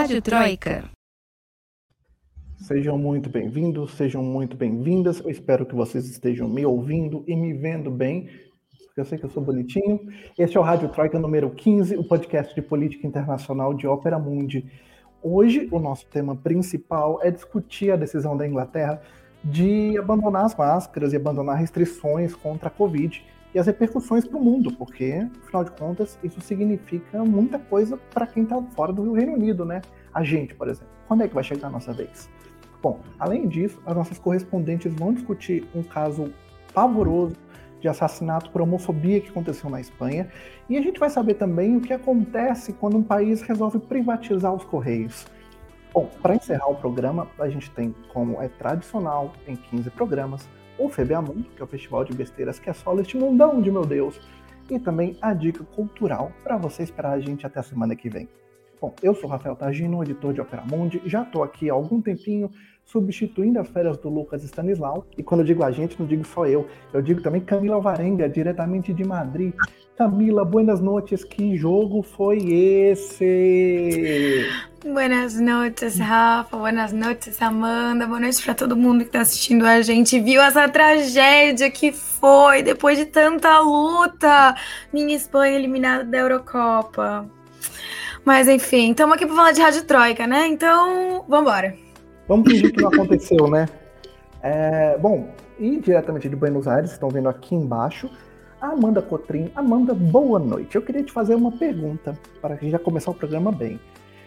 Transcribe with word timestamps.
Rádio 0.00 0.22
Troika. 0.22 0.84
Sejam 2.56 2.96
muito 2.96 3.28
bem-vindos, 3.28 3.92
sejam 3.92 4.22
muito 4.22 4.56
bem-vindas. 4.56 5.20
Eu 5.20 5.28
espero 5.28 5.66
que 5.66 5.74
vocês 5.74 6.08
estejam 6.08 6.48
me 6.48 6.64
ouvindo 6.64 7.22
e 7.26 7.36
me 7.36 7.52
vendo 7.52 7.90
bem, 7.90 8.30
eu 8.96 9.04
sei 9.04 9.18
que 9.18 9.26
eu 9.26 9.28
sou 9.28 9.44
bonitinho. 9.44 10.00
Este 10.38 10.56
é 10.56 10.60
o 10.60 10.62
Rádio 10.62 10.88
Troika 10.88 11.18
número 11.18 11.50
15, 11.50 11.98
o 11.98 12.04
podcast 12.08 12.54
de 12.54 12.62
política 12.62 13.06
internacional 13.06 13.74
de 13.74 13.86
Ópera 13.86 14.18
Mundi. 14.18 14.64
Hoje, 15.22 15.68
o 15.70 15.78
nosso 15.78 16.06
tema 16.06 16.34
principal 16.34 17.20
é 17.22 17.30
discutir 17.30 17.90
a 17.90 17.96
decisão 17.96 18.34
da 18.34 18.48
Inglaterra 18.48 19.02
de 19.44 19.98
abandonar 19.98 20.46
as 20.46 20.56
máscaras 20.56 21.12
e 21.12 21.16
abandonar 21.16 21.58
restrições 21.58 22.34
contra 22.34 22.68
a 22.68 22.72
Covid 22.72 23.22
e 23.54 23.58
as 23.58 23.66
repercussões 23.66 24.24
para 24.24 24.38
o 24.38 24.44
mundo, 24.44 24.72
porque, 24.72 25.26
afinal 25.42 25.64
de 25.64 25.70
contas, 25.72 26.18
isso 26.22 26.40
significa 26.40 27.24
muita 27.24 27.58
coisa 27.58 27.96
para 28.12 28.26
quem 28.26 28.44
está 28.44 28.62
fora 28.74 28.92
do 28.92 29.12
Reino 29.12 29.34
Unido, 29.34 29.64
né? 29.64 29.80
A 30.14 30.22
gente, 30.22 30.54
por 30.54 30.68
exemplo. 30.68 30.92
Quando 31.08 31.24
é 31.24 31.28
que 31.28 31.34
vai 31.34 31.42
chegar 31.42 31.68
a 31.68 31.70
nossa 31.70 31.92
vez? 31.92 32.30
Bom, 32.80 33.00
além 33.18 33.48
disso, 33.48 33.80
as 33.84 33.94
nossas 33.94 34.18
correspondentes 34.18 34.92
vão 34.94 35.12
discutir 35.12 35.68
um 35.74 35.82
caso 35.82 36.32
pavoroso 36.72 37.36
de 37.80 37.88
assassinato 37.88 38.50
por 38.50 38.60
homofobia 38.60 39.20
que 39.20 39.30
aconteceu 39.30 39.68
na 39.68 39.80
Espanha, 39.80 40.28
e 40.68 40.76
a 40.76 40.82
gente 40.82 41.00
vai 41.00 41.10
saber 41.10 41.34
também 41.34 41.76
o 41.76 41.80
que 41.80 41.92
acontece 41.92 42.72
quando 42.74 42.96
um 42.96 43.02
país 43.02 43.42
resolve 43.42 43.78
privatizar 43.78 44.54
os 44.54 44.64
correios. 44.64 45.26
Bom, 45.92 46.08
para 46.22 46.36
encerrar 46.36 46.68
o 46.70 46.76
programa, 46.76 47.26
a 47.38 47.48
gente 47.48 47.70
tem, 47.70 47.94
como 48.12 48.40
é 48.40 48.48
tradicional 48.48 49.32
em 49.48 49.56
15 49.56 49.90
programas, 49.90 50.48
o 50.80 50.88
FEBEAMUNDO, 50.88 51.50
que 51.54 51.60
é 51.60 51.64
o 51.64 51.68
festival 51.68 52.04
de 52.04 52.14
besteiras 52.14 52.58
que 52.58 52.70
é 52.70 52.72
só 52.72 52.98
este 52.98 53.16
mundão 53.16 53.60
de 53.60 53.70
meu 53.70 53.84
Deus, 53.84 54.20
e 54.70 54.78
também 54.78 55.16
a 55.20 55.34
dica 55.34 55.62
cultural 55.62 56.32
para 56.42 56.56
você 56.56 56.82
esperar 56.82 57.12
a 57.12 57.20
gente 57.20 57.46
até 57.46 57.60
a 57.60 57.62
semana 57.62 57.94
que 57.94 58.08
vem. 58.08 58.28
Bom, 58.80 58.94
eu 59.02 59.14
sou 59.14 59.28
Rafael 59.28 59.54
Tagino, 59.54 60.02
editor 60.02 60.32
de 60.32 60.40
Opera 60.40 60.64
Mundi, 60.64 61.02
já 61.04 61.22
estou 61.22 61.42
aqui 61.42 61.68
há 61.68 61.74
algum 61.74 62.00
tempinho 62.00 62.50
substituindo 62.84 63.60
as 63.60 63.68
férias 63.68 63.96
do 63.98 64.08
Lucas 64.08 64.42
Stanislau, 64.42 65.06
e 65.16 65.22
quando 65.22 65.40
eu 65.40 65.46
digo 65.46 65.62
a 65.62 65.70
gente, 65.70 65.98
não 65.98 66.06
digo 66.06 66.24
só 66.24 66.46
eu, 66.46 66.66
eu 66.92 67.00
digo 67.00 67.22
também 67.22 67.40
Camila 67.40 67.76
Alvarenga, 67.76 68.28
diretamente 68.28 68.92
de 68.92 69.04
Madrid. 69.04 69.54
Camila, 69.96 70.44
buenas 70.44 70.80
noites, 70.80 71.22
que 71.22 71.56
jogo 71.56 72.02
foi 72.02 72.38
esse? 72.52 74.48
Buenas 74.82 75.38
noites, 75.38 75.98
Rafa. 75.98 76.56
Buenas 76.56 76.90
noites, 76.90 77.40
Amanda. 77.42 78.06
Boa 78.06 78.18
noite 78.18 78.42
para 78.42 78.54
todo 78.54 78.74
mundo 78.74 79.00
que 79.00 79.08
está 79.08 79.20
assistindo 79.20 79.66
a 79.66 79.82
gente. 79.82 80.18
Viu 80.18 80.40
essa 80.40 80.66
tragédia 80.70 81.70
que 81.70 81.92
foi 81.92 82.62
depois 82.62 82.96
de 82.96 83.04
tanta 83.04 83.60
luta. 83.60 84.56
Minha 84.90 85.14
Espanha 85.14 85.58
eliminada 85.58 86.02
da 86.04 86.16
Eurocopa. 86.16 87.28
Mas 88.24 88.48
enfim, 88.48 88.92
estamos 88.92 89.16
aqui 89.16 89.26
para 89.26 89.36
falar 89.36 89.52
de 89.52 89.60
Rádio 89.60 89.84
Troika, 89.84 90.26
né? 90.26 90.46
Então, 90.46 91.26
vamos 91.28 91.50
embora. 91.50 91.89
Vamos 92.30 92.48
fingir 92.48 92.72
que 92.72 92.80
não 92.80 92.90
aconteceu, 92.90 93.50
né? 93.50 93.68
É, 94.40 94.96
bom, 94.98 95.30
e 95.58 95.80
diretamente 95.80 96.28
de 96.28 96.36
Buenos 96.36 96.68
Aires, 96.68 96.92
estão 96.92 97.08
vendo 97.08 97.28
aqui 97.28 97.56
embaixo, 97.56 98.08
a 98.60 98.68
Amanda 98.68 99.02
Cotrim. 99.02 99.50
Amanda, 99.52 99.92
boa 99.92 100.38
noite. 100.38 100.76
Eu 100.76 100.82
queria 100.82 101.02
te 101.02 101.10
fazer 101.10 101.34
uma 101.34 101.50
pergunta 101.50 102.16
para 102.40 102.56
já 102.62 102.78
começar 102.78 103.10
o 103.10 103.14
programa 103.14 103.50
bem. 103.50 103.80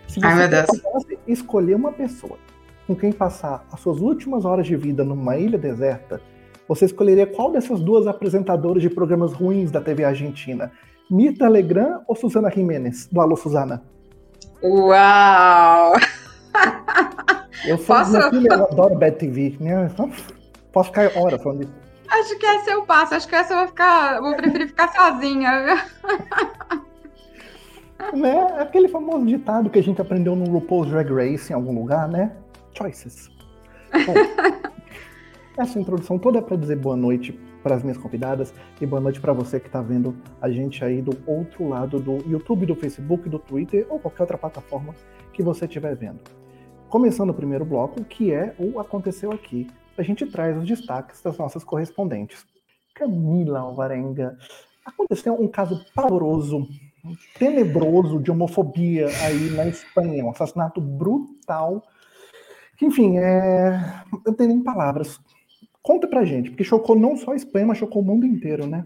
Se 0.06 0.20
você 0.20 0.28
Ai, 0.28 0.44
pudesse 0.44 0.82
escolher 1.26 1.76
uma 1.76 1.94
pessoa 1.94 2.38
com 2.86 2.94
quem 2.94 3.14
passar 3.14 3.66
as 3.72 3.80
suas 3.80 4.02
últimas 4.02 4.44
horas 4.44 4.68
de 4.68 4.76
vida 4.76 5.06
numa 5.06 5.38
ilha 5.38 5.58
deserta, 5.58 6.20
você 6.68 6.84
escolheria 6.84 7.26
qual 7.26 7.54
dessas 7.54 7.80
duas 7.80 8.06
apresentadoras 8.06 8.82
de 8.82 8.90
programas 8.90 9.32
ruins 9.32 9.72
da 9.72 9.80
TV 9.80 10.04
Argentina? 10.04 10.74
Mita 11.10 11.48
Legrand 11.48 12.02
ou 12.06 12.18
Susana 12.18 12.52
Jiménez, 12.52 13.08
do 13.10 13.22
Alô 13.22 13.38
Susana? 13.38 13.82
Uau! 14.62 15.94
Eu 17.66 17.78
sou 17.78 17.96
Posso- 17.96 18.12
minha 18.12 18.30
filha, 18.30 18.54
eu 18.54 18.64
adoro 18.66 18.96
Bad 18.96 19.18
TV. 19.18 19.56
Né? 19.60 19.90
Posso 20.72 20.90
ficar 20.90 21.12
horas 21.18 21.42
falando 21.42 21.60
disso. 21.62 21.74
Acho 22.10 22.38
que 22.38 22.46
essa 22.46 22.72
eu 22.72 22.84
passo, 22.86 23.16
acho 23.16 23.28
que 23.28 23.36
essa 23.36 23.54
eu 23.54 23.58
vou 23.60 23.68
ficar. 23.68 24.22
Vou 24.22 24.36
preferir 24.36 24.68
ficar 24.68 24.90
sozinha. 24.94 25.76
Né? 28.14 28.48
Aquele 28.60 28.90
famoso 28.90 29.26
ditado 29.26 29.70
que 29.70 29.80
a 29.80 29.84
gente 29.84 30.02
aprendeu 30.02 30.36
no 30.36 30.46
RuPaul's 30.46 30.90
Drag 30.90 31.10
Race 31.12 31.52
em 31.52 31.56
algum 31.56 31.74
lugar, 31.74 32.08
né? 32.08 32.34
Choices. 32.78 33.30
Bom, 33.94 34.14
essa 35.58 35.80
introdução 35.80 36.20
toda 36.20 36.40
é 36.40 36.42
para 36.42 36.58
dizer 36.58 36.76
boa 36.76 36.98
noite 36.98 37.32
para 37.64 37.76
as 37.76 37.82
minhas 37.82 37.98
convidadas 37.98 38.54
e 38.82 38.86
boa 38.86 39.00
noite 39.00 39.22
para 39.22 39.32
você 39.32 39.58
que 39.60 39.68
está 39.68 39.82
vendo 39.82 40.16
a 40.42 40.50
gente 40.50 40.84
aí 40.84 41.02
do 41.02 41.18
outro 41.26 41.68
lado 41.70 41.98
do 41.98 42.18
YouTube, 42.30 42.66
do 42.66 42.76
Facebook, 42.76 43.30
do 43.30 43.40
Twitter 43.40 43.86
ou 43.90 44.00
qualquer 44.00 44.24
outra 44.24 44.38
plataforma 44.38 44.94
que 45.32 45.42
você 45.42 45.66
estiver 45.66 45.96
vendo. 45.96 46.20
Começando 46.94 47.32
o 47.32 47.34
primeiro 47.34 47.66
bloco, 47.66 48.04
que 48.04 48.32
é 48.32 48.54
o 48.60 48.80
Aconteceu 48.80 49.32
Aqui, 49.32 49.68
a 49.98 50.04
gente 50.04 50.28
traz 50.28 50.56
os 50.56 50.68
destaques 50.68 51.24
das 51.24 51.36
nossas 51.40 51.64
correspondentes. 51.64 52.46
Camila 52.94 53.62
Alvarenga, 53.62 54.38
aconteceu 54.86 55.34
um 55.34 55.48
caso 55.48 55.84
pavoroso 55.96 56.68
tenebroso 57.40 58.20
de 58.20 58.30
homofobia 58.30 59.08
aí 59.26 59.50
na 59.56 59.66
Espanha, 59.66 60.24
um 60.24 60.30
assassinato 60.30 60.80
brutal. 60.80 61.82
Que, 62.78 62.86
enfim, 62.86 63.18
é... 63.18 64.04
eu 64.14 64.22
não 64.28 64.34
tenho 64.36 64.50
nem 64.50 64.64
palavras. 64.64 65.20
Conta 65.82 66.08
pra 66.08 66.24
gente, 66.24 66.52
porque 66.52 66.64
chocou 66.64 66.96
não 66.96 67.18
só 67.18 67.32
a 67.32 67.36
Espanha, 67.36 67.66
mas 67.66 67.80
chocou 67.80 68.04
o 68.04 68.06
mundo 68.06 68.24
inteiro, 68.24 68.68
né? 68.68 68.86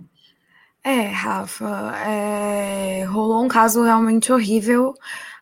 É, 0.82 1.02
Rafa, 1.08 1.94
é, 2.08 3.04
rolou 3.04 3.44
um 3.44 3.50
caso 3.50 3.84
realmente 3.84 4.32
horrível 4.32 4.94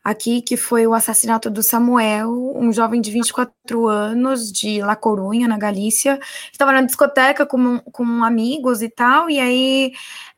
aqui, 0.06 0.40
que 0.40 0.56
foi 0.56 0.86
o 0.86 0.94
assassinato 0.94 1.50
do 1.50 1.64
Samuel, 1.64 2.54
um 2.56 2.72
jovem 2.72 3.02
de 3.02 3.10
24 3.10 3.88
anos, 3.88 4.52
de 4.52 4.80
La 4.80 4.96
Corunha, 4.96 5.48
na 5.48 5.58
Galícia, 5.58 6.20
estava 6.52 6.72
na 6.72 6.84
discoteca 6.84 7.44
com, 7.44 7.80
com 7.92 8.24
amigos 8.24 8.84
e 8.84 8.90
tal, 8.90 9.28
e 9.32 9.40
aí 9.40 9.94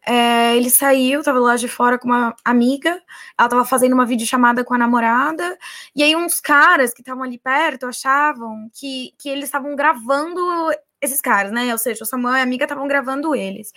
é, 0.05 0.55
ele 0.55 0.69
saiu, 0.69 1.19
estava 1.19 1.37
lá 1.37 1.57
de 1.57 1.67
fora 1.67 1.99
com 1.99 2.07
uma 2.07 2.33
amiga, 2.45 2.91
ela 3.37 3.47
estava 3.47 3.65
fazendo 3.65 3.91
uma 3.91 4.05
videochamada 4.05 4.63
com 4.63 4.73
a 4.73 4.77
namorada, 4.77 5.57
e 5.93 6.01
aí 6.01 6.15
uns 6.15 6.39
caras 6.39 6.93
que 6.93 7.01
estavam 7.01 7.23
ali 7.23 7.37
perto 7.37 7.87
achavam 7.87 8.69
que, 8.73 9.13
que 9.17 9.27
eles 9.27 9.45
estavam 9.45 9.75
gravando 9.75 10.39
esses 11.01 11.21
caras, 11.21 11.51
né? 11.51 11.71
Ou 11.71 11.77
seja, 11.77 12.03
o 12.03 12.07
Samuel 12.07 12.35
e 12.35 12.39
a 12.39 12.43
amiga 12.43 12.65
estavam 12.65 12.87
gravando 12.87 13.35
eles. 13.35 13.71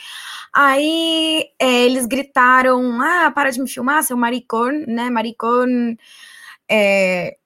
Aí 0.52 1.50
é, 1.58 1.84
eles 1.84 2.06
gritaram: 2.06 3.00
Ah, 3.00 3.30
para 3.34 3.50
de 3.50 3.60
me 3.60 3.68
filmar, 3.68 4.02
seu 4.02 4.16
maricón, 4.16 4.84
né? 4.86 5.10
Maricón 5.10 5.96
é 6.68 7.36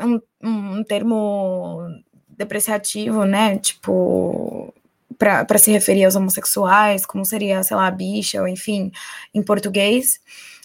um, 0.00 0.20
um 0.42 0.84
termo 0.84 1.80
depreciativo, 2.28 3.24
né? 3.24 3.58
Tipo, 3.58 4.72
para 5.18 5.58
se 5.58 5.70
referir 5.70 6.04
aos 6.06 6.16
homossexuais, 6.16 7.04
como 7.04 7.24
seria, 7.24 7.62
sei 7.62 7.76
lá, 7.76 7.90
bicha, 7.90 8.40
ou 8.40 8.48
enfim, 8.48 8.90
em 9.34 9.42
português. 9.42 10.20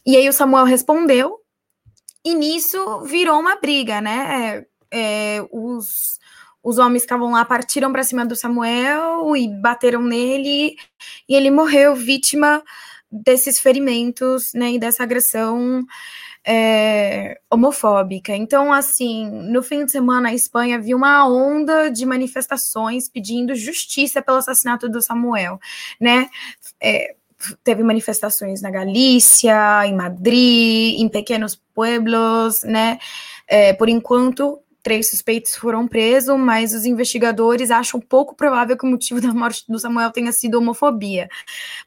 E 0.06 0.16
aí 0.16 0.30
o 0.30 0.34
Samuel 0.34 0.66
respondeu, 0.66 1.42
e 2.24 2.34
nisso 2.34 3.02
virou 3.02 3.40
uma 3.40 3.58
briga, 3.58 4.00
né? 4.02 4.66
É, 4.92 5.46
os 5.52 6.20
os 6.66 6.80
homens 6.80 7.04
que 7.04 7.06
estavam 7.06 7.32
lá 7.32 7.46
partiram 7.46 7.92
para 7.92 8.04
cima 8.04 8.26
do 8.26 8.36
Samuel 8.36 9.38
e 9.38 9.48
bateram 9.48 10.02
nele, 10.02 10.76
e 11.30 11.36
ele 11.36 11.52
morreu 11.52 11.96
vítima 11.96 12.64
desses 13.12 13.60
ferimentos, 13.60 14.52
né, 14.54 14.72
e 14.72 14.80
dessa 14.80 15.04
agressão 15.04 15.86
é, 16.44 17.40
homofóbica. 17.52 18.36
Então, 18.36 18.74
assim, 18.74 19.30
no 19.30 19.62
fim 19.62 19.86
de 19.86 19.92
semana, 19.92 20.30
a 20.30 20.34
Espanha 20.34 20.82
viu 20.82 20.98
uma 20.98 21.28
onda 21.28 21.90
de 21.90 22.04
manifestações 22.04 23.08
pedindo 23.08 23.54
justiça 23.54 24.20
pelo 24.20 24.38
assassinato 24.38 24.90
do 24.90 25.04
Samuel, 25.04 25.60
né? 26.02 26.30
É, 26.82 27.16
teve 27.64 27.84
manifestações 27.84 28.62
na 28.62 28.72
Galícia, 28.72 29.86
em 29.86 29.96
Madrid, 29.96 31.00
em 31.00 31.08
pequenos 31.10 31.62
pueblos, 31.76 32.64
né? 32.64 32.98
É, 33.48 33.74
por 33.74 33.88
enquanto, 33.88 34.60
três 34.86 35.10
suspeitos 35.10 35.56
foram 35.56 35.88
presos, 35.88 36.38
mas 36.38 36.72
os 36.72 36.86
investigadores 36.86 37.72
acham 37.72 38.00
pouco 38.00 38.36
provável 38.36 38.78
que 38.78 38.86
o 38.86 38.90
motivo 38.90 39.20
da 39.20 39.34
morte 39.34 39.66
do 39.68 39.80
Samuel 39.80 40.12
tenha 40.12 40.32
sido 40.32 40.60
homofobia, 40.60 41.28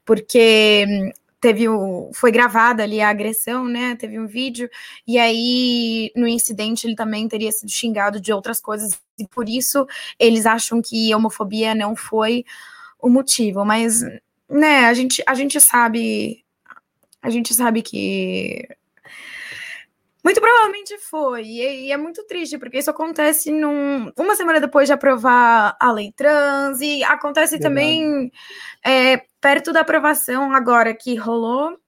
porque 0.04 1.12
teve 1.40 1.68
o, 1.68 2.10
foi 2.12 2.32
gravada 2.32 2.82
ali 2.82 3.00
a 3.00 3.08
agressão, 3.08 3.66
né? 3.66 3.94
Teve 3.94 4.18
um 4.18 4.26
vídeo, 4.26 4.68
e 5.06 5.16
aí 5.16 6.10
no 6.16 6.26
incidente 6.26 6.88
ele 6.88 6.96
também 6.96 7.28
teria 7.28 7.52
sido 7.52 7.70
xingado 7.70 8.20
de 8.20 8.32
outras 8.32 8.60
coisas, 8.60 9.00
e 9.16 9.24
por 9.28 9.48
isso 9.48 9.86
eles 10.18 10.44
acham 10.44 10.82
que 10.82 11.14
homofobia 11.14 11.76
não 11.76 11.94
foi 11.94 12.44
o 13.00 13.08
motivo, 13.08 13.64
mas 13.64 14.02
né, 14.50 14.86
a 14.86 14.92
gente, 14.92 15.22
a 15.24 15.34
gente 15.34 15.60
sabe, 15.60 16.44
a 17.22 17.30
gente 17.30 17.54
sabe 17.54 17.80
que 17.80 18.66
muito 20.28 20.42
provavelmente 20.42 20.98
foi, 20.98 21.42
e, 21.42 21.90
é 21.90 21.96
muito 21.96 22.22
triste, 22.26 22.58
porque 22.58 22.78
isso 22.78 22.90
acontece 22.90 23.50
num, 23.50 24.12
uma 24.14 24.36
semana 24.36 24.60
depois 24.60 24.86
de 24.86 24.92
aprovar 24.92 25.74
a 25.80 25.90
lei 25.90 26.12
trans, 26.12 26.82
e 26.82 27.02
acontece 27.02 27.52
Verdade. 27.52 27.74
também 27.74 28.30
é, 28.84 29.22
perto 29.40 29.72
da 29.72 29.80
aprovação 29.80 30.52
agora 30.52 30.94
que 30.94 31.14
rolou 31.14 31.78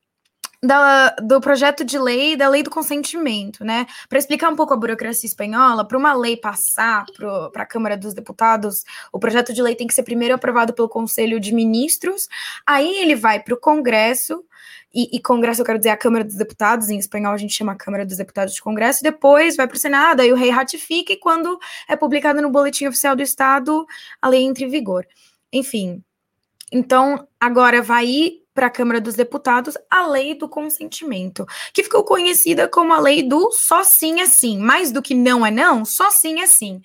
da, 0.63 1.11
do 1.23 1.41
projeto 1.41 1.85
de 1.85 1.99
lei 1.99 2.37
da 2.37 2.49
lei 2.49 2.63
do 2.63 2.71
consentimento, 2.71 3.65
né? 3.65 3.87
Para 4.09 4.19
explicar 4.19 4.51
um 4.51 4.57
pouco 4.57 4.75
a 4.75 4.77
burocracia 4.77 5.27
espanhola, 5.27 5.87
para 5.87 5.97
uma 5.97 6.13
lei 6.13 6.37
passar 6.37 7.07
para 7.51 7.63
a 7.63 7.67
Câmara 7.67 7.97
dos 7.97 8.13
Deputados, 8.13 8.85
o 9.11 9.19
projeto 9.19 9.55
de 9.55 9.63
lei 9.63 9.75
tem 9.75 9.87
que 9.87 9.95
ser 9.95 10.03
primeiro 10.03 10.35
aprovado 10.35 10.75
pelo 10.75 10.89
Conselho 10.89 11.41
de 11.41 11.55
Ministros, 11.55 12.29
aí 12.67 12.99
ele 12.99 13.15
vai 13.15 13.41
para 13.41 13.55
o 13.55 13.57
Congresso, 13.57 14.45
e, 14.93 15.17
e, 15.17 15.21
Congresso 15.21 15.63
eu 15.63 15.65
quero 15.65 15.79
dizer 15.79 15.91
a 15.91 15.97
Câmara 15.97 16.25
dos 16.25 16.35
Deputados, 16.35 16.91
em 16.91 16.99
espanhol 16.99 17.33
a 17.33 17.37
gente 17.37 17.55
chama 17.55 17.73
a 17.73 17.77
Câmara 17.77 18.05
dos 18.05 18.17
Deputados 18.17 18.55
de 18.55 18.61
Congresso, 18.61 19.03
depois 19.03 19.57
vai 19.57 19.67
para 19.67 19.77
o 19.77 19.81
Senado, 19.81 20.21
aí 20.21 20.33
o 20.33 20.37
rei 20.37 20.51
ratifica, 20.51 21.13
e 21.13 21.17
quando 21.17 21.59
é 21.89 21.97
publicado 21.97 22.43
no 22.43 22.51
Boletim 22.51 22.87
Oficial 22.87 23.15
do 23.15 23.23
Estado, 23.23 23.87
a 24.21 24.29
lei 24.29 24.43
entra 24.43 24.65
em 24.65 24.69
vigor. 24.69 25.07
Enfim, 25.53 26.03
então 26.73 27.27
agora 27.39 27.81
vai 27.81 28.41
para 28.61 28.67
a 28.67 28.71
Câmara 28.71 29.01
dos 29.01 29.15
Deputados 29.15 29.75
a 29.89 30.07
lei 30.07 30.35
do 30.35 30.47
consentimento, 30.47 31.47
que 31.73 31.83
ficou 31.83 32.05
conhecida 32.05 32.69
como 32.69 32.93
a 32.93 33.01
lei 33.01 33.23
do 33.23 33.51
só 33.53 33.83
sim 33.83 34.21
é 34.21 34.27
sim, 34.27 34.59
mais 34.59 34.93
do 34.93 35.01
que 35.01 35.15
não 35.15 35.47
é 35.47 35.51
não, 35.51 35.83
só 35.83 36.11
sim 36.11 36.43
é 36.43 36.47
sim. 36.47 36.83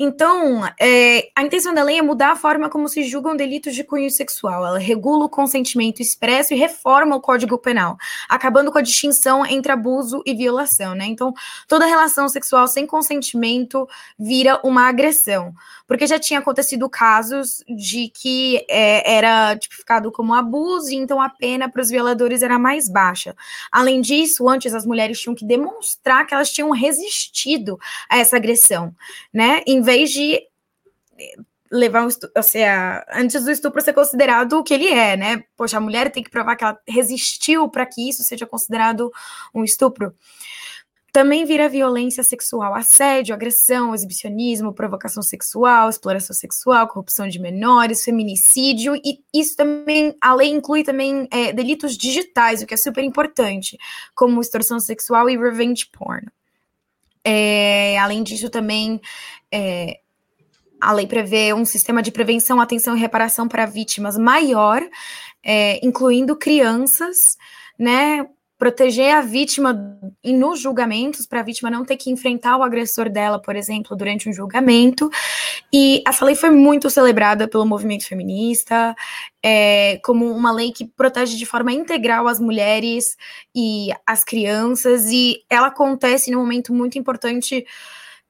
Então, 0.00 0.64
é, 0.80 1.28
a 1.34 1.42
intenção 1.42 1.74
da 1.74 1.82
lei 1.82 1.98
é 1.98 2.02
mudar 2.02 2.30
a 2.30 2.36
forma 2.36 2.70
como 2.70 2.88
se 2.88 3.02
julgam 3.02 3.34
delitos 3.34 3.74
de 3.74 3.82
cunho 3.82 4.08
sexual. 4.08 4.64
Ela 4.64 4.78
regula 4.78 5.24
o 5.24 5.28
consentimento 5.28 6.00
expresso 6.00 6.54
e 6.54 6.56
reforma 6.56 7.16
o 7.16 7.20
Código 7.20 7.58
Penal, 7.58 7.96
acabando 8.28 8.70
com 8.70 8.78
a 8.78 8.82
distinção 8.82 9.44
entre 9.44 9.72
abuso 9.72 10.22
e 10.24 10.34
violação, 10.34 10.94
né? 10.94 11.06
Então, 11.06 11.34
toda 11.66 11.84
relação 11.84 12.28
sexual 12.28 12.68
sem 12.68 12.86
consentimento 12.86 13.88
vira 14.16 14.60
uma 14.62 14.88
agressão, 14.88 15.52
porque 15.84 16.06
já 16.06 16.18
tinha 16.18 16.38
acontecido 16.38 16.88
casos 16.88 17.64
de 17.68 18.08
que 18.08 18.64
é, 18.68 19.16
era 19.16 19.56
tipificado 19.56 20.12
como 20.12 20.32
abuso, 20.32 20.92
e 20.92 20.94
então 20.94 21.20
a 21.20 21.28
pena 21.28 21.68
para 21.68 21.82
os 21.82 21.90
violadores 21.90 22.42
era 22.42 22.56
mais 22.56 22.88
baixa. 22.88 23.34
Além 23.72 24.00
disso, 24.00 24.48
antes 24.48 24.74
as 24.74 24.86
mulheres 24.86 25.20
tinham 25.20 25.34
que 25.34 25.44
demonstrar 25.44 26.24
que 26.24 26.34
elas 26.34 26.52
tinham 26.52 26.70
resistido 26.70 27.80
a 28.08 28.16
essa 28.16 28.36
agressão, 28.36 28.94
né? 29.34 29.60
Em 29.66 29.87
vez 29.88 30.10
de 30.10 30.46
levar 31.70 32.04
um 32.04 32.08
estupro, 32.08 32.32
ou 32.36 32.42
seja, 32.42 33.06
antes 33.10 33.42
do 33.44 33.50
estupro 33.50 33.80
ser 33.80 33.94
considerado 33.94 34.52
o 34.54 34.62
que 34.62 34.74
ele 34.74 34.88
é, 34.88 35.16
né? 35.16 35.44
Poxa, 35.56 35.78
a 35.78 35.80
mulher 35.80 36.10
tem 36.10 36.22
que 36.22 36.30
provar 36.30 36.56
que 36.56 36.64
ela 36.64 36.78
resistiu 36.86 37.68
para 37.68 37.86
que 37.86 38.06
isso 38.08 38.22
seja 38.22 38.46
considerado 38.46 39.10
um 39.54 39.64
estupro. 39.64 40.14
Também 41.10 41.46
vira 41.46 41.70
violência 41.70 42.22
sexual, 42.22 42.74
assédio, 42.74 43.34
agressão, 43.34 43.94
exibicionismo, 43.94 44.74
provocação 44.74 45.22
sexual, 45.22 45.88
exploração 45.88 46.36
sexual, 46.36 46.86
corrupção 46.86 47.26
de 47.26 47.40
menores, 47.40 48.04
feminicídio, 48.04 48.94
e 48.96 49.24
isso 49.34 49.56
também, 49.56 50.14
a 50.20 50.34
lei 50.34 50.50
inclui 50.50 50.84
também 50.84 51.26
é, 51.30 51.50
delitos 51.50 51.96
digitais, 51.96 52.62
o 52.62 52.66
que 52.66 52.74
é 52.74 52.76
super 52.76 53.02
importante, 53.02 53.78
como 54.14 54.40
extorsão 54.40 54.78
sexual 54.78 55.30
e 55.30 55.36
revenge 55.36 55.86
porn. 55.90 56.28
É, 57.30 57.98
além 57.98 58.22
disso, 58.22 58.48
também 58.48 58.98
é, 59.52 60.00
a 60.80 60.92
lei 60.94 61.06
prevê 61.06 61.52
um 61.52 61.62
sistema 61.62 62.02
de 62.02 62.10
prevenção, 62.10 62.58
atenção 62.58 62.96
e 62.96 63.00
reparação 63.00 63.46
para 63.46 63.66
vítimas 63.66 64.16
maior, 64.16 64.80
é, 65.44 65.78
incluindo 65.86 66.34
crianças, 66.34 67.36
né? 67.78 68.26
Proteger 68.58 69.14
a 69.14 69.20
vítima 69.20 69.72
nos 70.24 70.60
julgamentos, 70.60 71.28
para 71.28 71.40
a 71.40 71.44
vítima 71.44 71.70
não 71.70 71.84
ter 71.84 71.96
que 71.96 72.10
enfrentar 72.10 72.56
o 72.56 72.62
agressor 72.64 73.08
dela, 73.08 73.40
por 73.40 73.54
exemplo, 73.54 73.96
durante 73.96 74.28
um 74.28 74.32
julgamento. 74.32 75.08
E 75.72 76.02
essa 76.06 76.24
lei 76.24 76.34
foi 76.34 76.50
muito 76.50 76.90
celebrada 76.90 77.46
pelo 77.46 77.64
movimento 77.64 78.04
feminista, 78.06 78.96
é, 79.42 79.98
como 80.02 80.30
uma 80.32 80.50
lei 80.50 80.72
que 80.72 80.86
protege 80.86 81.36
de 81.36 81.46
forma 81.46 81.72
integral 81.72 82.26
as 82.26 82.40
mulheres 82.40 83.16
e 83.54 83.90
as 84.04 84.24
crianças, 84.24 85.06
e 85.06 85.44
ela 85.48 85.68
acontece 85.68 86.30
num 86.30 86.40
momento 86.40 86.74
muito 86.74 86.98
importante, 86.98 87.64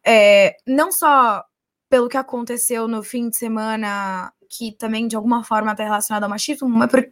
é, 0.05 0.57
não 0.67 0.93
só 0.93 1.43
pelo 1.89 2.09
que 2.09 2.19
aconteceu 2.19 2.87
no 2.87 3.03
fim 3.03 3.31
de 3.31 3.39
semana, 3.39 4.31
que 4.49 4.73
também 4.73 5.07
de 5.07 5.17
alguma 5.17 5.45
forma 5.45 5.73
está 5.73 5.85
relacionado 5.85 6.25
ao 6.25 6.31
machismo, 6.31 6.69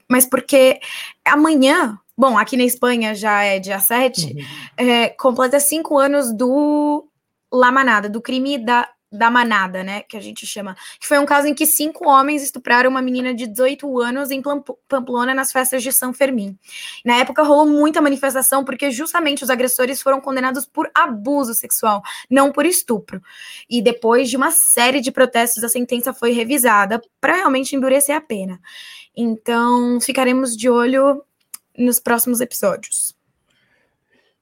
mas 0.09 0.25
porque 0.25 0.81
amanhã, 1.25 1.99
bom, 2.17 2.39
aqui 2.39 2.57
na 2.57 2.65
Espanha 2.65 3.15
já 3.15 3.43
é 3.43 3.59
dia 3.59 3.79
7, 3.79 4.27
uhum. 4.27 4.45
é, 4.77 5.09
completa 5.11 5.61
cinco 5.61 5.99
anos 5.99 6.33
do 6.33 7.07
La 7.53 7.71
Manada, 7.71 8.09
do 8.09 8.21
crime 8.21 8.59
da 8.59 8.89
da 9.17 9.31
manada, 9.31 9.83
né, 9.83 10.03
que 10.03 10.17
a 10.17 10.21
gente 10.21 10.47
chama, 10.47 10.77
que 11.01 11.07
foi 11.07 11.19
um 11.19 11.27
caso 11.27 11.47
em 11.49 11.55
que 11.55 11.67
cinco 11.67 12.09
homens 12.09 12.43
estupraram 12.43 12.91
uma 12.91 13.03
menina 13.03 13.35
de 13.35 13.47
18 13.47 14.01
anos 14.01 14.31
em 14.31 14.43
Pamplona 14.89 15.35
nas 15.35 15.53
festas 15.53 15.83
de 15.83 15.93
São 15.93 16.13
Fermim. 16.13 16.57
Na 17.05 17.17
época 17.17 17.43
rolou 17.43 17.67
muita 17.67 18.01
manifestação 18.01 18.65
porque 18.65 18.91
justamente 18.91 19.43
os 19.43 19.51
agressores 19.51 20.03
foram 20.03 20.21
condenados 20.21 20.67
por 20.67 20.91
abuso 20.95 21.55
sexual, 21.55 22.03
não 22.31 22.53
por 22.53 22.67
estupro. 22.67 23.23
E 23.69 23.83
depois 23.83 24.29
de 24.29 24.37
uma 24.37 24.51
série 24.51 25.01
de 25.01 25.11
protestos, 25.11 25.65
a 25.65 25.69
sentença 25.69 26.13
foi 26.13 26.33
revisada 26.33 27.01
para 27.21 27.35
realmente 27.35 27.75
endurecer 27.75 28.15
a 28.15 28.21
pena. 28.21 28.61
Então, 29.17 29.99
ficaremos 30.01 30.55
de 30.57 30.69
olho 30.69 31.23
nos 31.77 31.99
próximos 31.99 32.41
episódios. 32.41 33.16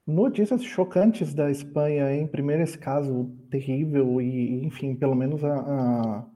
Notícias 0.06 0.62
chocantes 0.62 1.32
da 1.32 1.50
Espanha, 1.50 2.14
em 2.14 2.26
primeiro 2.26 2.62
esse 2.62 2.76
caso 2.76 3.34
terrível 3.50 4.20
e, 4.20 4.62
enfim, 4.62 4.94
pelo 4.94 5.14
menos 5.14 5.42
a, 5.42 5.54
a, 5.54 6.26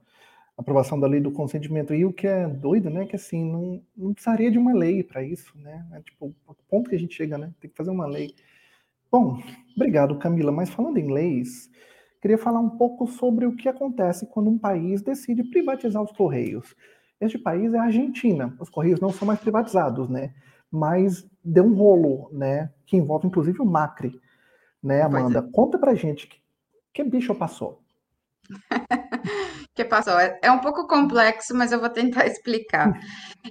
aprovação 0.57 0.99
da 0.99 1.05
lei 1.05 1.21
do 1.21 1.31
consentimento. 1.31 1.93
E 1.93 2.03
o 2.03 2.11
que 2.11 2.25
é 2.25 2.47
doido, 2.47 2.89
né, 2.89 3.05
que 3.05 3.15
assim, 3.15 3.43
não, 3.43 3.83
não 3.95 4.11
precisaria 4.11 4.49
de 4.49 4.57
uma 4.57 4.73
lei 4.73 5.03
para 5.03 5.23
isso, 5.23 5.55
né? 5.59 5.85
É, 5.93 6.01
tipo, 6.01 6.33
o 6.47 6.55
ponto 6.67 6.89
que 6.89 6.95
a 6.95 6.99
gente 6.99 7.13
chega, 7.13 7.37
né? 7.37 7.53
Tem 7.61 7.69
que 7.69 7.77
fazer 7.77 7.91
uma 7.91 8.07
lei. 8.07 8.33
Bom, 9.11 9.39
obrigado, 9.75 10.17
Camila. 10.17 10.51
Mas 10.51 10.71
falando 10.71 10.97
em 10.97 11.13
leis, 11.13 11.69
queria 12.19 12.39
falar 12.39 12.59
um 12.59 12.71
pouco 12.71 13.05
sobre 13.05 13.45
o 13.45 13.55
que 13.55 13.69
acontece 13.69 14.25
quando 14.25 14.49
um 14.49 14.57
país 14.57 15.03
decide 15.03 15.43
privatizar 15.43 16.01
os 16.01 16.11
correios. 16.11 16.75
Este 17.21 17.37
país 17.37 17.71
é 17.75 17.77
a 17.77 17.83
Argentina. 17.83 18.55
Os 18.59 18.69
correios 18.69 18.99
não 18.99 19.11
são 19.11 19.27
mais 19.27 19.39
privatizados, 19.39 20.09
né? 20.09 20.33
mas 20.71 21.27
deu 21.43 21.63
um 21.63 21.75
rolo, 21.75 22.29
né? 22.31 22.71
Que 22.85 22.97
envolve 22.97 23.27
inclusive 23.27 23.61
o 23.61 23.65
Macri, 23.65 24.19
né, 24.81 25.01
Amanda? 25.01 25.39
É. 25.39 25.51
Conta 25.51 25.77
pra 25.77 25.95
gente 25.95 26.27
que, 26.27 26.37
que 26.93 27.03
bicho 27.03 27.33
passou. 27.35 27.81
que 29.75 29.85
passou? 29.85 30.19
É, 30.19 30.37
é 30.41 30.51
um 30.51 30.59
pouco 30.59 30.87
complexo, 30.87 31.55
mas 31.55 31.71
eu 31.71 31.79
vou 31.79 31.89
tentar 31.89 32.25
explicar. 32.25 32.91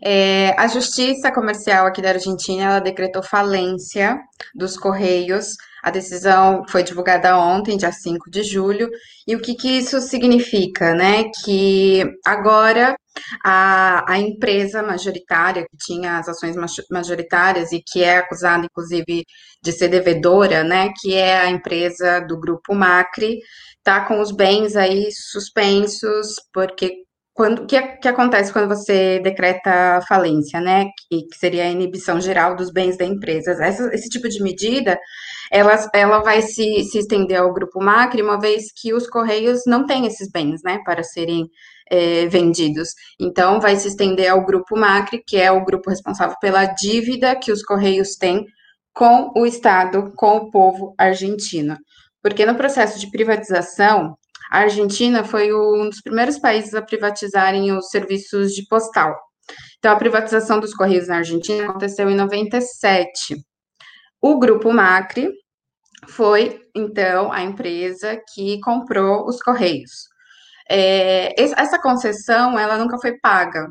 É, 0.02 0.54
a 0.58 0.66
Justiça 0.66 1.32
Comercial 1.32 1.86
aqui 1.86 2.02
da 2.02 2.10
Argentina 2.10 2.64
ela 2.64 2.80
decretou 2.80 3.22
falência 3.22 4.18
dos 4.54 4.76
Correios. 4.76 5.56
A 5.82 5.90
decisão 5.90 6.64
foi 6.68 6.82
divulgada 6.82 7.38
ontem, 7.38 7.76
dia 7.76 7.92
5 7.92 8.30
de 8.30 8.42
julho. 8.42 8.90
E 9.26 9.36
o 9.36 9.40
que, 9.40 9.54
que 9.54 9.78
isso 9.78 10.00
significa, 10.00 10.94
né? 10.94 11.24
Que 11.44 12.04
agora 12.26 12.96
a, 13.44 14.04
a 14.10 14.18
empresa 14.18 14.82
majoritária, 14.82 15.62
que 15.62 15.76
tinha 15.76 16.18
as 16.18 16.28
ações 16.28 16.56
majoritárias 16.90 17.72
e 17.72 17.82
que 17.84 18.02
é 18.02 18.18
acusada, 18.18 18.64
inclusive, 18.64 19.25
de 19.62 19.72
ser 19.72 19.88
devedora, 19.88 20.62
né, 20.64 20.92
que 21.00 21.14
é 21.14 21.38
a 21.38 21.50
empresa 21.50 22.20
do 22.20 22.38
grupo 22.38 22.75
Macri, 22.75 23.38
está 23.78 24.04
com 24.04 24.20
os 24.20 24.30
bens 24.30 24.76
aí 24.76 25.08
suspensos, 25.12 26.34
porque 26.52 26.92
quando, 27.38 27.62
o 27.62 27.66
que, 27.66 27.80
que, 27.80 28.08
acontece 28.08 28.52
quando 28.52 28.66
você 28.66 29.20
decreta 29.20 30.00
falência, 30.08 30.60
né? 30.60 30.87
Que, 31.08 31.22
que, 31.22 31.38
seria 31.38 31.62
a 31.62 31.70
inibição 31.70 32.20
geral 32.20 32.56
dos 32.56 32.72
bens 32.72 32.98
da 32.98 33.04
empresa. 33.04 33.52
Essa, 33.64 33.88
esse 33.94 34.08
tipo 34.08 34.28
de 34.28 34.42
medida, 34.42 34.98
ela, 35.52 35.88
ela 35.94 36.18
vai 36.18 36.42
se, 36.42 36.82
se 36.82 36.98
estender 36.98 37.38
ao 37.38 37.54
grupo 37.54 37.80
Macri, 37.80 38.22
uma 38.22 38.40
vez 38.40 38.64
que 38.76 38.92
os 38.92 39.08
Correios 39.08 39.60
não 39.68 39.87
têm 39.87 40.04
esses 40.04 40.28
bens, 40.32 40.60
né? 40.64 40.80
Para 40.84 41.04
serem 41.04 41.48
é, 41.90 42.26
vendidos. 42.26 42.90
Então, 43.21 43.61
vai 43.61 43.76
se 43.76 43.88
estender 43.88 44.30
ao 44.30 44.45
grupo 44.45 44.76
Macri, 44.76 45.23
que 45.26 45.37
é 45.37 45.50
o 45.50 45.64
grupo 45.64 45.90
responsável 45.90 46.37
pela 46.40 46.64
dívida 46.66 47.37
que 47.37 47.52
os 47.52 47.62
Correios 47.62 48.16
têm 48.16 48.45
com 48.92 49.33
o 49.37 49.47
Estado, 49.47 50.12
com 50.16 50.37
o 50.37 50.50
povo 50.50 50.95
argentino. 50.99 51.76
Porque 52.23 52.45
no 52.45 52.57
processo 52.57 52.99
de 52.99 53.11
privatização, 53.11 54.16
a 54.50 54.61
Argentina 54.61 55.25
foi 55.25 55.52
um 55.52 55.88
dos 55.88 56.00
primeiros 56.00 56.38
países 56.38 56.75
a 56.75 56.83
privatizarem 56.83 57.71
os 57.73 57.90
serviços 57.90 58.52
de 58.52 58.66
postal. 58.66 59.14
Então, 59.78 59.92
a 59.92 59.97
privatização 59.97 60.59
dos 60.59 60.75
Correios 60.75 61.09
na 61.09 61.18
Argentina 61.18 61.64
aconteceu 61.64 62.11
em 62.11 62.16
97. 62.16 63.37
O 64.21 64.38
grupo 64.38 64.73
Macri 64.73 65.30
foi, 66.09 66.61
então, 66.75 67.30
a 67.33 67.42
empresa 67.42 68.21
que 68.35 68.59
comprou 68.61 69.26
os 69.26 69.40
Correios. 69.40 70.09
É, 70.70 71.34
essa 71.40 71.80
concessão, 71.80 72.58
ela 72.58 72.76
nunca 72.76 72.98
foi 72.98 73.18
paga. 73.18 73.68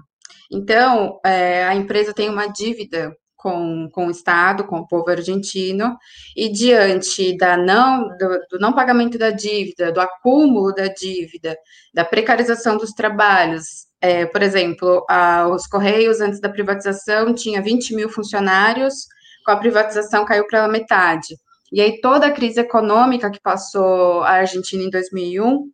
Então, 0.51 1.20
é, 1.25 1.66
a 1.66 1.75
empresa 1.75 2.13
tem 2.13 2.30
uma 2.30 2.48
dívida 2.48 3.16
com, 3.36 3.89
com 3.92 4.08
o 4.08 4.12
Estado, 4.12 4.66
com 4.66 4.80
o 4.80 4.88
povo 4.88 5.10
argentino, 5.10 5.96
e 6.36 6.50
diante 6.50 7.38
da 7.38 7.56
não, 7.56 8.08
do, 8.18 8.39
do, 8.51 8.60
não 8.60 8.74
pagamento 8.74 9.18
da 9.18 9.30
dívida, 9.30 9.92
do 9.92 10.01
acúmulo 10.01 10.74
da 10.74 10.88
dívida, 10.88 11.56
da 11.94 12.04
precarização 12.04 12.77
dos 12.77 12.92
trabalhos, 12.92 13.88
é, 14.01 14.25
por 14.25 14.42
exemplo, 14.42 15.06
a, 15.10 15.48
os 15.48 15.68
Correios, 15.68 16.22
antes 16.22 16.39
da 16.39 16.50
privatização, 16.50 17.34
tinha 17.34 17.62
20 17.62 17.96
mil 17.96 18.10
funcionários, 18.10 18.94
com 19.46 19.51
a 19.51 19.58
privatização 19.58 20.25
caiu 20.25 20.46
pela 20.48 20.68
metade. 20.68 21.36
E 21.72 21.82
aí 21.82 22.00
toda 22.00 22.27
a 22.27 22.32
crise 22.32 22.60
econômica 22.60 23.30
que 23.30 23.42
passou 23.42 24.22
a 24.24 24.32
Argentina 24.32 24.84
em 24.84 24.89
2001 24.89 25.70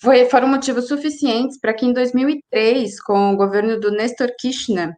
foi, 0.00 0.26
foram 0.26 0.48
motivos 0.48 0.88
suficientes 0.88 1.58
para 1.58 1.74
que 1.74 1.84
em 1.84 1.92
2003, 1.92 3.00
com 3.02 3.32
o 3.32 3.36
governo 3.36 3.78
do 3.80 3.90
Néstor 3.90 4.30
Kirchner, 4.38 4.90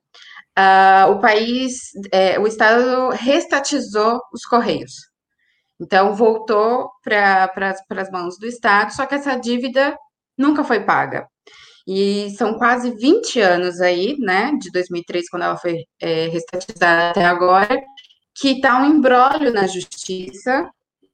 uh, 0.58 1.10
o 1.10 1.20
país, 1.20 1.72
é, 2.12 2.38
o 2.38 2.46
Estado 2.46 3.10
restatizou 3.10 4.20
os 4.32 4.44
Correios. 4.44 4.92
Então, 5.80 6.14
voltou 6.14 6.90
para 7.02 7.50
as 7.96 8.10
mãos 8.10 8.38
do 8.38 8.46
Estado, 8.46 8.92
só 8.92 9.06
que 9.06 9.14
essa 9.14 9.36
dívida 9.36 9.96
nunca 10.36 10.62
foi 10.62 10.80
paga. 10.80 11.26
E 11.86 12.30
são 12.36 12.58
quase 12.58 12.90
20 12.90 13.40
anos 13.40 13.80
aí, 13.80 14.16
né, 14.18 14.52
de 14.60 14.70
2003, 14.70 15.30
quando 15.30 15.44
ela 15.44 15.56
foi 15.56 15.84
é, 15.98 16.28
restatizada 16.28 17.10
até 17.10 17.24
agora, 17.24 17.82
que 18.34 18.52
está 18.52 18.78
um 18.78 18.84
embrólio 18.84 19.52
na 19.52 19.66
justiça 19.66 20.70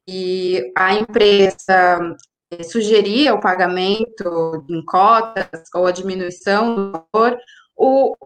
e 0.08 0.72
a 0.76 0.94
empresa 0.94 2.16
sugeria 2.64 3.34
o 3.34 3.40
pagamento 3.40 4.64
em 4.68 4.84
cotas 4.84 5.48
ou 5.74 5.86
a 5.86 5.92
diminuição 5.92 6.74
do 6.74 7.06
valor, 7.12 7.38
o, 7.76 8.16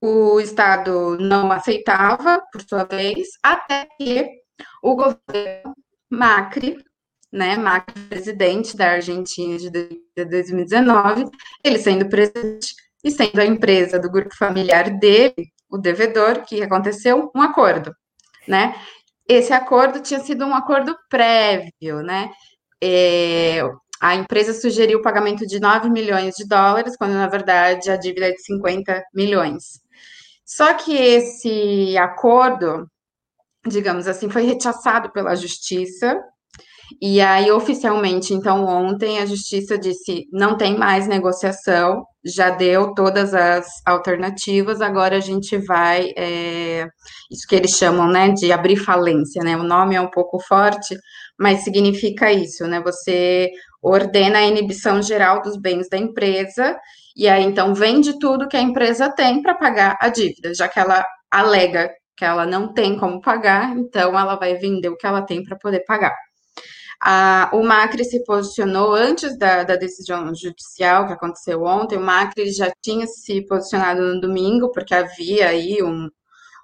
o 0.00 0.40
Estado 0.40 1.16
não 1.18 1.50
aceitava, 1.50 2.42
por 2.52 2.62
sua 2.62 2.84
vez, 2.84 3.28
até 3.42 3.86
que 3.98 4.28
o 4.82 4.94
governo 4.94 5.74
Macri 6.10 6.76
né, 7.32 7.56
Macri, 7.56 8.00
presidente 8.08 8.76
da 8.76 8.92
Argentina 8.92 9.56
de 9.56 9.70
2019, 10.16 11.26
ele 11.62 11.78
sendo 11.78 12.08
presidente 12.08 12.74
e 13.04 13.10
sendo 13.10 13.40
a 13.40 13.46
empresa 13.46 13.98
do 13.98 14.10
grupo 14.10 14.34
familiar 14.36 14.90
dele, 14.98 15.52
o 15.70 15.78
devedor, 15.78 16.42
que 16.42 16.62
aconteceu 16.62 17.30
um 17.34 17.40
acordo, 17.40 17.94
né? 18.48 18.74
Esse 19.28 19.52
acordo 19.52 20.00
tinha 20.00 20.18
sido 20.18 20.44
um 20.44 20.54
acordo 20.54 20.96
prévio, 21.08 22.02
né? 22.02 22.30
É, 22.82 23.62
a 24.00 24.14
empresa 24.14 24.54
sugeriu 24.54 24.98
o 25.00 25.02
pagamento 25.02 25.46
de 25.46 25.60
9 25.60 25.90
milhões 25.90 26.34
de 26.34 26.46
dólares, 26.46 26.96
quando 26.96 27.12
na 27.12 27.28
verdade 27.28 27.90
a 27.90 27.96
dívida 27.96 28.28
é 28.28 28.32
de 28.32 28.42
50 28.42 29.02
milhões. 29.14 29.80
Só 30.44 30.74
que 30.74 30.96
esse 30.96 31.96
acordo, 31.98 32.86
digamos 33.66 34.06
assim, 34.08 34.30
foi 34.30 34.42
rechaçado 34.42 35.12
pela 35.12 35.36
justiça 35.36 36.18
e 37.00 37.20
aí, 37.20 37.50
oficialmente, 37.52 38.32
então, 38.32 38.64
ontem 38.64 39.18
a 39.18 39.26
justiça 39.26 39.78
disse: 39.78 40.26
não 40.32 40.56
tem 40.56 40.76
mais 40.76 41.06
negociação, 41.06 42.04
já 42.24 42.50
deu 42.50 42.94
todas 42.94 43.34
as 43.34 43.66
alternativas, 43.86 44.80
agora 44.80 45.16
a 45.16 45.20
gente 45.20 45.56
vai, 45.58 46.12
é, 46.16 46.86
isso 47.30 47.46
que 47.48 47.54
eles 47.54 47.72
chamam, 47.72 48.08
né, 48.08 48.30
de 48.30 48.50
abrir 48.52 48.76
falência, 48.76 49.42
né? 49.42 49.56
O 49.56 49.62
nome 49.62 49.94
é 49.94 50.00
um 50.00 50.10
pouco 50.10 50.40
forte, 50.40 50.96
mas 51.40 51.64
significa 51.64 52.30
isso, 52.30 52.66
né? 52.66 52.80
Você 52.82 53.50
ordena 53.82 54.40
a 54.40 54.46
inibição 54.46 55.00
geral 55.00 55.40
dos 55.40 55.56
bens 55.56 55.88
da 55.88 55.96
empresa, 55.96 56.78
e 57.16 57.26
aí 57.26 57.42
então 57.42 57.74
vende 57.74 58.18
tudo 58.18 58.46
que 58.46 58.58
a 58.58 58.60
empresa 58.60 59.10
tem 59.10 59.40
para 59.40 59.54
pagar 59.54 59.96
a 60.00 60.10
dívida, 60.10 60.52
já 60.54 60.68
que 60.68 60.78
ela 60.78 61.02
alega 61.30 61.90
que 62.14 62.24
ela 62.26 62.44
não 62.44 62.74
tem 62.74 62.98
como 62.98 63.22
pagar, 63.22 63.74
então 63.74 64.18
ela 64.18 64.36
vai 64.36 64.54
vender 64.56 64.90
o 64.90 64.96
que 64.96 65.06
ela 65.06 65.22
tem 65.22 65.42
para 65.42 65.56
poder 65.56 65.80
pagar. 65.86 66.14
A, 67.02 67.48
o 67.54 67.62
Macri 67.62 68.04
se 68.04 68.22
posicionou 68.24 68.94
antes 68.94 69.38
da, 69.38 69.64
da, 69.64 69.76
decisão 69.76 70.34
judicial 70.34 71.06
que 71.06 71.14
aconteceu 71.14 71.62
ontem. 71.62 71.96
O 71.96 72.02
Macri 72.02 72.52
já 72.52 72.70
tinha 72.82 73.06
se 73.06 73.40
posicionado 73.46 74.02
no 74.02 74.20
domingo, 74.20 74.70
porque 74.70 74.94
havia 74.94 75.48
aí 75.48 75.82
um, 75.82 76.10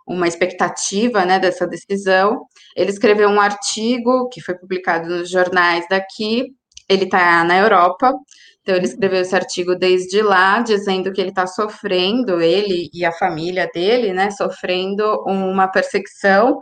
uma 0.07 0.29
expectativa 0.29 1.25
né, 1.25 1.39
dessa 1.39 1.67
decisão. 1.67 2.43
Ele 2.77 2.91
escreveu 2.91 3.29
um 3.29 3.41
artigo 3.41 4.29
que 4.29 4.41
foi 4.41 4.55
publicado 4.55 5.09
nos 5.09 5.31
jornais 5.31 5.87
daqui. 5.89 6.45
Ele 6.89 7.05
está 7.05 7.43
na 7.45 7.59
Europa, 7.59 8.13
então 8.61 8.77
ele 8.77 8.87
escreveu 8.87 9.21
esse 9.21 9.35
artigo 9.35 9.75
desde 9.75 10.23
lá, 10.23 10.61
dizendo 10.61 11.13
que 11.13 11.21
ele 11.21 11.31
está 11.31 11.47
sofrendo, 11.47 12.41
ele 12.41 12.89
e 12.95 13.05
a 13.05 13.13
família 13.13 13.69
dele, 13.75 14.13
né, 14.13 14.31
sofrendo 14.31 15.05
uma 15.27 15.67
perseguição 15.69 16.61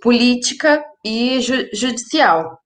política 0.00 0.82
e 1.04 1.40
ju 1.40 1.66
judicial 1.72 2.58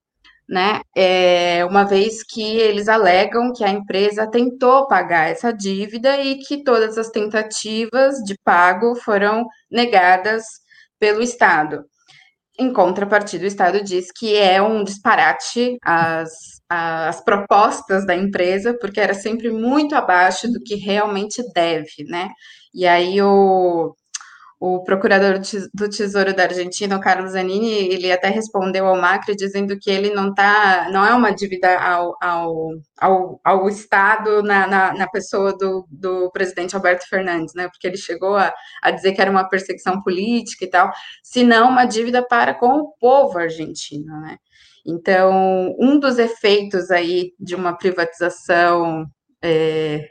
né? 0.53 0.81
É, 0.95 1.65
uma 1.65 1.83
vez 1.83 2.23
que 2.23 2.57
eles 2.57 2.87
alegam 2.87 3.51
que 3.51 3.63
a 3.63 3.69
empresa 3.69 4.29
tentou 4.29 4.87
pagar 4.87 5.31
essa 5.31 5.51
dívida 5.51 6.21
e 6.21 6.35
que 6.37 6.63
todas 6.63 6.95
as 6.95 7.09
tentativas 7.09 8.17
de 8.19 8.37
pago 8.43 8.95
foram 8.95 9.47
negadas 9.71 10.43
pelo 10.99 11.23
Estado. 11.23 11.83
Em 12.59 12.71
contrapartida, 12.71 13.45
o 13.45 13.47
Estado 13.47 13.83
diz 13.83 14.11
que 14.11 14.35
é 14.35 14.61
um 14.61 14.83
disparate 14.83 15.75
as, 15.83 16.29
as 16.69 17.19
propostas 17.23 18.05
da 18.05 18.15
empresa, 18.15 18.77
porque 18.79 18.99
era 18.99 19.15
sempre 19.15 19.49
muito 19.49 19.95
abaixo 19.95 20.47
do 20.51 20.61
que 20.61 20.75
realmente 20.75 21.41
deve, 21.55 22.03
né? 22.07 22.29
E 22.75 22.85
aí 22.85 23.19
o, 23.23 23.95
o 24.65 24.81
procurador 24.81 25.41
do 25.73 25.89
Tesouro 25.89 26.33
da 26.33 26.43
Argentina, 26.43 26.95
o 26.95 27.01
Carlos 27.01 27.31
Zanini, 27.31 27.69
ele 27.93 28.09
até 28.09 28.29
respondeu 28.29 28.87
ao 28.87 28.95
Macri 28.95 29.35
dizendo 29.35 29.77
que 29.77 29.91
ele 29.91 30.13
não 30.13 30.33
tá, 30.33 30.87
não 30.89 31.05
é 31.05 31.13
uma 31.13 31.31
dívida 31.31 31.77
ao, 31.77 32.15
ao, 32.21 32.69
ao, 32.97 33.41
ao 33.43 33.67
Estado 33.67 34.41
na, 34.41 34.65
na, 34.65 34.93
na, 34.93 35.07
pessoa 35.09 35.51
do, 35.57 35.85
do 35.91 36.31
presidente 36.31 36.77
Alberto 36.77 37.05
Fernandes, 37.09 37.53
né? 37.53 37.67
Porque 37.67 37.85
ele 37.85 37.97
chegou 37.97 38.37
a, 38.37 38.53
a 38.81 38.89
dizer 38.89 39.11
que 39.11 39.19
era 39.19 39.29
uma 39.29 39.49
perseguição 39.49 40.01
política 40.01 40.63
e 40.63 40.69
tal, 40.69 40.89
senão 41.21 41.67
uma 41.67 41.83
dívida 41.83 42.25
para 42.25 42.53
com 42.53 42.67
o 42.67 42.93
povo 42.97 43.39
argentino, 43.39 44.17
né? 44.21 44.37
Então, 44.87 45.75
um 45.77 45.99
dos 45.99 46.17
efeitos 46.17 46.89
aí 46.89 47.33
de 47.37 47.53
uma 47.53 47.77
privatização 47.77 49.05
é, 49.43 50.07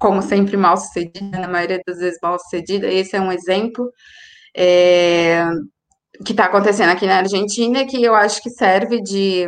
como 0.00 0.22
sempre, 0.22 0.56
mal 0.56 0.78
sucedida, 0.78 1.38
na 1.38 1.46
maioria 1.46 1.80
das 1.86 1.98
vezes 1.98 2.18
mal 2.22 2.38
sucedida. 2.38 2.86
Esse 2.88 3.14
é 3.14 3.20
um 3.20 3.30
exemplo 3.30 3.92
é, 4.56 5.44
que 6.24 6.32
está 6.32 6.46
acontecendo 6.46 6.88
aqui 6.88 7.06
na 7.06 7.18
Argentina, 7.18 7.86
que 7.86 8.02
eu 8.02 8.14
acho 8.14 8.42
que 8.42 8.48
serve 8.48 9.02
de, 9.02 9.46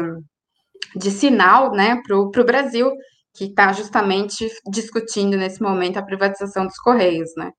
de 0.95 1.11
sinal 1.11 1.73
né, 1.73 1.99
para 2.07 2.19
o 2.19 2.45
Brasil, 2.45 2.93
que 3.35 3.45
está 3.45 3.73
justamente 3.73 4.47
discutindo 4.71 5.39
nesse 5.39 5.63
momento 5.63 5.97
a 5.97 6.05
privatização 6.05 6.67
dos 6.67 6.77
Correios. 6.77 7.31
Né? 7.35 7.51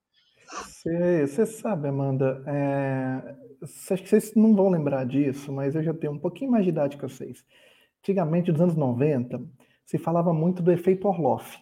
Você 1.26 1.46
sabe, 1.46 1.88
Amanda, 1.88 2.44
é, 2.46 3.34
acho 3.90 4.04
que 4.04 4.08
vocês 4.08 4.32
não 4.36 4.54
vão 4.54 4.68
lembrar 4.68 5.04
disso, 5.04 5.52
mas 5.52 5.74
eu 5.74 5.82
já 5.82 5.92
tenho 5.92 6.12
um 6.12 6.18
pouquinho 6.18 6.52
mais 6.52 6.62
de 6.62 6.70
idade 6.70 6.96
que 6.96 7.02
vocês. 7.02 7.44
Antigamente, 7.98 8.52
nos 8.52 8.60
anos 8.60 8.76
90, 8.76 9.42
se 9.84 9.98
falava 9.98 10.32
muito 10.32 10.62
do 10.62 10.70
efeito 10.70 11.08
Orloff 11.08 11.58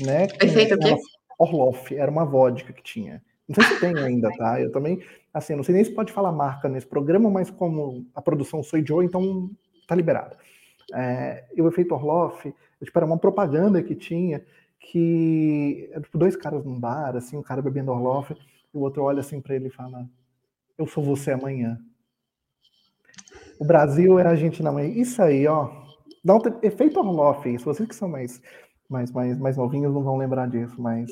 né? 0.00 0.26
Efeito 0.40 0.74
o 0.74 0.78
quê? 0.78 0.94
Orloff, 1.38 1.94
era 1.94 2.10
uma 2.10 2.24
vodka 2.24 2.72
que 2.72 2.82
tinha. 2.82 3.22
Não 3.48 3.54
sei 3.56 3.74
se 3.74 3.80
tem 3.80 3.98
ainda, 3.98 4.30
tá? 4.36 4.60
Eu 4.60 4.70
também, 4.70 5.02
assim, 5.34 5.54
não 5.54 5.64
sei 5.64 5.74
nem 5.74 5.84
se 5.84 5.90
pode 5.90 6.12
falar 6.12 6.32
marca 6.32 6.68
nesse 6.68 6.86
programa, 6.86 7.28
mas 7.28 7.50
como 7.50 8.06
a 8.14 8.22
produção 8.22 8.62
sou 8.62 8.84
Joe, 8.84 9.04
então 9.04 9.50
tá 9.86 9.94
liberado. 9.94 10.36
É, 10.94 11.44
e 11.54 11.60
o 11.60 11.68
efeito 11.68 11.94
Orloff, 11.94 12.54
tipo, 12.82 12.98
era 12.98 13.06
uma 13.06 13.18
propaganda 13.18 13.82
que 13.82 13.94
tinha 13.94 14.44
que 14.78 15.90
tipo, 16.02 16.18
dois 16.18 16.36
caras 16.36 16.64
num 16.64 16.78
bar, 16.78 17.16
assim, 17.16 17.36
um 17.36 17.42
cara 17.42 17.62
bebendo 17.62 17.92
Orloff, 17.92 18.32
e 18.32 18.76
o 18.76 18.80
outro 18.80 19.02
olha 19.02 19.20
assim 19.20 19.40
para 19.40 19.54
ele 19.54 19.68
e 19.68 19.70
fala: 19.70 20.08
Eu 20.76 20.86
sou 20.86 21.02
você 21.02 21.32
amanhã. 21.32 21.80
O 23.58 23.64
Brasil 23.64 24.18
é 24.18 24.26
a 24.26 24.30
Argentina 24.30 24.70
amanhã. 24.70 24.88
Isso 24.88 25.22
aí, 25.22 25.46
ó. 25.46 25.70
Dá 26.24 26.34
um 26.34 26.40
efeito 26.62 26.98
Orloff, 26.98 27.48
isso. 27.48 27.64
Vocês 27.64 27.88
que 27.88 27.94
são 27.94 28.08
mais 28.08 28.40
mais, 28.92 29.10
mais, 29.10 29.38
mais 29.38 29.56
novinhos 29.56 29.92
não 29.92 30.04
vão 30.04 30.16
lembrar 30.16 30.48
disso, 30.48 30.74
mas. 30.78 31.10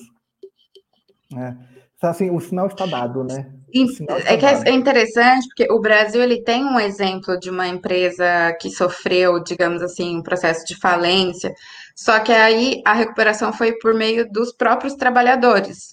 É. 1.36 1.56
Assim, 2.02 2.30
o 2.30 2.40
sinal 2.40 2.66
está 2.66 2.86
dado, 2.86 3.24
né? 3.24 3.52
Está 3.72 4.14
é 4.24 4.36
que 4.36 4.46
é 4.46 4.54
dado. 4.54 4.68
é 4.68 4.72
interessante, 4.72 5.46
porque 5.48 5.70
o 5.70 5.80
Brasil 5.80 6.22
ele 6.22 6.42
tem 6.42 6.64
um 6.64 6.80
exemplo 6.80 7.38
de 7.38 7.50
uma 7.50 7.68
empresa 7.68 8.56
que 8.60 8.70
sofreu, 8.70 9.42
digamos 9.42 9.82
assim, 9.82 10.16
um 10.16 10.22
processo 10.22 10.64
de 10.66 10.78
falência, 10.78 11.52
só 11.94 12.18
que 12.20 12.32
aí 12.32 12.82
a 12.86 12.94
recuperação 12.94 13.52
foi 13.52 13.72
por 13.78 13.94
meio 13.94 14.30
dos 14.30 14.52
próprios 14.52 14.94
trabalhadores, 14.94 15.88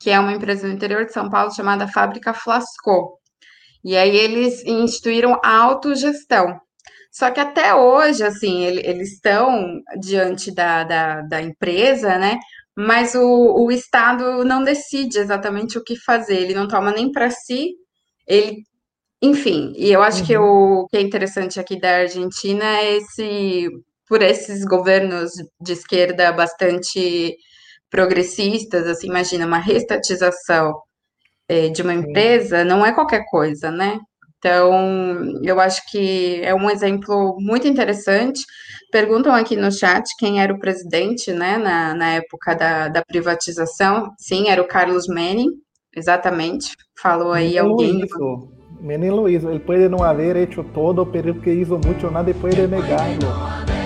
que 0.00 0.10
é 0.10 0.20
uma 0.20 0.32
empresa 0.32 0.66
no 0.66 0.74
interior 0.74 1.04
de 1.04 1.12
São 1.12 1.28
Paulo 1.28 1.52
chamada 1.52 1.88
Fábrica 1.88 2.32
Flasco. 2.32 3.18
E 3.84 3.96
aí 3.96 4.16
eles 4.16 4.64
instituíram 4.64 5.40
a 5.42 5.56
autogestão. 5.56 6.60
Só 7.10 7.30
que 7.30 7.40
até 7.40 7.74
hoje, 7.74 8.22
assim, 8.22 8.64
ele, 8.64 8.80
eles 8.84 9.14
estão 9.14 9.80
diante 10.00 10.54
da, 10.54 10.84
da, 10.84 11.22
da, 11.22 11.42
empresa, 11.42 12.18
né? 12.18 12.38
Mas 12.76 13.14
o, 13.14 13.64
o 13.64 13.72
Estado 13.72 14.44
não 14.44 14.62
decide 14.62 15.18
exatamente 15.18 15.78
o 15.78 15.84
que 15.84 15.96
fazer, 15.96 16.36
ele 16.36 16.54
não 16.54 16.68
toma 16.68 16.92
nem 16.92 17.10
para 17.10 17.30
si, 17.30 17.74
ele. 18.26 18.62
Enfim, 19.20 19.72
e 19.76 19.90
eu 19.92 20.02
acho 20.02 20.20
uhum. 20.20 20.26
que 20.26 20.38
o 20.38 20.86
que 20.88 20.96
é 20.96 21.00
interessante 21.00 21.58
aqui 21.58 21.78
da 21.80 21.98
Argentina 21.98 22.64
é 22.64 22.98
esse, 22.98 23.68
por 24.08 24.22
esses 24.22 24.64
governos 24.64 25.32
de 25.60 25.72
esquerda 25.72 26.30
bastante 26.32 27.36
progressistas, 27.90 28.86
assim, 28.86 29.08
imagina, 29.08 29.46
uma 29.46 29.58
restatização 29.58 30.72
é, 31.48 31.68
de 31.68 31.82
uma 31.82 31.94
empresa 31.94 32.64
não 32.64 32.84
é 32.84 32.92
qualquer 32.92 33.24
coisa, 33.30 33.70
né? 33.70 33.98
Então, 34.38 35.40
eu 35.42 35.58
acho 35.60 35.82
que 35.90 36.40
é 36.42 36.54
um 36.54 36.70
exemplo 36.70 37.36
muito 37.40 37.66
interessante. 37.66 38.40
Perguntam 38.90 39.34
aqui 39.34 39.56
no 39.56 39.70
chat 39.70 40.04
quem 40.18 40.40
era 40.40 40.52
o 40.52 40.58
presidente, 40.58 41.32
né, 41.32 41.58
na, 41.58 41.94
na 41.94 42.14
época 42.14 42.54
da, 42.54 42.88
da 42.88 43.04
privatização. 43.04 44.10
Sim, 44.18 44.48
era 44.48 44.62
o 44.62 44.68
Carlos 44.68 45.08
Menem, 45.08 45.48
exatamente. 45.94 46.74
Falou 47.00 47.32
aí 47.32 47.54
Menem 47.54 47.58
alguém. 47.58 47.92
Luizo. 47.92 48.48
Menem 48.80 49.10
Luiz, 49.10 49.42
ele 49.42 49.58
pode 49.58 49.88
não 49.88 50.04
haver 50.04 50.36
hecho 50.36 50.62
todo, 50.62 51.04
pero 51.04 51.34
que 51.40 51.50
hizo 51.50 51.80
mucho, 51.84 52.10
nada 52.10 52.32
puede 52.32 52.64
negarlo. 52.68 53.77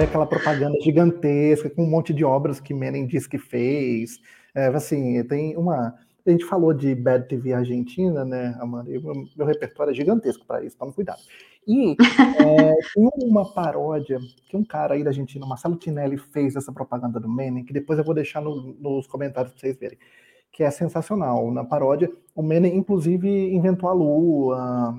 Aí 0.00 0.06
aquela 0.06 0.24
propaganda 0.24 0.80
gigantesca 0.80 1.68
com 1.68 1.84
um 1.84 1.86
monte 1.86 2.14
de 2.14 2.24
obras 2.24 2.58
que 2.58 2.72
Menem 2.72 3.06
diz 3.06 3.26
que 3.26 3.36
fez. 3.36 4.18
É, 4.54 4.68
assim, 4.68 5.22
tem 5.24 5.54
uma. 5.58 5.94
A 6.26 6.30
gente 6.30 6.46
falou 6.46 6.72
de 6.72 6.94
Bad 6.94 7.28
TV 7.28 7.52
Argentina, 7.52 8.24
né, 8.24 8.56
Amanda? 8.58 8.90
O 8.98 9.28
meu 9.36 9.46
repertório 9.46 9.90
é 9.90 9.94
gigantesco 9.94 10.46
para 10.46 10.64
isso, 10.64 10.78
tome 10.78 10.94
cuidado. 10.94 11.20
E 11.68 11.96
é, 12.40 12.74
tem 12.94 13.10
uma 13.28 13.52
paródia 13.52 14.18
que 14.48 14.56
um 14.56 14.64
cara 14.64 14.94
aí 14.94 15.04
da 15.04 15.10
Argentina, 15.10 15.44
Marcelo 15.44 15.76
Tinelli, 15.76 16.16
fez 16.16 16.56
essa 16.56 16.72
propaganda 16.72 17.20
do 17.20 17.28
Menem, 17.28 17.62
que 17.62 17.72
depois 17.74 17.98
eu 17.98 18.04
vou 18.04 18.14
deixar 18.14 18.40
no, 18.40 18.74
nos 18.80 19.06
comentários 19.06 19.52
para 19.52 19.60
vocês 19.60 19.76
verem, 19.78 19.98
que 20.50 20.62
é 20.62 20.70
sensacional. 20.70 21.50
Na 21.50 21.62
paródia, 21.62 22.10
o 22.34 22.42
Menem, 22.42 22.74
inclusive, 22.74 23.28
inventou 23.52 23.86
a 23.86 23.92
lua. 23.92 24.94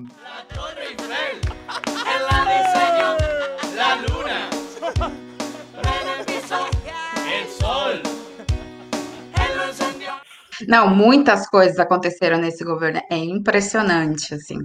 Não, 10.68 10.94
muitas 10.94 11.48
coisas 11.48 11.78
aconteceram 11.78 12.38
nesse 12.38 12.64
governo. 12.64 13.00
É 13.10 13.16
impressionante, 13.16 14.34
assim. 14.34 14.58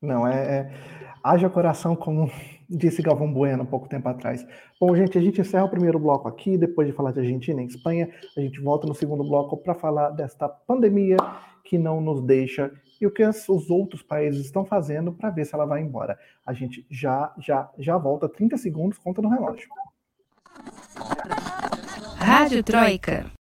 Não, 0.00 0.26
é, 0.26 0.34
é. 0.34 0.72
Haja 1.22 1.48
coração, 1.48 1.94
como 1.94 2.30
disse 2.68 3.02
Galvão 3.02 3.32
Bueno 3.32 3.62
um 3.62 3.66
pouco 3.66 3.88
tempo 3.88 4.08
atrás. 4.08 4.44
Bom, 4.80 4.94
gente, 4.96 5.16
a 5.16 5.20
gente 5.20 5.40
encerra 5.40 5.64
o 5.64 5.70
primeiro 5.70 5.98
bloco 5.98 6.26
aqui, 6.28 6.56
depois 6.56 6.88
de 6.88 6.94
falar 6.94 7.12
de 7.12 7.20
Argentina 7.20 7.62
e 7.62 7.66
Espanha, 7.66 8.10
a 8.36 8.40
gente 8.40 8.60
volta 8.60 8.86
no 8.86 8.94
segundo 8.94 9.22
bloco 9.22 9.56
para 9.56 9.74
falar 9.74 10.10
desta 10.10 10.48
pandemia 10.48 11.16
que 11.64 11.78
não 11.78 12.00
nos 12.00 12.20
deixa 12.22 12.72
e 13.00 13.06
o 13.06 13.10
que 13.10 13.24
os 13.24 13.70
outros 13.70 14.02
países 14.02 14.44
estão 14.44 14.64
fazendo 14.64 15.12
para 15.12 15.30
ver 15.30 15.44
se 15.44 15.54
ela 15.54 15.66
vai 15.66 15.80
embora. 15.80 16.18
A 16.46 16.52
gente 16.52 16.86
já, 16.90 17.32
já, 17.38 17.68
já 17.78 17.98
volta, 17.98 18.28
30 18.28 18.56
segundos, 18.56 18.98
conta 18.98 19.20
no 19.20 19.28
relógio. 19.28 19.68
Rádio 22.16 22.62
Troika. 22.62 23.41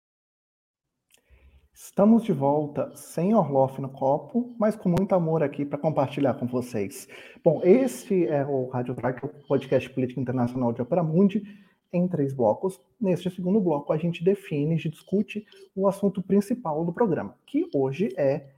Estamos 1.91 2.23
de 2.23 2.31
volta 2.31 2.89
sem 2.95 3.35
Orloff 3.35 3.81
no 3.81 3.89
copo, 3.89 4.55
mas 4.57 4.77
com 4.77 4.87
muito 4.87 5.13
amor 5.13 5.43
aqui 5.43 5.65
para 5.65 5.77
compartilhar 5.77 6.35
com 6.35 6.47
vocês. 6.47 7.05
Bom, 7.43 7.59
esse 7.65 8.25
é 8.27 8.45
o 8.45 8.69
Rádio 8.69 8.95
Track, 8.95 9.25
o 9.25 9.29
podcast 9.45 9.89
política 9.89 10.21
internacional 10.21 10.71
de 10.71 10.81
Opera 10.81 11.03
Mundi, 11.03 11.43
em 11.91 12.07
três 12.07 12.33
blocos. 12.33 12.79
Neste 12.99 13.29
segundo 13.29 13.59
bloco, 13.59 13.91
a 13.91 13.97
gente 13.97 14.23
define 14.23 14.75
e 14.75 14.89
discute 14.89 15.45
o 15.75 15.85
assunto 15.85 16.23
principal 16.23 16.85
do 16.85 16.93
programa, 16.93 17.35
que 17.45 17.69
hoje 17.75 18.07
é 18.15 18.51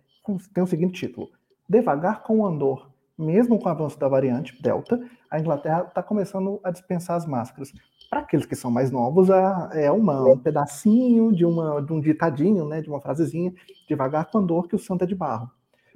tem 0.54 0.64
o 0.64 0.68
seguinte 0.68 1.08
título: 1.08 1.32
Devagar 1.68 2.22
com 2.22 2.42
o 2.42 2.46
andor. 2.46 2.93
Mesmo 3.18 3.60
com 3.60 3.68
o 3.68 3.72
avanço 3.72 4.00
da 4.00 4.08
variante 4.08 4.60
Delta, 4.62 5.00
a 5.30 5.40
Inglaterra 5.40 5.86
está 5.88 6.02
começando 6.02 6.60
a 6.64 6.72
dispensar 6.72 7.16
as 7.16 7.26
máscaras. 7.26 7.72
Para 8.10 8.22
aqueles 8.22 8.46
que 8.46 8.56
são 8.56 8.72
mais 8.72 8.92
novos, 8.92 9.30
é 9.74 9.92
uma, 9.92 10.22
um 10.28 10.38
pedacinho 10.38 11.32
de, 11.32 11.46
uma, 11.46 11.82
de 11.82 11.94
um 11.94 12.00
ditadinho, 12.00 12.68
né, 12.68 12.82
de 12.82 12.90
uma 12.90 13.02
frasezinha, 13.02 13.54
devagar 13.88 14.30
com 14.30 14.40
andor 14.40 14.68
que 14.68 14.76
o 14.76 14.80
santo 14.80 15.04
é 15.04 15.08
de 15.08 15.16
barro. 15.16 15.50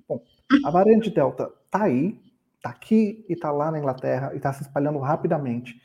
Bom, 0.08 0.22
a 0.64 0.70
variante 0.70 1.10
Delta 1.10 1.52
tá 1.70 1.84
aí, 1.84 2.20
tá 2.62 2.70
aqui 2.70 3.26
e 3.28 3.36
tá 3.36 3.52
lá 3.52 3.72
na 3.72 3.80
Inglaterra 3.80 4.32
e 4.34 4.38
está 4.38 4.54
se 4.54 4.62
espalhando 4.62 5.00
rapidamente. 5.00 5.82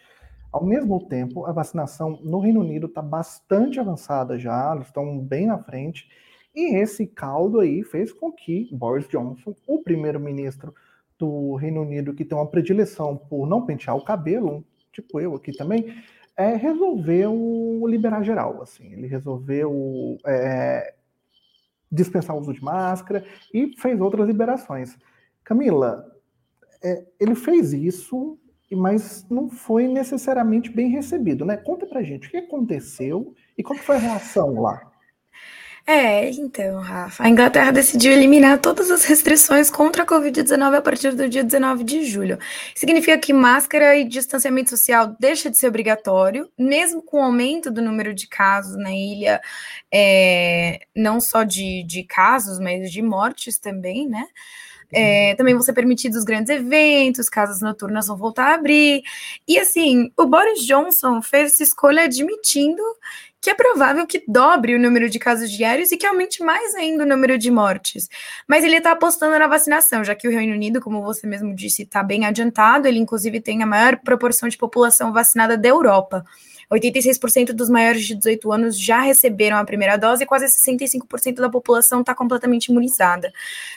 Ao 0.53 0.63
mesmo 0.63 1.07
tempo, 1.07 1.47
a 1.47 1.53
vacinação 1.53 2.19
no 2.23 2.39
Reino 2.39 2.61
Unido 2.61 2.87
está 2.87 3.01
bastante 3.01 3.81
avançada 3.81 4.39
já, 4.39 4.73
eles 4.75 4.89
estão 4.89 5.19
bem 5.19 5.47
na 5.47 5.59
frente. 5.59 6.07
E 6.55 6.77
esse 6.77 7.07
caldo 7.07 7.61
aí 7.61 7.83
fez 7.83 8.13
com 8.13 8.31
que 8.31 8.69
Boris 8.71 9.09
Johnson, 9.09 9.55
o 9.67 9.83
primeiro-ministro 9.83 10.75
do 11.23 11.55
Reino 11.55 11.83
Unido, 11.83 12.13
que 12.13 12.25
tem 12.25 12.37
uma 12.37 12.47
predileção 12.47 13.17
por 13.17 13.47
não 13.47 13.65
pentear 13.65 13.97
o 13.97 14.05
cabelo, 14.05 14.65
tipo 14.93 15.21
eu 15.21 15.37
aqui 15.37 15.53
também, 15.53 15.95
é, 16.37 16.57
resolveu 16.57 17.81
liberar 17.87 18.25
geral. 18.25 18.61
Assim, 18.61 18.93
ele 18.93 19.07
resolveu 19.07 20.19
é, 20.27 20.95
dispensar 21.91 22.35
o 22.35 22.41
uso 22.41 22.53
de 22.53 22.63
máscara 22.63 23.25
e 23.55 23.73
fez 23.79 24.01
outras 24.01 24.27
liberações. 24.27 24.99
Camila, 25.45 26.05
é, 26.83 27.07
ele 27.21 27.37
fez 27.37 27.73
isso, 27.73 28.37
mas 28.73 29.25
não 29.31 29.49
foi 29.49 29.87
necessariamente 29.87 30.71
bem 30.73 30.91
recebido, 30.91 31.45
né? 31.45 31.57
Conta 31.57 31.87
pra 31.87 32.03
gente 32.03 32.27
o 32.27 32.31
que 32.31 32.39
aconteceu 32.39 33.33
e 33.57 33.63
qual 33.63 33.79
foi 33.79 33.97
a 33.97 34.01
reação 34.01 34.61
lá. 34.61 34.92
É, 35.85 36.31
então, 36.31 36.81
Rafa, 36.81 37.25
a 37.25 37.29
Inglaterra 37.29 37.73
decidiu 37.73 38.13
eliminar 38.13 38.61
todas 38.61 38.89
as 38.89 39.05
restrições 39.05 39.69
contra 39.69 40.05
a 40.05 40.07
Covid-19 40.07 40.77
a 40.77 40.81
partir 40.81 41.13
do 41.13 41.29
dia 41.29 41.43
19 41.43 41.83
de 41.83 42.05
julho. 42.05 42.39
Significa 42.73 43.19
que 43.19 43.33
máscara 43.33 43.97
e 43.97 44.05
distanciamento 44.05 44.71
social 44.71 45.17
deixa 45.19 45.51
de 45.51 45.59
ser 45.59 45.67
obrigatório, 45.67 46.49
mesmo 46.57 47.03
com 47.03 47.19
o 47.19 47.23
aumento 47.23 47.69
do 47.69 47.83
número 47.83 48.15
de 48.15 48.29
casos 48.29 48.77
na 48.77 48.93
ilha, 48.93 49.41
é, 49.93 50.79
não 50.95 51.21
só 51.21 51.43
de, 51.43 51.83
de 51.83 52.05
casos, 52.05 52.61
mas 52.61 52.91
de 52.91 53.03
mortes 53.03 53.59
também, 53.59 54.09
né? 54.09 54.25
É, 54.95 55.35
também 55.37 55.55
vão 55.55 55.63
ser 55.63 55.73
permitidos 55.73 56.23
grandes 56.23 56.51
eventos, 56.51 57.29
casas 57.29 57.61
noturnas 57.61 58.07
vão 58.07 58.17
voltar 58.17 58.51
a 58.51 58.55
abrir. 58.55 59.03
E 59.49 59.59
assim, 59.59 60.13
o 60.19 60.27
Boris 60.27 60.65
Johnson 60.65 61.23
fez 61.23 61.55
essa 61.55 61.63
escolha 61.63 62.03
admitindo 62.05 62.83
que 63.43 63.51
é 63.51 63.55
provável 63.55 64.07
que 64.07 64.23
dobre 64.27 64.77
o 64.77 64.79
número 64.79 65.11
de 65.11 65.19
casos 65.19 65.51
diários 65.51 65.91
e 65.91 65.97
que 65.97 66.07
aumente 66.07 66.45
mais 66.45 66.77
ainda 66.77 67.03
o 67.03 67.07
número 67.07 67.37
de 67.37 67.51
mortes. 67.51 68.09
Mas 68.47 68.63
ele 68.63 68.77
está 68.77 68.93
apostando 68.93 69.37
na 69.37 69.49
vacinação, 69.49 70.05
já 70.05 70.15
que 70.15 70.29
o 70.29 70.31
Reino 70.31 70.55
Unido, 70.55 70.81
como 70.81 71.03
você 71.03 71.27
mesmo 71.27 71.53
disse, 71.53 71.83
está 71.83 72.05
bem 72.05 72.25
adiantado, 72.25 72.87
ele 72.87 73.01
inclusive 73.01 73.41
tem 73.41 73.61
a 73.61 73.67
maior 73.67 73.99
proporção 73.99 74.49
de 74.49 74.57
população 74.57 75.13
vacinada 75.13 75.59
da 75.59 75.69
Europa. 75.69 76.25
86% 76.73 77.53
dos 77.53 77.69
maiores 77.69 78.07
de 78.07 78.15
18 78.15 78.51
anos 78.51 78.79
já 78.79 79.01
receberam 79.01 79.59
a 79.59 79.65
primeira 79.65 79.97
dose 79.97 80.25
e 80.25 80.27
quase 80.27 80.47
65% 80.47 81.37
da 81.37 81.51
população 81.51 82.01
está 82.01 82.15
completamente 82.15 82.67
imunizada, 82.67 83.33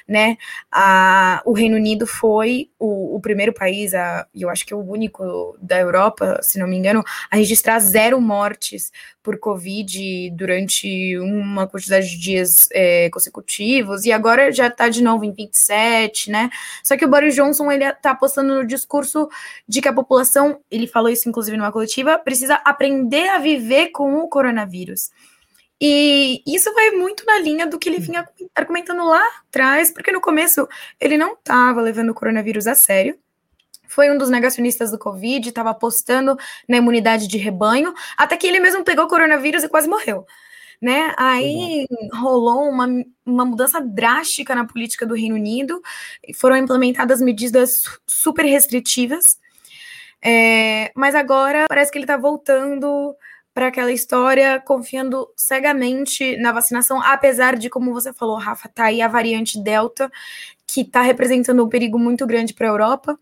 né? 0.08 0.38
A, 0.71 1.41
o 1.45 1.51
Reino 1.51 1.75
Unido 1.75 2.08
foi 2.08 2.69
o, 2.79 3.17
o 3.17 3.19
primeiro 3.19 3.53
país, 3.53 3.93
a, 3.93 4.25
eu 4.34 4.49
acho 4.49 4.65
que 4.65 4.73
é 4.73 4.75
o 4.75 4.79
único 4.79 5.58
da 5.62 5.79
Europa, 5.79 6.39
se 6.41 6.58
não 6.58 6.67
me 6.67 6.77
engano, 6.77 7.03
a 7.29 7.36
registrar 7.36 7.79
zero 7.79 8.21
mortes 8.21 8.91
por 9.21 9.39
Covid 9.39 10.29
durante 10.31 11.17
uma 11.17 11.67
quantidade 11.67 12.10
de 12.12 12.19
dias 12.19 12.67
é, 12.71 13.10
consecutivos, 13.10 14.05
e 14.05 14.12
agora 14.12 14.51
já 14.51 14.67
está 14.67 14.88
de 14.88 15.03
novo 15.03 15.25
em 15.25 15.34
27, 15.34 16.29
né? 16.29 16.49
Só 16.84 16.95
que 16.95 17.03
o 17.03 17.10
Boris 17.10 17.36
Johnson, 17.36 17.71
ele 17.71 17.84
está 17.84 18.12
apostando 18.12 18.53
no 18.53 18.65
discurso 18.65 19.27
de 19.67 19.81
que 19.81 19.88
a 19.88 19.93
população, 19.93 20.60
ele 20.69 20.88
falou 20.88 21.10
isso 21.10 21.27
inclusive 21.27 21.58
numa 21.58 21.71
coletiva, 21.71 22.17
precisa 22.19 22.55
aprender 22.63 22.85
a 23.30 23.39
viver 23.39 23.89
com 23.89 24.15
o 24.15 24.30
coronavírus. 24.30 25.10
E 25.80 26.41
isso 26.48 26.74
vai 26.74 26.91
muito 26.91 27.26
na 27.26 27.39
linha 27.39 27.67
do 27.67 27.78
que 27.78 27.89
ele 27.89 28.00
vinha 28.00 28.26
argumentando 28.56 29.04
lá 29.04 29.24
atrás, 29.48 29.91
porque 29.91 30.12
no 30.12 30.21
começo 30.21 30.67
ele 31.00 31.17
não 31.17 31.34
estava 31.34 31.82
levando 31.82 32.10
o 32.10 32.13
coronavírus 32.13 32.65
a 32.65 32.76
sério, 32.76 33.19
foi 33.88 34.10
um 34.12 34.17
dos 34.17 34.30
negacionistas 34.30 34.91
do 34.91 35.00
Covid, 35.00 35.48
estava 35.48 35.69
apostando 35.69 36.38
na 36.67 36.78
imunidade 36.78 37.28
de 37.28 37.38
rebanho, 37.38 37.93
até 38.17 38.36
que 38.36 38.48
ele 38.48 38.60
mesmo 38.60 38.84
pegou 38.84 39.08
coronavírus 39.08 39.63
e 39.63 39.69
quase 39.69 39.88
morreu. 39.88 40.26
Né? 40.82 41.13
Aí 41.17 41.88
rolou 42.13 42.69
uma, 42.69 42.88
uma 43.26 43.45
mudança 43.45 43.80
drástica 43.80 44.54
na 44.54 44.65
política 44.65 45.06
do 45.06 45.15
Reino 45.15 45.36
Unido, 45.36 45.82
foram 46.36 46.58
implementadas 46.58 47.21
medidas 47.21 47.84
super 48.06 48.43
restritivas, 48.43 49.39
é, 50.26 50.92
mas 50.96 51.14
agora 51.16 51.66
parece 51.70 51.92
que 51.92 51.98
ele 51.98 52.06
está 52.06 52.18
voltando 52.18 53.16
para 53.54 53.68
aquela 53.68 53.92
história, 53.92 54.60
confiando 54.60 55.30
cegamente 55.38 56.36
na 56.38 56.52
vacinação, 56.52 57.02
apesar 57.02 57.56
de, 57.56 57.70
como 57.70 57.94
você 57.94 58.12
falou, 58.12 58.38
Rafa, 58.38 58.68
tá 58.68 58.86
aí 58.86 59.02
a 59.02 59.08
variante 59.08 59.62
Delta, 59.62 60.12
que 60.68 60.82
está 60.82 61.02
representando 61.02 61.64
um 61.64 61.70
perigo 61.70 61.98
muito 61.98 62.26
grande 62.28 62.54
para 62.54 62.68
a 62.68 62.72
Europa 62.72 63.18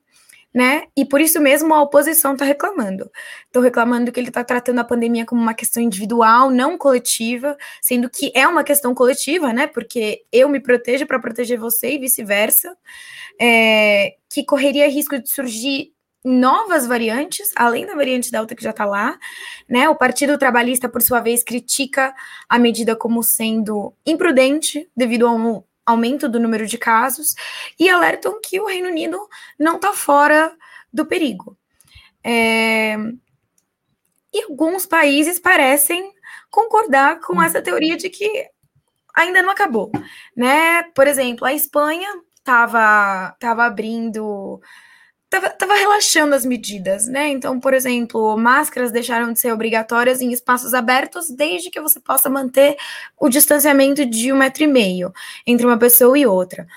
né? 0.53 0.83
E 0.95 1.03
por 1.03 1.19
isso 1.19 1.41
mesmo 1.41 1.73
a 1.73 1.81
oposição 1.81 2.33
está 2.33 2.45
reclamando. 2.45 3.09
Estou 3.47 3.61
reclamando 3.61 4.11
que 4.11 4.19
ele 4.19 4.27
está 4.27 4.43
tratando 4.43 4.79
a 4.79 4.83
pandemia 4.83 5.25
como 5.25 5.41
uma 5.41 5.53
questão 5.53 5.81
individual, 5.81 6.51
não 6.51 6.77
coletiva, 6.77 7.57
sendo 7.81 8.09
que 8.09 8.31
é 8.35 8.47
uma 8.47 8.63
questão 8.63 8.93
coletiva, 8.93 9.51
né? 9.51 9.65
Porque 9.65 10.23
eu 10.31 10.47
me 10.47 10.59
protejo 10.59 11.07
para 11.07 11.19
proteger 11.19 11.57
você 11.57 11.95
e 11.95 11.97
vice-versa, 11.97 12.77
é, 13.41 14.15
que 14.29 14.45
correria 14.45 14.87
risco 14.87 15.19
de 15.19 15.27
surgir 15.27 15.92
novas 16.23 16.87
variantes, 16.87 17.51
além 17.55 17.85
da 17.85 17.95
variante 17.95 18.31
Delta 18.31 18.55
que 18.55 18.63
já 18.63 18.69
está 18.69 18.85
lá, 18.85 19.19
né? 19.67 19.89
O 19.89 19.95
Partido 19.95 20.37
Trabalhista, 20.37 20.87
por 20.87 21.01
sua 21.01 21.19
vez, 21.19 21.43
critica 21.43 22.15
a 22.47 22.57
medida 22.57 22.95
como 22.95 23.21
sendo 23.21 23.93
imprudente 24.05 24.89
devido 24.95 25.27
a 25.27 25.31
um 25.31 25.63
aumento 25.85 26.29
do 26.29 26.39
número 26.39 26.65
de 26.65 26.77
casos 26.77 27.35
e 27.77 27.89
alertam 27.89 28.39
que 28.41 28.59
o 28.59 28.67
Reino 28.67 28.87
Unido 28.87 29.19
não 29.59 29.75
está 29.75 29.93
fora 29.93 30.55
do 30.91 31.05
perigo. 31.05 31.57
É... 32.23 32.95
E 34.33 34.43
alguns 34.43 34.85
países 34.85 35.39
parecem 35.39 36.13
concordar 36.49 37.19
com 37.19 37.41
essa 37.41 37.61
teoria 37.61 37.97
de 37.97 38.09
que 38.09 38.49
ainda 39.13 39.41
não 39.41 39.49
acabou, 39.49 39.91
né? 40.35 40.83
Por 40.95 41.05
exemplo, 41.05 41.45
a 41.45 41.53
Espanha 41.53 42.09
estava 42.39 43.35
tava 43.39 43.65
abrindo 43.65 44.59
tava, 45.33 45.49
tava 45.49 45.73
relaxando 45.73 46.35
as 46.35 46.45
medidas, 46.45 47.07
né? 47.07 47.29
Então, 47.29 47.59
por 47.59 47.73
exemplo, 47.73 48.37
máscaras 48.37 48.91
deixaram 48.91 49.33
de 49.33 49.39
ser 49.39 49.51
obrigatórias 49.51 50.21
em 50.21 50.31
espaços 50.31 50.75
abertos 50.75 51.27
desde 51.29 51.71
que 51.71 51.81
você 51.81 51.99
possa 51.99 52.29
manter 52.29 52.77
o 53.19 53.27
distanciamento 53.29 54.05
de 54.05 54.31
um 54.31 54.37
metro 54.37 54.63
e 54.63 54.67
meio 54.67 55.11
entre 55.47 55.65
uma 55.65 55.77
pessoa 55.77 56.17
e 56.17 56.25
outra. 56.25 56.67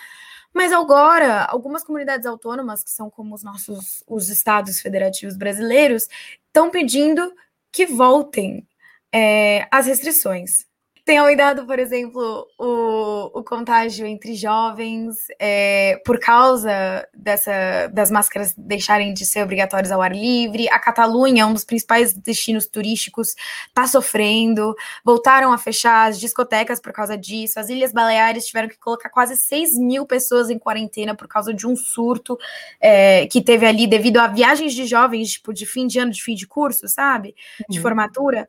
Mas 0.54 0.72
agora, 0.72 1.44
algumas 1.44 1.84
comunidades 1.84 2.26
autônomas, 2.26 2.82
que 2.82 2.90
são 2.90 3.10
como 3.10 3.34
os 3.34 3.44
nossos 3.44 4.02
os 4.06 4.30
estados 4.30 4.80
federativos 4.80 5.36
brasileiros, 5.36 6.08
estão 6.46 6.70
pedindo 6.70 7.30
que 7.70 7.84
voltem 7.84 8.66
é, 9.12 9.68
as 9.70 9.84
restrições 9.86 10.66
tem 11.06 11.18
aumentado, 11.18 11.64
por 11.64 11.78
exemplo, 11.78 12.48
o, 12.58 13.38
o 13.38 13.44
contágio 13.44 14.04
entre 14.04 14.34
jovens 14.34 15.16
é, 15.38 16.02
por 16.04 16.18
causa 16.18 17.06
dessa, 17.14 17.86
das 17.92 18.10
máscaras 18.10 18.52
deixarem 18.58 19.14
de 19.14 19.24
ser 19.24 19.44
obrigatórias 19.44 19.92
ao 19.92 20.02
ar 20.02 20.12
livre. 20.12 20.68
A 20.68 20.80
Catalunha, 20.80 21.46
um 21.46 21.52
dos 21.52 21.62
principais 21.62 22.12
destinos 22.12 22.66
turísticos, 22.66 23.36
está 23.68 23.86
sofrendo. 23.86 24.74
Voltaram 25.04 25.52
a 25.52 25.58
fechar 25.58 26.08
as 26.08 26.18
discotecas 26.18 26.80
por 26.80 26.92
causa 26.92 27.16
disso. 27.16 27.60
As 27.60 27.68
Ilhas 27.68 27.92
Baleares 27.92 28.44
tiveram 28.44 28.68
que 28.68 28.76
colocar 28.76 29.08
quase 29.08 29.36
6 29.36 29.78
mil 29.78 30.06
pessoas 30.06 30.50
em 30.50 30.58
quarentena 30.58 31.14
por 31.14 31.28
causa 31.28 31.54
de 31.54 31.68
um 31.68 31.76
surto 31.76 32.36
é, 32.80 33.28
que 33.28 33.40
teve 33.40 33.64
ali 33.64 33.86
devido 33.86 34.16
a 34.16 34.26
viagens 34.26 34.74
de 34.74 34.84
jovens, 34.86 35.34
tipo, 35.34 35.54
de 35.54 35.66
fim 35.66 35.86
de 35.86 36.00
ano, 36.00 36.10
de 36.10 36.20
fim 36.20 36.34
de 36.34 36.48
curso, 36.48 36.88
sabe? 36.88 37.36
De 37.68 37.78
uhum. 37.78 37.82
formatura. 37.82 38.48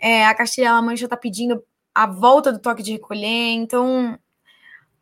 É, 0.00 0.24
a 0.24 0.34
Castilha-La 0.34 0.80
Mancha 0.80 1.04
está 1.04 1.16
pedindo 1.16 1.62
a 1.98 2.06
volta 2.06 2.52
do 2.52 2.60
toque 2.60 2.80
de 2.80 2.92
recolher. 2.92 3.50
Então, 3.54 4.16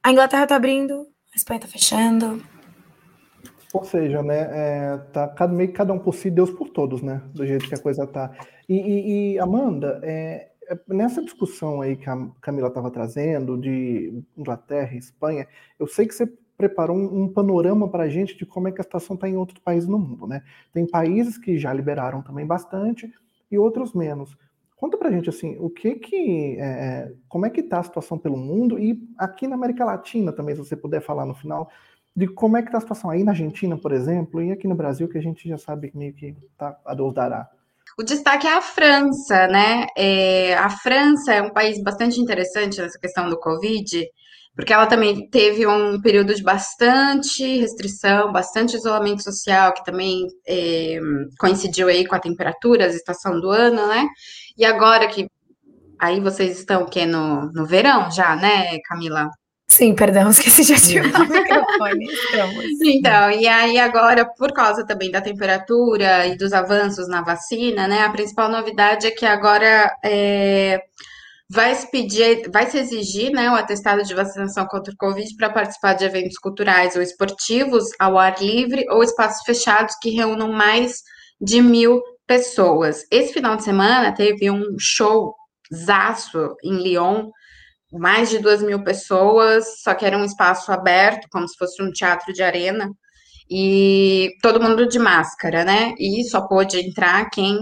a 0.03 0.11
Inglaterra 0.11 0.45
está 0.45 0.57
abrindo, 0.57 1.07
a 1.31 1.37
Espanha 1.37 1.59
está 1.59 1.69
fechando. 1.69 2.43
Ou 3.75 3.85
seja, 3.85 4.23
né, 4.23 4.49
é, 4.51 4.97
tá 5.13 5.29
cada, 5.29 5.53
meio 5.53 5.69
que 5.69 5.75
cada 5.75 5.93
um 5.93 5.99
por 5.99 6.15
si, 6.15 6.31
Deus 6.31 6.51
por 6.51 6.71
todos, 6.71 7.03
né, 7.03 7.21
do 7.35 7.47
jeito 7.47 7.69
que 7.69 7.75
a 7.75 7.79
coisa 7.79 8.07
tá. 8.07 8.35
E, 8.67 8.77
e, 8.77 9.35
e 9.35 9.39
Amanda, 9.39 10.01
é, 10.03 10.53
é 10.71 10.79
nessa 10.89 11.23
discussão 11.23 11.83
aí 11.83 11.97
que 11.97 12.09
a 12.09 12.17
Camila 12.41 12.69
estava 12.69 12.91
trazendo 12.91 13.59
de 13.59 14.25
Inglaterra 14.35 14.95
e 14.95 14.99
Espanha, 14.99 15.47
eu 15.79 15.87
sei 15.87 16.07
que 16.07 16.15
você 16.15 16.27
preparou 16.57 16.97
um, 16.97 17.25
um 17.25 17.29
panorama 17.29 17.91
para 17.91 18.05
a 18.05 18.09
gente 18.09 18.39
de 18.39 18.47
como 18.47 18.69
é 18.69 18.73
que 18.73 18.81
a 18.81 18.85
situação 18.85 19.17
está 19.17 19.29
em 19.29 19.37
outros 19.37 19.59
países 19.59 19.87
no 19.87 19.99
mundo, 19.99 20.27
né? 20.27 20.43
Tem 20.73 20.87
países 20.87 21.37
que 21.37 21.59
já 21.59 21.75
liberaram 21.75 22.23
também 22.23 22.47
bastante 22.47 23.13
e 23.51 23.59
outros 23.59 23.93
menos. 23.93 24.35
Conta 24.77 24.99
pra 24.99 25.11
gente 25.11 25.31
assim, 25.31 25.57
o 25.59 25.71
que 25.71 25.95
que, 25.95 26.57
é, 26.61 27.11
como 27.29 27.47
é 27.47 27.51
que 27.51 27.63
tá 27.63 27.81
a 27.81 27.83
situação 27.83 28.19
pelo 28.19 28.37
mundo 28.37 28.79
e 28.79 29.03
aqui 29.17 29.49
na 29.49 29.57
América 29.57 29.85
Latina 29.85 30.33
também, 30.33 30.55
se 30.55 30.63
você 30.63 30.77
puder 30.77 31.01
falar 31.01 31.25
no 31.25 31.35
final, 31.35 31.71
de 32.15 32.27
como 32.27 32.57
é 32.59 32.63
que 32.63 32.71
tá 32.71 32.79
a 32.79 32.81
situação 32.81 33.11
aí 33.11 33.25
na 33.25 33.33
Argentina, 33.33 33.77
por 33.77 33.93
exemplo, 33.93 34.43
e 34.43 34.53
aqui 34.53 34.69
no 34.69 34.75
Brasil, 34.75 35.09
que 35.09 35.19
a 35.19 35.23
gente 35.23 35.49
já 35.49 35.57
sabe 35.57 35.91
meio 35.95 36.13
que 36.13 36.37
tá 36.59 36.79
a 36.85 36.95
Deus 36.95 37.15
dará. 37.15 37.49
O 37.99 38.03
destaque 38.03 38.47
é 38.47 38.53
a 38.53 38.61
França, 38.61 39.47
né? 39.47 39.87
É, 39.97 40.55
a 40.55 40.69
França 40.69 41.33
é 41.33 41.41
um 41.41 41.51
país 41.51 41.83
bastante 41.83 42.21
interessante 42.21 42.79
nessa 42.79 42.99
questão 42.99 43.29
do 43.29 43.39
Covid, 43.39 44.07
porque 44.57 44.73
ela 44.73 44.87
também 44.87 45.29
teve 45.29 45.67
um 45.67 46.01
período 46.01 46.35
de 46.35 46.43
bastante 46.43 47.59
restrição, 47.59 48.33
bastante 48.33 48.75
isolamento 48.75 49.23
social, 49.23 49.75
que 49.75 49.85
também 49.85 50.27
é, 50.49 50.99
coincidiu 51.39 51.89
aí 51.89 52.07
com 52.07 52.17
a 52.17 52.21
temperatura, 52.21 52.87
a 52.87 52.89
estação 52.89 53.39
do 53.39 53.51
ano, 53.51 53.87
né? 53.87 54.09
E 54.57 54.65
agora 54.65 55.07
que 55.09 55.29
aí 55.99 56.21
vocês 56.21 56.59
estão 56.59 56.83
o 56.83 56.87
quê? 56.87 57.05
No, 57.05 57.53
no 57.53 57.67
verão 57.67 58.11
já, 58.11 58.35
né, 58.35 58.79
Camila? 58.89 59.29
Sim, 59.69 59.95
perdão, 59.95 60.31
esqueci 60.31 60.65
de 60.65 60.73
ativar 61.03 61.21
o 61.21 61.29
microfone. 61.29 62.07
Estamos. 62.07 62.65
Então, 62.83 63.31
e 63.31 63.47
aí 63.47 63.79
agora, 63.79 64.25
por 64.25 64.53
causa 64.55 64.87
também 64.87 65.11
da 65.11 65.21
temperatura 65.21 66.27
e 66.27 66.35
dos 66.35 66.55
avanços 66.55 67.07
na 67.09 67.21
vacina, 67.21 67.87
né, 67.87 68.05
a 68.05 68.11
principal 68.11 68.49
novidade 68.49 69.07
é 69.07 69.11
que 69.11 69.27
agora 69.27 69.95
é, 70.03 70.81
vai 71.49 71.75
se 71.75 71.91
pedir, 71.91 72.51
vai 72.51 72.69
se 72.69 72.79
exigir, 72.79 73.31
né, 73.31 73.51
o 73.51 73.55
atestado 73.55 74.03
de 74.03 74.15
vacinação 74.15 74.67
contra 74.67 74.93
o 74.93 74.97
Covid 74.97 75.29
para 75.37 75.51
participar 75.51 75.95
de 75.95 76.05
eventos 76.05 76.39
culturais 76.39 76.97
ou 76.97 77.03
esportivos 77.03 77.85
ao 77.99 78.19
ar 78.19 78.41
livre 78.41 78.85
ou 78.91 79.03
espaços 79.03 79.43
fechados 79.45 79.95
que 80.03 80.11
reúnam 80.11 80.53
mais 80.53 81.03
de 81.41 81.61
mil 81.63 82.01
pessoas. 82.27 83.03
Esse 83.11 83.33
final 83.33 83.57
de 83.57 83.65
semana 83.65 84.13
teve 84.13 84.51
um 84.51 84.77
show 84.79 85.35
zaço 85.73 86.55
em 86.65 86.83
Lyon, 86.83 87.31
mais 87.93 88.29
de 88.31 88.39
duas 88.39 88.63
mil 88.63 88.83
pessoas, 88.83 89.83
só 89.83 89.95
que 89.95 90.05
era 90.05 90.19
um 90.19 90.25
espaço 90.25 90.73
aberto, 90.73 91.29
como 91.31 91.49
se 91.49 91.57
fosse 91.57 91.83
um 91.83 91.91
teatro 91.93 92.33
de 92.33 92.43
arena, 92.43 92.91
e 93.49 94.31
todo 94.43 94.61
mundo 94.61 94.89
de 94.89 94.99
máscara, 94.99 95.65
né? 95.65 95.95
E 95.99 96.25
só 96.25 96.47
pôde 96.49 96.81
entrar 96.81 97.31
quem 97.31 97.57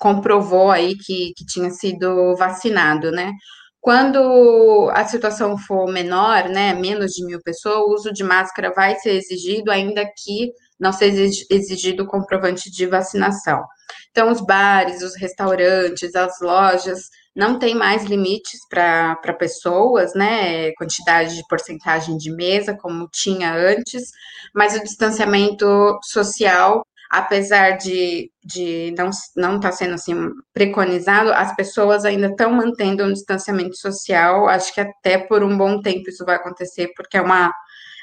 comprovou 0.00 0.70
aí 0.70 0.96
que, 0.96 1.32
que 1.36 1.44
tinha 1.44 1.70
sido 1.70 2.34
vacinado, 2.36 3.12
né? 3.12 3.32
Quando 3.80 4.90
a 4.94 5.04
situação 5.06 5.56
for 5.56 5.90
menor, 5.90 6.48
né, 6.48 6.74
menos 6.74 7.12
de 7.12 7.24
mil 7.24 7.40
pessoas, 7.42 7.76
o 7.76 7.94
uso 7.94 8.12
de 8.12 8.24
máscara 8.24 8.72
vai 8.74 8.94
ser 8.96 9.12
exigido, 9.12 9.70
ainda 9.70 10.04
que 10.04 10.50
não 10.78 10.92
seja 10.92 11.22
exigido 11.50 12.06
comprovante 12.06 12.70
de 12.70 12.86
vacinação. 12.86 13.62
Então, 14.10 14.30
os 14.30 14.40
bares, 14.40 15.02
os 15.02 15.14
restaurantes, 15.16 16.14
as 16.14 16.40
lojas 16.40 17.08
não 17.34 17.58
tem 17.58 17.74
mais 17.74 18.04
limites 18.04 18.60
para 18.68 19.16
pessoas, 19.38 20.14
né? 20.14 20.72
Quantidade 20.72 21.36
de 21.36 21.46
porcentagem 21.48 22.16
de 22.16 22.30
mesa, 22.34 22.76
como 22.76 23.08
tinha 23.12 23.54
antes, 23.54 24.10
mas 24.54 24.76
o 24.76 24.82
distanciamento 24.82 25.66
social, 26.02 26.84
apesar 27.10 27.72
de, 27.72 28.30
de 28.44 28.94
não 28.96 29.10
estar 29.10 29.40
não 29.40 29.58
tá 29.58 29.72
sendo 29.72 29.94
assim 29.94 30.14
preconizado, 30.54 31.32
as 31.32 31.54
pessoas 31.56 32.04
ainda 32.04 32.28
estão 32.28 32.52
mantendo 32.52 33.04
um 33.04 33.12
distanciamento 33.12 33.76
social. 33.76 34.48
Acho 34.48 34.72
que 34.72 34.80
até 34.80 35.18
por 35.18 35.42
um 35.42 35.58
bom 35.58 35.82
tempo 35.82 36.08
isso 36.08 36.24
vai 36.24 36.36
acontecer, 36.36 36.92
porque 36.96 37.16
é 37.16 37.20
uma. 37.20 37.52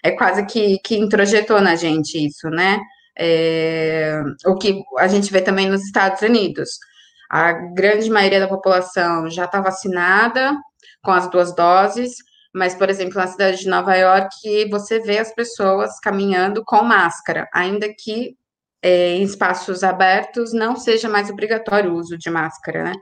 É 0.03 0.11
quase 0.11 0.45
que, 0.45 0.77
que 0.83 0.97
introjetou 0.97 1.61
na 1.61 1.75
gente 1.75 2.23
isso, 2.23 2.49
né? 2.49 2.79
É, 3.17 4.21
o 4.45 4.55
que 4.55 4.83
a 4.99 5.07
gente 5.07 5.31
vê 5.31 5.41
também 5.41 5.69
nos 5.69 5.83
Estados 5.83 6.21
Unidos. 6.21 6.69
A 7.29 7.53
grande 7.53 8.09
maioria 8.09 8.39
da 8.41 8.47
população 8.47 9.29
já 9.29 9.45
está 9.45 9.59
vacinada 9.61 10.53
com 11.03 11.11
as 11.11 11.29
duas 11.29 11.55
doses, 11.55 12.15
mas, 12.53 12.75
por 12.75 12.89
exemplo, 12.89 13.17
na 13.17 13.27
cidade 13.27 13.59
de 13.59 13.69
Nova 13.69 13.95
York, 13.95 14.69
você 14.69 14.99
vê 14.99 15.17
as 15.19 15.33
pessoas 15.33 15.99
caminhando 15.99 16.63
com 16.65 16.83
máscara, 16.83 17.47
ainda 17.53 17.87
que 17.89 18.35
é, 18.81 19.15
em 19.15 19.23
espaços 19.23 19.83
abertos 19.83 20.53
não 20.53 20.75
seja 20.75 21.09
mais 21.09 21.29
obrigatório 21.29 21.91
o 21.91 21.95
uso 21.95 22.17
de 22.17 22.29
máscara, 22.29 22.83
né? 22.83 22.93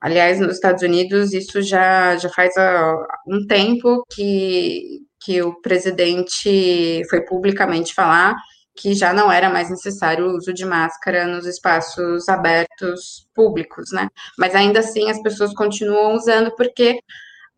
Aliás, 0.00 0.38
nos 0.38 0.54
Estados 0.54 0.82
Unidos, 0.82 1.32
isso 1.32 1.62
já, 1.62 2.16
já 2.16 2.28
faz 2.28 2.52
uh, 2.56 3.06
um 3.26 3.46
tempo 3.46 4.04
que, 4.14 5.00
que 5.20 5.42
o 5.42 5.60
presidente 5.62 7.02
foi 7.08 7.22
publicamente 7.22 7.94
falar 7.94 8.34
que 8.76 8.92
já 8.94 9.12
não 9.12 9.30
era 9.30 9.48
mais 9.48 9.70
necessário 9.70 10.26
o 10.26 10.36
uso 10.36 10.52
de 10.52 10.64
máscara 10.64 11.26
nos 11.26 11.46
espaços 11.46 12.28
abertos 12.28 13.28
públicos, 13.34 13.92
né? 13.92 14.08
Mas 14.38 14.54
ainda 14.54 14.80
assim 14.80 15.08
as 15.10 15.22
pessoas 15.22 15.54
continuam 15.54 16.14
usando 16.14 16.54
porque 16.56 16.98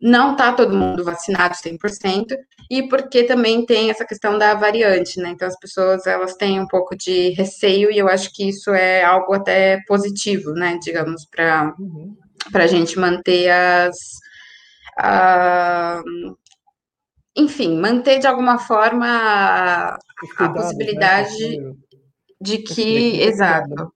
não 0.01 0.33
está 0.33 0.53
todo 0.53 0.75
mundo 0.77 1.03
vacinado 1.03 1.55
100%, 1.55 2.25
e 2.69 2.87
porque 2.87 3.23
também 3.23 3.65
tem 3.65 3.89
essa 3.89 4.05
questão 4.05 4.37
da 4.37 4.53
variante, 4.53 5.19
né? 5.19 5.29
Então, 5.29 5.47
as 5.47 5.57
pessoas, 5.57 6.05
elas 6.05 6.35
têm 6.35 6.59
um 6.59 6.67
pouco 6.67 6.95
de 6.95 7.29
receio, 7.31 7.89
e 7.91 7.97
eu 7.97 8.07
acho 8.07 8.31
que 8.33 8.47
isso 8.49 8.71
é 8.71 9.03
algo 9.03 9.33
até 9.33 9.79
positivo, 9.87 10.51
né? 10.51 10.77
Digamos, 10.81 11.25
para 11.25 11.73
Uhum. 11.79 12.15
a 12.53 12.67
gente 12.67 12.99
manter 12.99 13.49
as... 13.49 13.95
a- 14.97 16.01
enfim, 17.35 17.79
manter 17.79 18.19
de 18.19 18.27
alguma 18.27 18.57
forma 18.57 19.05
a, 19.07 19.93
a 19.93 20.47
né, 20.47 20.53
possibilidade 20.53 21.57
com- 21.57 21.75
de 22.41 22.57
que... 22.59 23.11
com- 23.11 23.23
Exato. 23.23 23.93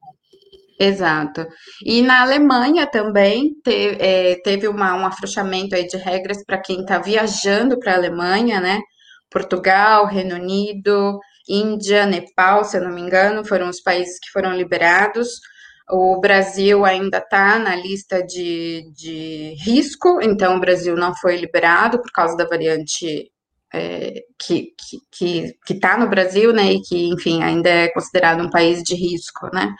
Exato. 0.83 1.45
E 1.85 2.01
na 2.01 2.23
Alemanha 2.23 2.87
também 2.87 3.51
é, 3.67 4.35
teve 4.43 4.67
uma, 4.67 4.95
um 4.95 5.05
afrouxamento 5.05 5.75
aí 5.75 5.85
de 5.85 5.95
regras 5.95 6.43
para 6.43 6.59
quem 6.59 6.81
está 6.81 6.97
viajando 6.97 7.77
para 7.79 7.91
a 7.93 7.95
Alemanha, 7.95 8.59
né? 8.59 8.79
Portugal, 9.29 10.07
Reino 10.07 10.33
Unido, 10.35 11.19
Índia, 11.47 12.07
Nepal, 12.07 12.65
se 12.65 12.77
eu 12.77 12.83
não 12.83 12.91
me 12.91 13.01
engano, 13.01 13.45
foram 13.45 13.69
os 13.69 13.79
países 13.79 14.19
que 14.19 14.31
foram 14.31 14.55
liberados. 14.55 15.29
O 15.87 16.19
Brasil 16.19 16.83
ainda 16.83 17.19
está 17.19 17.59
na 17.59 17.75
lista 17.75 18.23
de, 18.23 18.83
de 18.91 19.53
risco, 19.63 20.19
então 20.19 20.57
o 20.57 20.59
Brasil 20.59 20.95
não 20.95 21.13
foi 21.15 21.37
liberado 21.37 22.01
por 22.01 22.11
causa 22.11 22.35
da 22.35 22.47
variante 22.47 23.31
é, 23.71 24.23
que 24.39 24.73
que 25.11 25.53
que 25.65 25.73
está 25.73 25.95
no 25.97 26.09
Brasil, 26.09 26.51
né? 26.51 26.73
E 26.73 26.81
que, 26.81 27.07
enfim, 27.09 27.43
ainda 27.43 27.69
é 27.69 27.87
considerado 27.93 28.41
um 28.41 28.49
país 28.49 28.81
de 28.81 28.95
risco, 28.95 29.47
né? 29.53 29.75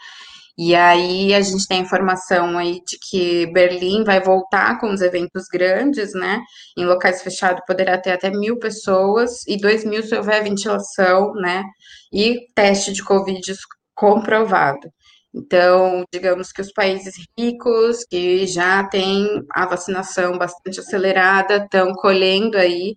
E 0.58 0.74
aí 0.74 1.34
a 1.34 1.40
gente 1.40 1.66
tem 1.66 1.80
informação 1.80 2.58
aí 2.58 2.82
de 2.86 2.98
que 2.98 3.46
Berlim 3.52 4.04
vai 4.04 4.20
voltar 4.20 4.78
com 4.78 4.92
os 4.92 5.00
eventos 5.00 5.46
grandes, 5.50 6.12
né? 6.14 6.40
Em 6.76 6.84
locais 6.84 7.22
fechados 7.22 7.62
poderá 7.66 7.98
ter 7.98 8.12
até 8.12 8.30
mil 8.30 8.58
pessoas 8.58 9.46
e 9.46 9.56
dois 9.56 9.84
mil 9.84 10.02
se 10.02 10.14
houver 10.14 10.44
ventilação, 10.44 11.32
né? 11.34 11.64
E 12.12 12.38
teste 12.54 12.92
de 12.92 13.02
Covid 13.02 13.40
comprovado. 13.94 14.90
Então, 15.34 16.04
digamos 16.12 16.52
que 16.52 16.60
os 16.60 16.72
países 16.72 17.14
ricos, 17.38 18.04
que 18.04 18.46
já 18.46 18.84
têm 18.84 19.26
a 19.54 19.66
vacinação 19.66 20.36
bastante 20.36 20.80
acelerada, 20.80 21.56
estão 21.56 21.92
colhendo 21.94 22.58
aí 22.58 22.96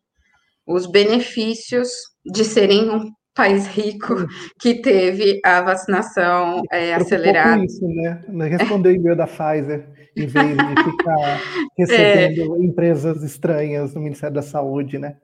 os 0.68 0.86
benefícios 0.86 1.89
de 2.26 2.44
serem 2.44 2.89
um 2.89 3.12
país 3.36 3.67
rico 3.67 4.15
que 4.60 4.76
teve 4.76 5.39
a 5.43 5.62
vacinação 5.62 6.63
é, 6.71 6.95
acelerada. 6.95 7.63
isso, 7.63 7.86
né? 7.88 8.24
Respondeu 8.48 8.91
o 8.91 8.95
e-mail 8.95 9.15
da 9.15 9.28
Pfizer, 9.28 9.86
em 10.15 10.26
vez 10.26 10.58
de 10.58 10.84
ficar 10.84 11.41
recebendo 11.78 12.63
empresas 12.63 13.21
estranhas 13.21 13.93
no 13.93 14.02
Ministério 14.02 14.34
da 14.34 14.41
Saúde, 14.41 14.98
né? 14.98 15.17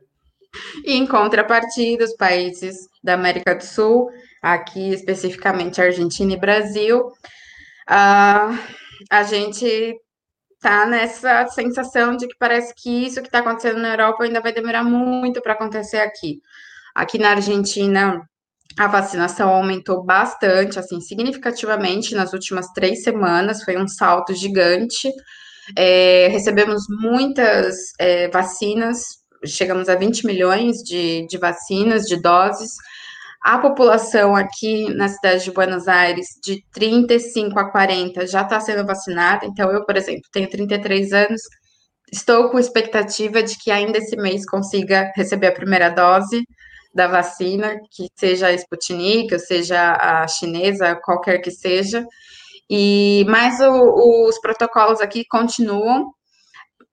E 0.86 0.98
em 0.98 1.08
contrapartida, 1.08 2.04
os 2.04 2.14
países 2.16 2.76
da 3.02 3.14
América 3.14 3.56
do 3.56 3.64
Sul, 3.64 4.10
aqui 4.42 4.94
especificamente 4.94 5.82
Argentina 5.82 6.34
e 6.34 6.40
Brasil, 6.40 7.10
ah, 7.88 8.60
a 9.10 9.24
gente 9.24 9.96
tá 10.62 10.86
nessa 10.86 11.48
sensação 11.48 12.16
de 12.16 12.28
que 12.28 12.36
parece 12.38 12.74
que 12.76 13.06
isso 13.06 13.22
que 13.22 13.28
está 13.28 13.40
acontecendo 13.40 13.80
na 13.80 13.94
Europa 13.94 14.24
ainda 14.24 14.42
vai 14.42 14.54
demorar 14.54 14.84
muito 14.84 15.42
para 15.42 15.54
acontecer 15.54 15.98
aqui. 15.98 16.40
Aqui 16.96 17.18
na 17.18 17.32
Argentina, 17.32 18.22
a 18.78 18.88
vacinação 18.88 19.50
aumentou 19.50 20.04
bastante, 20.04 20.80
assim, 20.80 21.00
significativamente 21.02 22.16
nas 22.16 22.34
últimas 22.34 22.68
três 22.74 23.04
semanas, 23.04 23.64
foi 23.64 23.78
um 23.78 23.88
salto 23.88 24.34
gigante. 24.34 25.10
É, 25.78 26.28
recebemos 26.30 26.84
muitas 26.90 27.76
é, 28.00 28.30
vacinas, 28.30 29.04
chegamos 29.46 29.90
a 29.90 29.96
20 29.96 30.26
milhões 30.26 30.78
de, 30.78 31.26
de 31.28 31.38
vacinas, 31.38 32.04
de 32.04 32.22
doses. 32.22 32.72
A 33.44 33.58
população 33.58 34.36
aqui 34.36 34.94
na 34.94 35.08
cidade 35.08 35.44
de 35.44 35.52
Buenos 35.52 35.88
Aires, 35.88 36.28
de 36.44 36.64
35 36.74 37.60
a 37.60 37.72
40, 37.72 38.28
já 38.28 38.42
está 38.42 38.60
sendo 38.60 38.86
vacinada. 38.86 39.46
Então, 39.46 39.72
eu, 39.72 39.84
por 39.86 39.98
exemplo, 39.98 40.22
tenho 40.32 40.50
33 40.50 41.12
anos, 41.12 41.42
estou 42.12 42.50
com 42.50 42.60
expectativa 42.60 43.42
de 43.42 43.58
que 43.58 43.72
ainda 43.72 43.98
esse 43.98 44.16
mês 44.16 44.46
consiga 44.46 45.12
receber 45.16 45.48
a 45.48 45.54
primeira 45.54 45.90
dose 45.90 46.44
da 46.94 47.08
vacina, 47.08 47.80
que 47.92 48.08
seja 48.16 48.48
a 48.48 48.54
Sputnik, 48.54 49.34
ou 49.34 49.40
seja 49.40 49.94
a 49.94 50.28
chinesa, 50.28 51.00
qualquer 51.04 51.40
que 51.40 51.52
seja. 51.52 52.06
E 52.70 53.26
mas 53.28 53.60
o, 53.60 54.28
os 54.28 54.40
protocolos 54.40 55.02
aqui 55.02 55.26
continuam. 55.30 56.12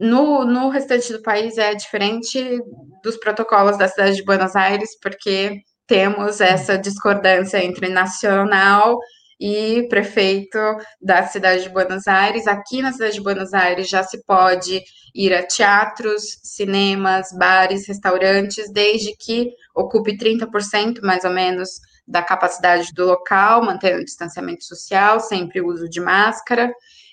No, 0.01 0.45
no 0.45 0.69
restante 0.69 1.13
do 1.13 1.23
país 1.23 1.59
é 1.59 1.75
diferente 1.75 2.61
dos 3.03 3.17
protocolos 3.17 3.77
da 3.77 3.89
cidade 3.89 4.17
de 4.17 4.25
Buenos 4.25 4.55
Aires, 4.55 4.91
porque 5.03 5.61
temos 5.89 6.41
essa 6.41 6.79
discordância 6.79 7.65
entre 7.65 7.89
nacional 7.89 8.97
e 9.39 9.87
prefeito 9.89 10.59
da 11.01 11.27
cidade 11.27 11.65
de 11.65 11.69
Buenos 11.69 12.07
Aires. 12.07 12.47
Aqui 12.47 12.83
na 12.83 12.93
cidade 12.93 13.15
de 13.15 13.21
Buenos 13.21 13.55
Aires 13.55 13.89
já 13.89 14.03
se 14.03 14.23
pode 14.25 14.83
ir 15.15 15.33
a 15.33 15.47
teatros, 15.47 16.39
cinemas, 16.43 17.29
bares, 17.37 17.87
restaurantes, 17.87 18.71
desde 18.73 19.17
que 19.17 19.51
ocupe 19.75 20.17
30% 20.17 21.01
mais 21.03 21.25
ou 21.25 21.31
menos 21.31 21.69
da 22.07 22.23
capacidade 22.23 22.93
do 22.95 23.05
local, 23.05 23.63
mantendo 23.63 24.01
o 24.01 24.05
distanciamento 24.05 24.65
social, 24.65 25.21
sempre 25.21 25.61
o 25.61 25.69
uso 25.69 25.89
de 25.89 26.01
máscara. 26.01 26.73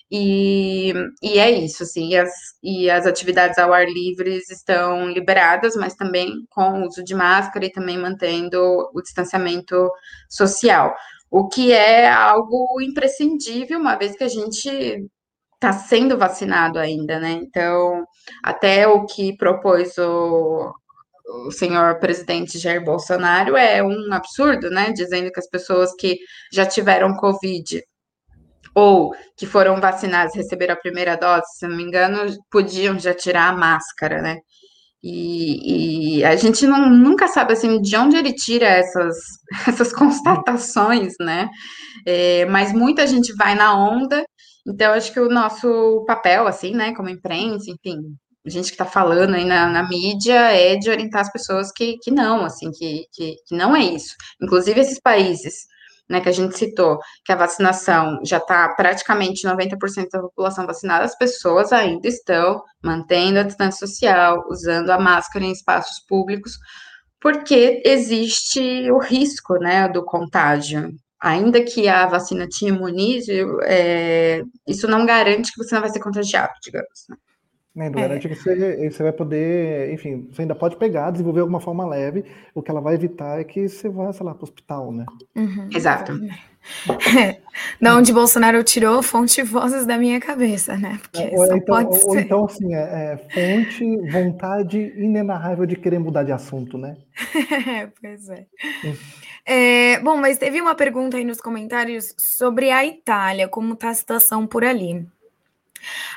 E, 0.09 0.93
e 1.21 1.39
é 1.39 1.49
isso, 1.49 1.83
assim, 1.83 2.09
e 2.09 2.17
as, 2.17 2.31
e 2.63 2.89
as 2.89 3.05
atividades 3.05 3.57
ao 3.57 3.73
ar 3.73 3.87
livre 3.87 4.37
estão 4.49 5.09
liberadas, 5.09 5.75
mas 5.75 5.95
também 5.95 6.45
com 6.49 6.81
o 6.81 6.87
uso 6.87 7.03
de 7.03 7.15
máscara 7.15 7.65
e 7.65 7.71
também 7.71 7.97
mantendo 7.97 8.59
o 8.93 9.01
distanciamento 9.01 9.89
social, 10.29 10.95
o 11.35 11.49
que 11.49 11.73
é 11.73 12.09
algo 12.09 12.81
imprescindível, 12.81 13.77
uma 13.77 13.97
vez 13.97 14.15
que 14.15 14.23
a 14.23 14.29
gente 14.29 14.69
está 15.55 15.73
sendo 15.73 16.17
vacinado 16.17 16.79
ainda, 16.79 17.19
né? 17.19 17.31
Então, 17.31 18.05
até 18.41 18.87
o 18.87 19.05
que 19.05 19.35
propôs 19.35 19.97
o, 19.97 20.73
o 21.47 21.51
senhor 21.51 21.99
presidente 21.99 22.57
Jair 22.57 22.81
Bolsonaro 22.81 23.57
é 23.57 23.83
um 23.83 24.13
absurdo, 24.13 24.69
né? 24.69 24.93
Dizendo 24.93 25.29
que 25.29 25.39
as 25.41 25.49
pessoas 25.49 25.93
que 25.99 26.17
já 26.53 26.65
tiveram 26.65 27.17
Covid 27.17 27.83
ou 28.73 29.13
que 29.35 29.45
foram 29.45 29.81
vacinadas, 29.81 30.33
receberam 30.35 30.75
a 30.75 30.77
primeira 30.77 31.17
dose, 31.17 31.57
se 31.57 31.67
não 31.67 31.75
me 31.75 31.83
engano, 31.83 32.33
podiam 32.49 32.97
já 32.97 33.13
tirar 33.13 33.49
a 33.49 33.57
máscara, 33.57 34.21
né? 34.21 34.37
E, 35.07 36.17
e 36.17 36.25
a 36.25 36.35
gente 36.35 36.65
não, 36.65 36.89
nunca 36.89 37.27
sabe 37.27 37.53
assim 37.53 37.79
de 37.79 37.95
onde 37.95 38.17
ele 38.17 38.33
tira 38.33 38.65
essas, 38.65 39.15
essas 39.67 39.93
constatações, 39.93 41.13
né? 41.19 41.47
É, 42.07 42.45
mas 42.45 42.73
muita 42.73 43.05
gente 43.05 43.31
vai 43.35 43.53
na 43.53 43.77
onda, 43.77 44.25
então 44.67 44.93
acho 44.93 45.13
que 45.13 45.19
o 45.19 45.29
nosso 45.29 46.03
papel, 46.07 46.47
assim, 46.47 46.71
né, 46.71 46.95
como 46.95 47.09
imprensa, 47.09 47.69
enfim, 47.69 48.01
gente 48.47 48.67
que 48.67 48.73
está 48.73 48.85
falando 48.85 49.35
aí 49.35 49.45
na, 49.45 49.69
na, 49.69 49.87
mídia 49.87 50.51
é 50.51 50.75
de 50.75 50.89
orientar 50.89 51.21
as 51.21 51.31
pessoas 51.31 51.71
que, 51.71 51.97
que 52.01 52.09
não, 52.09 52.43
assim, 52.43 52.71
que, 52.71 53.05
que, 53.13 53.35
que 53.47 53.55
não 53.55 53.75
é 53.75 53.83
isso. 53.83 54.15
Inclusive 54.41 54.79
esses 54.79 54.99
países 54.99 55.67
né, 56.09 56.21
que 56.21 56.29
a 56.29 56.31
gente 56.31 56.57
citou, 56.57 56.99
que 57.23 57.31
a 57.31 57.35
vacinação 57.35 58.19
já 58.23 58.37
está 58.37 58.69
praticamente 58.69 59.47
90% 59.47 60.09
da 60.11 60.21
população 60.21 60.65
vacinada, 60.65 61.03
as 61.03 61.17
pessoas 61.17 61.73
ainda 61.73 62.07
estão 62.07 62.61
mantendo 62.83 63.39
a 63.39 63.43
distância 63.43 63.87
social, 63.87 64.45
usando 64.49 64.89
a 64.91 64.99
máscara 64.99 65.45
em 65.45 65.51
espaços 65.51 65.99
públicos, 66.07 66.57
porque 67.19 67.81
existe 67.85 68.91
o 68.91 68.99
risco, 68.99 69.55
né, 69.55 69.87
do 69.89 70.03
contágio. 70.05 70.91
Ainda 71.19 71.63
que 71.63 71.87
a 71.87 72.05
vacina 72.05 72.47
te 72.47 72.65
imunize, 72.67 73.43
é, 73.63 74.43
isso 74.67 74.87
não 74.87 75.05
garante 75.05 75.51
que 75.51 75.63
você 75.63 75.73
não 75.73 75.81
vai 75.81 75.89
ser 75.89 75.99
contagiado, 75.99 76.53
digamos. 76.61 77.05
Né? 77.09 77.17
Não 77.75 77.91
garante 77.91 78.29
que 78.29 78.35
você, 78.35 78.89
você 78.89 79.03
vai 79.03 79.11
poder, 79.11 79.93
enfim, 79.93 80.29
você 80.31 80.43
ainda 80.43 80.55
pode 80.55 80.77
pegar, 80.77 81.11
desenvolver 81.11 81.41
alguma 81.41 81.59
forma 81.59 81.85
leve. 81.85 82.23
O 82.53 82.61
que 82.61 82.71
ela 82.71 82.79
vai 82.79 82.93
evitar 82.93 83.37
é 83.37 83.43
que 83.43 83.67
você 83.67 83.89
vá, 83.89 84.13
sei 84.13 84.25
lá, 84.25 84.33
para 84.33 84.43
o 84.43 84.45
hospital, 84.45 84.93
né? 84.93 85.05
Uhum, 85.35 85.67
Exato. 85.75 86.13
da 87.81 87.95
onde 87.97 88.13
Bolsonaro 88.13 88.63
tirou 88.63 89.03
fonte 89.03 89.43
vozes 89.43 89.85
da 89.85 89.97
minha 89.97 90.21
cabeça, 90.21 90.77
né? 90.77 90.97
Porque 91.01 91.35
ou, 91.35 91.53
então, 91.53 91.85
ou, 91.85 92.09
ou 92.11 92.17
então, 92.17 92.45
assim, 92.45 92.73
é, 92.73 92.79
é, 92.79 93.17
fonte, 93.17 94.09
vontade 94.09 94.79
inenarrável 94.95 95.65
de 95.65 95.75
querer 95.75 95.99
mudar 95.99 96.23
de 96.23 96.31
assunto, 96.31 96.77
né? 96.77 96.95
pois 98.01 98.29
é. 98.29 98.45
é. 99.45 99.99
Bom, 99.99 100.15
mas 100.15 100.37
teve 100.37 100.61
uma 100.61 100.75
pergunta 100.75 101.17
aí 101.17 101.25
nos 101.25 101.41
comentários 101.41 102.15
sobre 102.17 102.71
a 102.71 102.85
Itália, 102.85 103.49
como 103.49 103.73
está 103.73 103.89
a 103.89 103.93
situação 103.93 104.47
por 104.47 104.63
ali. 104.63 105.05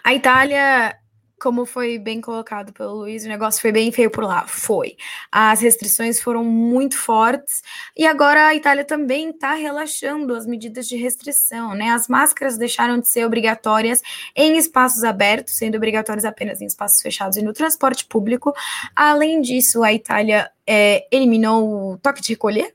A 0.04 0.14
Itália 0.14 0.96
como 1.40 1.64
foi 1.64 1.98
bem 1.98 2.20
colocado 2.20 2.72
pelo 2.72 2.94
Luiz, 2.94 3.24
o 3.24 3.28
negócio 3.28 3.60
foi 3.60 3.72
bem 3.72 3.90
feio 3.92 4.10
por 4.10 4.24
lá. 4.24 4.46
Foi. 4.46 4.96
As 5.30 5.60
restrições 5.60 6.20
foram 6.20 6.44
muito 6.44 6.96
fortes 6.96 7.62
e 7.96 8.06
agora 8.06 8.48
a 8.48 8.54
Itália 8.54 8.84
também 8.84 9.30
está 9.30 9.54
relaxando 9.54 10.34
as 10.34 10.46
medidas 10.46 10.86
de 10.88 10.96
restrição, 10.96 11.74
né? 11.74 11.90
As 11.90 12.08
máscaras 12.08 12.58
deixaram 12.58 12.98
de 12.98 13.08
ser 13.08 13.24
obrigatórias 13.24 14.02
em 14.34 14.56
espaços 14.56 15.04
abertos, 15.04 15.54
sendo 15.54 15.76
obrigatórias 15.76 16.24
apenas 16.24 16.60
em 16.60 16.66
espaços 16.66 17.00
fechados 17.00 17.36
e 17.36 17.42
no 17.42 17.52
transporte 17.52 18.04
público. 18.04 18.52
Além 18.94 19.40
disso, 19.40 19.82
a 19.82 19.92
Itália 19.92 20.50
é, 20.66 21.06
eliminou 21.10 21.92
o 21.92 21.98
toque 21.98 22.20
de 22.20 22.30
recolher, 22.30 22.74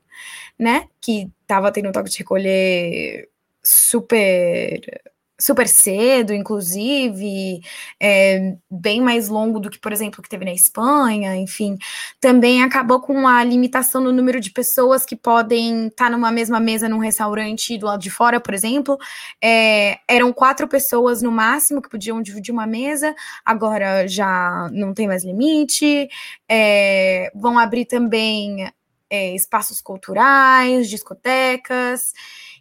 né? 0.58 0.88
Que 1.00 1.30
estava 1.42 1.70
tendo 1.70 1.88
um 1.88 1.92
toque 1.92 2.10
de 2.10 2.18
recolher 2.18 3.28
super 3.62 5.13
super 5.44 5.68
cedo, 5.68 6.32
inclusive, 6.32 7.60
é, 8.00 8.56
bem 8.70 8.98
mais 9.02 9.28
longo 9.28 9.60
do 9.60 9.68
que, 9.68 9.78
por 9.78 9.92
exemplo, 9.92 10.22
que 10.22 10.28
teve 10.28 10.42
na 10.42 10.54
Espanha, 10.54 11.36
enfim, 11.36 11.76
também 12.18 12.62
acabou 12.62 12.98
com 12.98 13.28
a 13.28 13.44
limitação 13.44 14.00
no 14.00 14.10
número 14.10 14.40
de 14.40 14.50
pessoas 14.50 15.04
que 15.04 15.14
podem 15.14 15.88
estar 15.88 16.06
tá 16.06 16.10
numa 16.10 16.32
mesma 16.32 16.58
mesa 16.58 16.88
num 16.88 16.96
restaurante 16.96 17.76
do 17.76 17.84
lado 17.84 18.00
de 18.00 18.10
fora, 18.10 18.40
por 18.40 18.54
exemplo. 18.54 18.96
É, 19.42 19.98
eram 20.08 20.32
quatro 20.32 20.66
pessoas 20.66 21.20
no 21.20 21.30
máximo 21.30 21.82
que 21.82 21.90
podiam 21.90 22.22
dividir 22.22 22.50
uma 22.50 22.66
mesa, 22.66 23.14
agora 23.44 24.08
já 24.08 24.70
não 24.72 24.94
tem 24.94 25.06
mais 25.06 25.24
limite. 25.24 26.08
É, 26.48 27.30
vão 27.34 27.58
abrir 27.58 27.84
também 27.84 28.66
é, 29.10 29.34
espaços 29.34 29.82
culturais, 29.82 30.88
discotecas. 30.88 32.14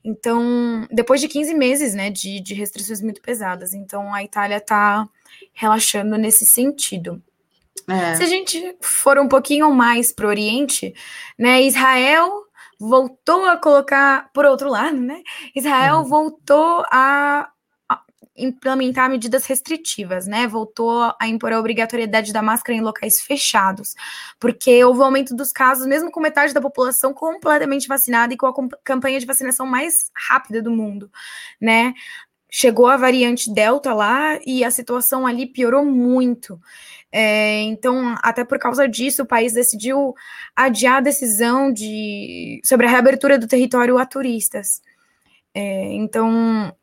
Então, 0.04 0.88
depois 0.92 1.22
de 1.22 1.28
15 1.28 1.54
meses, 1.54 1.94
né, 1.94 2.10
de, 2.10 2.42
de 2.42 2.54
restrições 2.54 3.02
muito 3.02 3.22
pesadas, 3.22 3.74
então 3.74 4.14
a 4.14 4.24
Itália 4.24 4.58
está 4.58 5.08
relaxando 5.54 6.18
nesse 6.18 6.46
sentido. 6.46 7.22
É. 7.88 8.16
Se 8.16 8.24
a 8.24 8.28
gente 8.28 8.76
for 8.82 9.18
um 9.18 9.28
pouquinho 9.28 9.72
mais 9.72 10.12
para 10.12 10.26
o 10.26 10.30
Oriente, 10.30 10.94
né, 11.38 11.62
Israel 11.62 12.44
voltou 12.80 13.46
a 13.46 13.58
colocar, 13.58 14.30
por 14.34 14.46
outro 14.46 14.70
lado, 14.70 14.98
né, 14.98 15.22
Israel 15.56 15.98
uhum. 15.98 16.04
voltou 16.04 16.84
a 16.92 17.50
implementar 18.36 19.10
medidas 19.10 19.46
restritivas, 19.46 20.26
né? 20.26 20.48
Voltou 20.48 21.14
a 21.20 21.28
impor 21.28 21.54
a 21.54 21.60
obrigatoriedade 21.60 22.34
da 22.34 22.42
máscara 22.42 22.78
em 22.78 22.82
locais 22.82 23.22
fechados, 23.22 23.94
porque 24.40 24.84
houve 24.84 25.00
um 25.00 25.04
aumento 25.04 25.36
dos 25.36 25.52
casos, 25.52 25.86
mesmo 25.86 26.12
com 26.12 26.20
metade 26.20 26.54
da 26.54 26.62
população 26.62 27.14
completamente 27.14 27.88
vacinada 27.88 28.34
e 28.34 28.38
com 28.38 28.48
a 28.48 28.54
campanha 28.84 29.20
de 29.20 29.26
vacinação 29.26 29.66
mais 29.66 30.12
rápida 30.16 30.62
do 30.62 30.72
mundo, 30.72 31.12
né? 31.62 31.94
Chegou 32.50 32.88
a 32.88 32.98
variante 32.98 33.52
Delta 33.52 33.94
lá 33.94 34.40
e 34.46 34.64
a 34.64 34.72
situação 34.72 35.26
ali 35.26 35.48
piorou 35.48 35.84
muito. 35.84 36.60
É, 37.12 37.62
então, 37.62 38.16
até 38.24 38.44
por 38.44 38.58
causa 38.58 38.88
disso, 38.88 39.24
o 39.24 39.28
país 39.28 39.54
decidiu 39.54 40.16
adiar 40.56 40.98
a 40.98 41.02
decisão 41.02 41.72
de, 41.72 42.60
sobre 42.64 42.88
a 42.88 42.90
reabertura 42.90 43.38
do 43.38 43.48
território 43.48 43.98
a 43.98 44.06
turistas. 44.06 44.82
É, 45.54 45.94
então, 45.94 46.76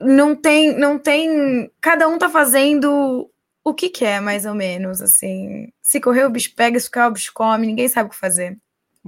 não 0.00 0.34
tem, 0.34 0.76
não 0.76 0.98
tem. 0.98 1.70
Cada 1.80 2.08
um 2.08 2.18
tá 2.18 2.28
fazendo 2.28 3.30
o 3.62 3.74
que 3.74 3.88
quer, 3.88 4.20
mais 4.20 4.46
ou 4.46 4.54
menos, 4.54 5.02
assim. 5.02 5.68
Se 5.82 6.00
correr, 6.00 6.24
o 6.24 6.30
bicho 6.30 6.54
pega, 6.54 6.78
se 6.78 6.86
ficar, 6.86 7.08
o 7.08 7.12
bicho 7.12 7.32
come, 7.34 7.66
ninguém 7.66 7.88
sabe 7.88 8.08
o 8.08 8.10
que 8.10 8.16
fazer. 8.16 8.58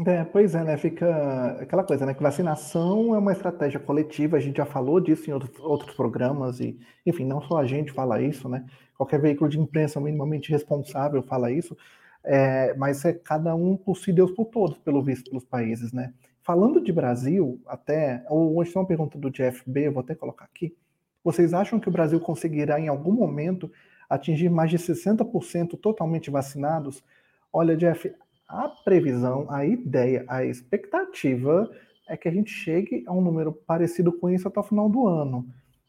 É, 0.06 0.24
pois 0.24 0.54
é, 0.54 0.64
né? 0.64 0.76
Fica 0.78 1.58
aquela 1.60 1.84
coisa, 1.84 2.06
né? 2.06 2.14
Que 2.14 2.22
vacinação 2.22 3.14
é 3.14 3.18
uma 3.18 3.32
estratégia 3.32 3.78
coletiva, 3.78 4.38
a 4.38 4.40
gente 4.40 4.56
já 4.56 4.64
falou 4.64 4.98
disso 5.00 5.28
em 5.28 5.34
outros, 5.34 5.58
outros 5.60 5.94
programas, 5.94 6.60
e, 6.60 6.78
enfim, 7.04 7.26
não 7.26 7.42
só 7.42 7.58
a 7.58 7.66
gente 7.66 7.92
fala 7.92 8.20
isso, 8.22 8.48
né? 8.48 8.64
Qualquer 8.96 9.20
veículo 9.20 9.50
de 9.50 9.60
imprensa 9.60 10.00
minimamente 10.00 10.50
responsável 10.50 11.22
fala 11.22 11.50
isso, 11.50 11.76
é, 12.24 12.74
mas 12.74 13.04
é 13.04 13.12
cada 13.12 13.54
um 13.54 13.76
por 13.76 13.96
si, 13.96 14.12
Deus 14.12 14.30
por 14.30 14.46
todos, 14.46 14.78
pelo 14.78 15.02
visto, 15.02 15.28
pelos 15.30 15.44
países, 15.44 15.92
né? 15.92 16.14
Falando 16.42 16.80
de 16.80 16.92
Brasil, 16.92 17.60
até, 17.66 18.24
hoje 18.28 18.72
tem 18.72 18.82
uma 18.82 18.88
pergunta 18.88 19.16
do 19.16 19.30
Jeff 19.30 19.62
B, 19.64 19.88
vou 19.90 20.00
até 20.00 20.12
colocar 20.12 20.44
aqui. 20.44 20.76
Vocês 21.22 21.54
acham 21.54 21.78
que 21.78 21.88
o 21.88 21.92
Brasil 21.92 22.18
conseguirá, 22.18 22.80
em 22.80 22.88
algum 22.88 23.12
momento, 23.12 23.70
atingir 24.10 24.48
mais 24.48 24.68
de 24.68 24.76
60% 24.76 25.78
totalmente 25.78 26.30
vacinados? 26.30 27.04
Olha, 27.52 27.76
Jeff, 27.76 28.12
a 28.48 28.68
previsão, 28.68 29.46
a 29.50 29.64
ideia, 29.64 30.24
a 30.26 30.44
expectativa 30.44 31.70
é 32.08 32.16
que 32.16 32.26
a 32.26 32.32
gente 32.32 32.50
chegue 32.50 33.04
a 33.06 33.12
um 33.12 33.20
número 33.20 33.52
parecido 33.52 34.12
com 34.12 34.28
isso 34.28 34.48
até 34.48 34.58
o 34.58 34.64
final 34.64 34.88
do 34.88 35.06
ano. 35.06 35.46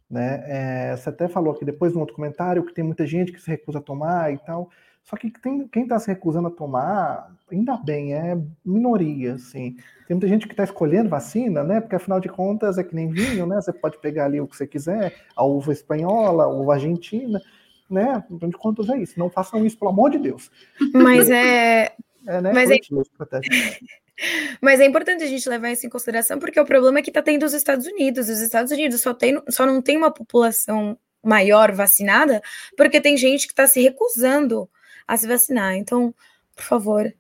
Né? 0.08 0.44
É, 0.46 0.96
você 0.96 1.10
até 1.10 1.28
falou 1.28 1.54
aqui 1.54 1.66
depois 1.66 1.94
no 1.94 2.00
outro 2.00 2.16
comentário 2.16 2.64
que 2.64 2.74
tem 2.76 2.84
muita 2.84 3.08
gente 3.08 3.32
que 3.32 3.42
se 3.42 3.50
recusa 3.50 3.80
a 3.80 3.82
tomar 3.82 4.32
e 4.32 4.38
tal. 4.38 4.70
Só 5.04 5.18
que 5.18 5.30
tem, 5.30 5.68
quem 5.68 5.84
está 5.84 6.00
se 6.00 6.08
recusando 6.08 6.48
a 6.48 6.52
tomar, 6.52 7.30
ainda 7.52 7.76
bem, 7.78 8.14
é 8.14 8.38
minoria, 8.66 9.34
assim. 9.34 9.76
Tem 10.08 10.16
muita 10.16 10.28
gente 10.28 10.48
que 10.48 10.54
está 10.54 10.64
escolhendo 10.64 11.10
vacina, 11.10 11.64
né? 11.64 11.82
Porque 11.82 11.96
afinal 11.96 12.20
de 12.20 12.30
contas 12.30 12.78
é 12.78 12.84
que 12.84 12.96
nem 12.96 13.10
vinho, 13.10 13.46
né? 13.46 13.58
Você 13.58 13.74
pode 13.74 14.00
pegar 14.00 14.26
ali 14.26 14.40
o 14.40 14.48
que 14.48 14.56
você 14.56 14.66
quiser, 14.66 15.14
a 15.36 15.44
uva 15.44 15.74
espanhola, 15.74 16.46
a 16.46 16.48
uva 16.48 16.76
argentina, 16.76 17.42
né? 17.90 18.12
Afinal 18.14 18.50
de 18.50 18.58
contas 18.58 18.90
é 18.90 18.98
isso. 18.98 19.20
Não 19.20 19.30
façam 19.30 19.66
isso, 19.66 19.78
pelo 19.78 19.92
amor 19.92 20.10
de 20.10 20.20
Deus. 20.20 20.50
Mas 20.94 21.30
é. 21.30 21.94
é 22.26 22.42
né? 22.42 22.54
Mas 22.54 22.72
é... 22.72 22.78
Mas 24.62 24.80
é 24.80 24.86
importante 24.86 25.24
a 25.24 25.28
gente 25.28 25.50
levar 25.50 25.72
isso 25.72 25.86
em 25.86 25.90
consideração, 25.90 26.40
porque 26.40 26.60
o 26.60 26.66
problema 26.66 27.00
é 27.00 27.02
que 27.02 27.10
está 27.10 27.22
tendo 27.22 27.46
os 27.46 27.54
Estados 27.54 27.86
Unidos. 27.86 28.30
Os 28.30 28.40
Estados 28.40 28.72
Unidos 28.72 29.02
só, 29.02 29.14
tem, 29.14 29.42
só 29.50 29.66
não 29.66 29.82
tem 29.82 29.98
uma 29.98 30.12
população 30.12 30.98
maior 31.24 31.72
vacinada, 31.72 32.42
porque 32.78 33.02
tem 33.02 33.18
gente 33.18 33.48
que 33.48 33.54
está 33.54 33.66
se 33.66 33.82
recusando 33.82 34.70
a 35.08 35.18
se 35.18 35.28
vacinar. 35.28 35.76
Então, 35.76 36.14
por 36.56 36.64
favor, 36.64 37.14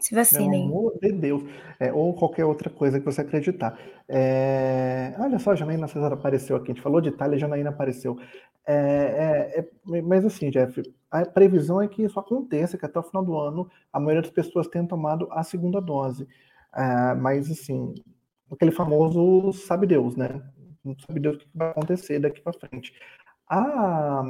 se 0.00 0.14
vacinem. 0.14 0.68
Pelo 0.68 0.78
amor 0.78 0.98
de 1.00 1.12
Deus. 1.12 1.42
É, 1.78 1.92
ou 1.92 2.14
qualquer 2.14 2.44
outra 2.44 2.70
coisa 2.70 2.98
que 2.98 3.04
você 3.04 3.20
acreditar. 3.20 3.78
É... 4.08 5.14
Olha 5.18 5.38
só, 5.38 5.52
a 5.52 5.56
Janaína 5.56 5.88
Cesar 5.88 6.12
apareceu 6.12 6.56
aqui. 6.56 6.70
A 6.70 6.74
gente 6.74 6.82
falou 6.82 7.00
de 7.00 7.10
Itália, 7.10 7.36
a 7.36 7.38
Janaína 7.38 7.70
apareceu. 7.70 8.18
É, 8.66 8.74
é, 8.74 9.60
é, 9.60 10.02
mas 10.02 10.24
assim, 10.24 10.50
Jeff, 10.50 10.82
a 11.10 11.24
previsão 11.24 11.80
é 11.80 11.88
que 11.88 12.02
isso 12.02 12.20
aconteça, 12.20 12.78
que 12.78 12.86
até 12.86 12.98
o 12.98 13.02
final 13.02 13.24
do 13.24 13.36
ano 13.36 13.68
a 13.92 13.98
maioria 13.98 14.22
das 14.22 14.30
pessoas 14.30 14.68
tenha 14.68 14.86
tomado 14.86 15.26
a 15.30 15.42
segunda 15.42 15.80
dose. 15.80 16.28
É, 16.74 17.14
mas 17.14 17.50
assim, 17.50 17.94
aquele 18.50 18.70
famoso 18.70 19.52
sabe 19.52 19.86
Deus, 19.86 20.16
né? 20.16 20.40
Não 20.84 20.96
sabe 20.98 21.20
Deus 21.20 21.36
o 21.36 21.38
que 21.40 21.48
vai 21.54 21.70
acontecer 21.70 22.18
daqui 22.20 22.40
para 22.40 22.58
frente. 22.58 22.94
A, 23.48 24.22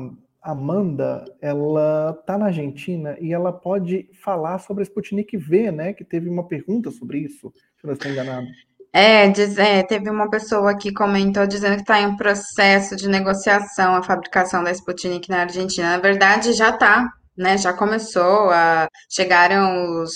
Amanda, 0.43 1.25
ela 1.41 2.19
tá 2.27 2.39
na 2.39 2.47
Argentina 2.47 3.17
e 3.21 3.33
ela 3.33 3.53
pode 3.53 4.09
falar 4.23 4.59
sobre 4.59 4.83
a 4.83 4.87
Sputnik 4.87 5.37
V, 5.37 5.71
né? 5.71 5.93
Que 5.93 6.05
teve 6.05 6.29
uma 6.29 6.47
pergunta 6.47 6.91
sobre 6.91 7.19
isso, 7.19 7.53
se 7.77 7.85
eu 7.85 7.89
não 7.89 7.93
estou 7.93 8.11
enganado. 8.11 8.47
É, 8.93 9.29
diz, 9.29 9.57
é, 9.57 9.83
teve 9.85 10.11
uma 10.11 10.29
pessoa 10.29 10.77
que 10.77 10.93
comentou 10.93 11.47
dizendo 11.47 11.77
que 11.77 11.83
está 11.83 12.01
em 12.01 12.17
processo 12.17 12.97
de 12.97 13.09
negociação 13.09 13.95
a 13.95 14.03
fabricação 14.03 14.65
da 14.65 14.73
Sputnik 14.73 15.29
na 15.29 15.43
Argentina. 15.43 15.91
Na 15.91 15.99
verdade, 15.99 16.53
já 16.55 16.71
está, 16.71 17.09
né? 17.37 17.57
Já 17.57 17.73
começou, 17.73 18.51
a, 18.51 18.89
chegaram 19.09 20.03
os, 20.03 20.13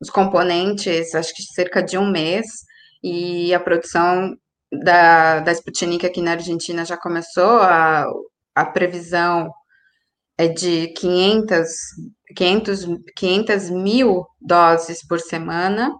os 0.00 0.08
componentes, 0.08 1.14
acho 1.14 1.34
que 1.34 1.42
cerca 1.42 1.82
de 1.82 1.98
um 1.98 2.10
mês, 2.10 2.46
e 3.02 3.52
a 3.52 3.60
produção 3.60 4.34
da, 4.82 5.40
da 5.40 5.52
Sputnik 5.52 6.06
aqui 6.06 6.22
na 6.22 6.32
Argentina 6.32 6.84
já 6.84 6.96
começou, 6.96 7.60
a, 7.60 8.06
a 8.56 8.64
previsão 8.64 9.52
é 10.38 10.48
de 10.48 10.88
500, 10.88 11.68
500, 12.34 12.86
500 13.14 13.70
mil 13.70 14.26
doses 14.40 15.06
por 15.06 15.20
semana, 15.20 15.94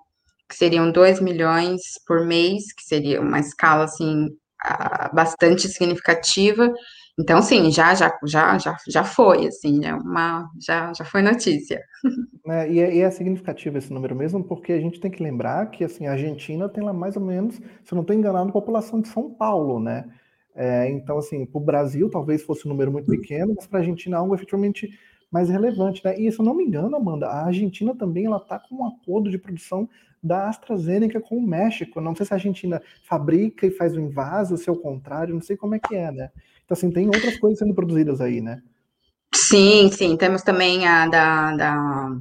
que 0.48 0.56
seriam 0.56 0.90
2 0.90 1.20
milhões 1.20 1.82
por 2.06 2.24
mês, 2.24 2.72
que 2.72 2.82
seria 2.82 3.20
uma 3.20 3.38
escala, 3.40 3.84
assim, 3.84 4.28
bastante 5.12 5.68
significativa. 5.68 6.72
Então, 7.18 7.40
sim, 7.42 7.70
já, 7.70 7.94
já, 7.94 8.12
já, 8.24 8.58
já, 8.58 8.76
já 8.88 9.04
foi, 9.04 9.46
assim, 9.46 9.84
é 9.84 9.94
uma, 9.94 10.50
já, 10.60 10.92
já 10.94 11.04
foi 11.04 11.22
notícia. 11.22 11.82
É, 12.48 12.70
e, 12.70 12.78
é, 12.78 12.94
e, 12.94 13.00
é, 13.00 13.10
significativo 13.10 13.76
esse 13.76 13.92
número 13.92 14.14
mesmo, 14.14 14.44
porque 14.44 14.72
a 14.72 14.78
gente 14.78 15.00
tem 15.00 15.10
que 15.10 15.20
lembrar 15.20 15.66
que, 15.66 15.82
assim, 15.82 16.06
a 16.06 16.12
Argentina 16.12 16.68
tem 16.68 16.84
lá 16.84 16.92
mais 16.92 17.16
ou 17.16 17.22
menos, 17.22 17.56
se 17.56 17.92
eu 17.92 17.96
não 17.96 18.02
estou 18.02 18.14
enganado, 18.14 18.48
a 18.48 18.52
população 18.52 19.00
de 19.00 19.08
São 19.08 19.28
Paulo, 19.28 19.80
né? 19.80 20.08
É, 20.56 20.88
então, 20.88 21.18
assim, 21.18 21.44
para 21.44 21.58
o 21.58 21.64
Brasil 21.64 22.08
talvez 22.08 22.42
fosse 22.42 22.66
um 22.66 22.70
número 22.70 22.90
muito 22.90 23.10
pequeno, 23.10 23.52
mas 23.54 23.66
para 23.66 23.80
a 23.80 23.82
Argentina 23.82 24.16
algo 24.16 24.34
efetivamente 24.34 24.98
mais 25.30 25.50
relevante. 25.50 26.02
Né? 26.02 26.18
E 26.18 26.32
se 26.32 26.38
eu 26.38 26.44
não 26.44 26.54
me 26.54 26.64
engano, 26.64 26.96
Amanda, 26.96 27.26
a 27.26 27.44
Argentina 27.44 27.94
também 27.94 28.24
ela 28.24 28.38
está 28.38 28.58
com 28.58 28.76
um 28.76 28.86
acordo 28.86 29.30
de 29.30 29.36
produção 29.36 29.86
da 30.22 30.48
AstraZeneca 30.48 31.20
com 31.20 31.36
o 31.36 31.46
México. 31.46 32.00
Não 32.00 32.16
sei 32.16 32.24
se 32.24 32.32
a 32.32 32.36
Argentina 32.36 32.82
fabrica 33.04 33.66
e 33.66 33.70
faz 33.70 33.94
o 33.94 34.00
invaso, 34.00 34.54
ou 34.54 34.58
se 34.58 34.68
é 34.68 34.72
o 34.72 34.76
contrário, 34.76 35.34
não 35.34 35.42
sei 35.42 35.56
como 35.56 35.74
é 35.74 35.78
que 35.78 35.94
é, 35.94 36.10
né? 36.10 36.30
Então, 36.64 36.74
assim, 36.74 36.90
tem 36.90 37.06
outras 37.06 37.36
coisas 37.38 37.58
sendo 37.58 37.74
produzidas 37.74 38.20
aí, 38.20 38.40
né? 38.40 38.62
Sim, 39.34 39.90
sim. 39.92 40.16
Temos 40.16 40.42
também 40.42 40.86
a 40.86 41.06
da, 41.06 41.54
da 41.54 42.16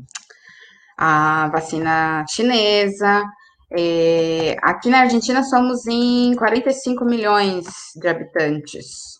a 0.98 1.50
vacina 1.50 2.26
chinesa, 2.30 3.24
é, 3.78 4.56
aqui 4.62 4.90
na 4.90 5.02
Argentina 5.02 5.44
somos 5.44 5.86
em 5.88 6.34
45 6.36 7.04
milhões 7.06 7.66
de 7.96 8.08
habitantes. 8.08 9.20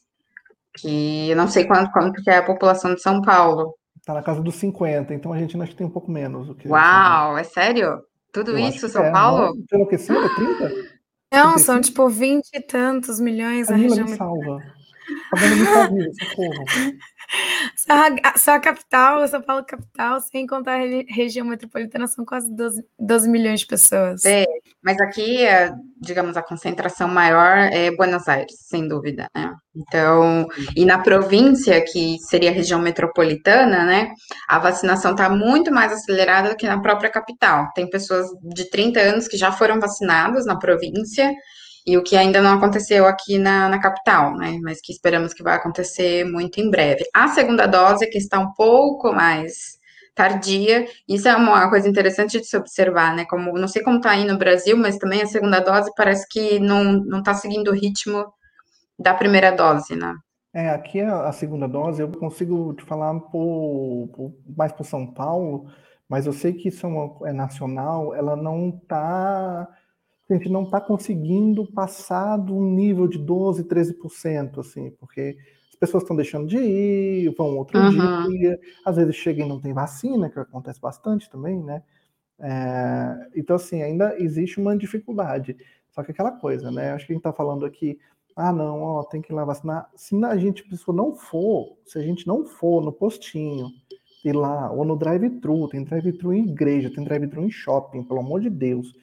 que 0.78 1.30
eu 1.30 1.36
não 1.36 1.48
sei 1.48 1.66
quanto, 1.66 1.92
quanto 1.92 2.22
que 2.22 2.30
é 2.30 2.38
a 2.38 2.46
população 2.46 2.94
de 2.94 3.02
São 3.02 3.22
Paulo. 3.22 3.76
Tá 4.06 4.14
na 4.14 4.22
casa 4.22 4.42
dos 4.42 4.56
50, 4.56 5.14
então 5.14 5.34
a 5.34 5.38
gente 5.38 5.60
acho 5.60 5.72
que 5.72 5.78
tem 5.78 5.88
um 5.88 5.92
pouco 5.92 6.12
menos. 6.12 6.56
que 6.58 6.68
Uau, 6.68 7.38
é 7.38 7.44
sério? 7.44 8.02
Tudo 8.32 8.52
Eu 8.52 8.70
isso, 8.70 8.86
que 8.86 8.92
São 8.92 9.04
é, 9.04 9.12
Paulo? 9.12 9.56
Não, 9.56 9.64
enlouquecido, 9.74 10.36
30? 10.36 10.70
Não, 11.32 11.54
35? 11.54 11.60
são 11.60 11.82
tipo 11.82 12.10
vinte 12.10 12.50
e 12.54 12.62
tantos 12.62 13.20
milhões 13.20 13.70
a 13.70 13.74
Camila, 13.74 13.96
região 13.96 14.08
me 14.10 14.18
salva. 14.18 14.75
Salva, 15.38 15.96
socorro. 16.20 16.64
Só 17.76 17.94
a, 17.94 18.38
só 18.38 18.52
a 18.54 18.60
capital, 18.60 19.28
São 19.28 19.42
Paulo 19.42 19.66
capital, 19.66 20.20
sem 20.22 20.46
contar 20.46 20.76
a 20.76 20.78
re- 20.86 21.06
região 21.10 21.46
metropolitana, 21.46 22.06
são 22.08 22.24
quase 22.24 22.56
12, 22.56 22.84
12 23.00 23.28
milhões 23.28 23.62
de 23.62 23.66
pessoas. 23.66 24.24
É, 24.26 24.46
Mas 24.84 25.00
aqui, 25.02 25.44
é, 25.44 25.74
digamos, 26.00 26.38
a 26.38 26.44
concentração 26.44 27.08
maior 27.08 27.58
é 27.74 27.90
Buenos 27.96 28.28
Aires, 28.28 28.56
sem 28.68 28.88
dúvida, 28.88 29.28
né? 29.36 29.54
Então, 29.76 30.48
e 30.76 30.86
na 30.86 31.00
província, 31.00 31.84
que 31.84 32.18
seria 32.20 32.52
a 32.52 32.54
região 32.54 32.80
metropolitana, 32.80 33.84
né? 33.84 34.12
A 34.48 34.60
vacinação 34.60 35.12
está 35.12 35.28
muito 35.28 35.72
mais 35.74 35.92
acelerada 35.92 36.50
do 36.50 36.56
que 36.56 36.68
na 36.68 36.80
própria 36.80 37.10
capital. 37.10 37.72
Tem 37.74 37.90
pessoas 37.90 38.28
de 38.54 38.70
30 38.70 39.00
anos 39.00 39.28
que 39.28 39.36
já 39.36 39.52
foram 39.52 39.80
vacinadas 39.80 40.46
na 40.46 40.58
província, 40.60 41.34
e 41.86 41.98
o 41.98 42.04
que 42.04 42.16
ainda 42.18 42.42
não 42.42 42.54
aconteceu 42.58 43.06
aqui 43.06 43.38
na, 43.38 43.70
na 43.70 43.80
capital, 43.80 44.36
né? 44.38 44.60
Mas 44.64 44.82
que 44.82 44.92
esperamos 44.92 45.34
que 45.34 45.44
vai 45.44 45.56
acontecer 45.56 46.26
muito 46.26 46.60
em 46.60 46.70
breve. 46.70 47.06
A 47.14 47.28
segunda 47.30 47.68
dose, 47.68 48.08
que 48.08 48.18
está 48.18 48.40
um 48.40 48.54
pouco 48.54 49.14
mais 49.14 49.78
tardia, 50.16 50.88
isso 51.08 51.28
é 51.28 51.36
uma 51.36 51.70
coisa 51.70 51.90
interessante 51.90 52.40
de 52.40 52.46
se 52.48 52.58
observar, 52.58 53.16
né? 53.16 53.26
Como, 53.26 53.54
não 53.60 53.68
sei 53.68 53.84
como 53.84 53.98
está 53.98 54.12
aí 54.12 54.26
no 54.26 54.38
Brasil, 54.38 54.78
mas 54.78 54.98
também 54.98 55.22
a 55.22 55.28
segunda 55.28 55.60
dose 55.60 55.92
parece 55.96 56.26
que 56.30 56.60
não, 56.60 57.04
está 57.20 57.34
seguindo 57.34 57.70
o 57.70 57.74
ritmo 57.74 58.26
da 59.00 59.14
primeira 59.14 59.52
dose, 59.52 59.96
né? 59.96 60.14
É, 60.54 60.70
aqui 60.70 61.02
a, 61.02 61.28
a 61.28 61.34
segunda 61.34 61.68
dose 61.68 62.02
eu 62.02 62.10
consigo 62.12 62.74
te 62.74 62.84
falar 62.84 63.14
por, 63.20 64.08
por- 64.16 64.34
mais 64.56 64.72
por 64.72 64.86
São 64.86 65.06
Paulo, 65.14 65.70
mas 66.08 66.26
eu 66.26 66.32
sei 66.34 66.54
que 66.54 66.70
isso 66.70 66.86
é, 66.86 66.90
uma- 66.90 67.28
é 67.30 67.34
nacional, 67.34 68.14
ela 68.16 68.36
não 68.38 68.70
está, 68.70 69.68
a 70.34 70.34
gente 70.38 70.50
não 70.50 70.64
está 70.64 70.82
conseguindo 70.82 71.66
passar 71.72 72.38
do 72.38 72.60
nível 72.60 73.08
de 73.08 73.18
12, 73.18 73.64
13%, 73.66 74.60
assim, 74.60 74.92
porque 74.92 75.38
as 75.70 75.76
pessoas 75.76 76.04
estão 76.04 76.16
deixando 76.16 76.48
de 76.48 76.58
ir, 76.58 77.34
vão 77.38 77.58
outro 77.58 77.80
Uhum. 77.80 78.28
dia, 78.28 78.60
às 78.86 78.96
vezes 78.96 79.16
chega 79.16 79.44
e 79.44 79.48
não 79.48 79.60
tem 79.60 79.74
vacina, 79.74 80.30
que 80.30 80.40
acontece 80.40 80.80
bastante 80.82 81.30
também, 81.30 81.62
né? 81.62 81.84
É, 82.40 83.30
então, 83.36 83.56
assim, 83.56 83.82
ainda 83.82 84.16
existe 84.20 84.60
uma 84.60 84.78
dificuldade. 84.78 85.56
Só 85.92 86.04
que 86.04 86.12
aquela 86.12 86.32
coisa, 86.32 86.72
né? 86.72 86.92
Acho 86.92 87.06
que 87.06 87.14
a 87.14 87.16
gente 87.16 87.22
está 87.22 87.34
falando 87.34 87.66
aqui, 87.66 87.98
ah, 88.36 88.52
não, 88.52 88.82
ó, 88.82 89.04
tem 89.04 89.22
que 89.22 89.32
ir 89.32 89.36
lá 89.36 89.46
vacinar. 89.46 89.90
Se 89.96 90.16
a 90.26 90.38
gente, 90.38 90.64
a 90.64 90.70
pessoa 90.70 90.96
não 90.96 91.16
for, 91.16 91.78
se 91.86 91.98
a 91.98 92.02
gente 92.02 92.28
não 92.28 92.46
for 92.46 92.84
no 92.84 92.92
postinho, 92.92 93.70
ir 94.24 94.34
lá, 94.34 94.72
ou 94.72 94.84
no 94.84 94.98
drive-thru, 94.98 95.68
tem 95.70 95.84
drive-thru 95.84 96.34
em 96.34 96.46
igreja, 96.50 96.92
tem 96.94 97.04
drive-thru 97.04 97.44
em 97.44 97.52
shopping, 97.52 98.04
pelo 98.04 98.20
amor 98.20 98.42
de 98.42 98.50
Deus. 98.50 98.94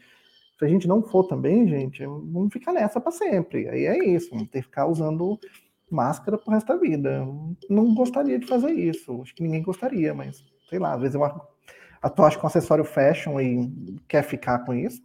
Se 0.62 0.66
a 0.66 0.68
gente 0.68 0.86
não 0.86 1.02
for 1.02 1.24
também, 1.24 1.66
gente, 1.66 2.06
vamos 2.06 2.52
ficar 2.52 2.72
nessa 2.72 3.00
para 3.00 3.10
sempre. 3.10 3.68
Aí 3.68 3.84
é 3.84 3.98
isso, 4.04 4.30
vamos 4.30 4.48
ter 4.48 4.60
que 4.60 4.68
ficar 4.68 4.86
usando 4.86 5.36
máscara 5.90 6.38
pro 6.38 6.52
resto 6.52 6.68
da 6.68 6.76
vida. 6.76 7.26
Não 7.68 7.92
gostaria 7.92 8.38
de 8.38 8.46
fazer 8.46 8.70
isso. 8.70 9.22
Acho 9.22 9.34
que 9.34 9.42
ninguém 9.42 9.60
gostaria, 9.60 10.14
mas 10.14 10.44
sei 10.70 10.78
lá, 10.78 10.94
às 10.94 11.00
vezes 11.00 11.16
eu 11.16 11.24
a 11.24 12.08
tu 12.08 12.22
acha 12.22 12.38
que 12.38 12.44
um 12.44 12.46
acessório 12.46 12.84
fashion 12.84 13.40
e 13.40 13.98
quer 14.06 14.22
ficar 14.22 14.60
com 14.60 14.72
isso. 14.72 15.02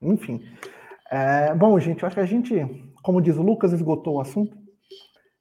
Enfim. 0.00 0.42
É, 1.10 1.54
bom, 1.54 1.78
gente, 1.78 2.02
eu 2.02 2.06
acho 2.06 2.16
que 2.16 2.22
a 2.22 2.26
gente, 2.26 2.54
como 3.02 3.20
diz 3.20 3.36
o 3.36 3.42
Lucas, 3.42 3.74
esgotou 3.74 4.14
o 4.14 4.20
assunto. 4.22 4.56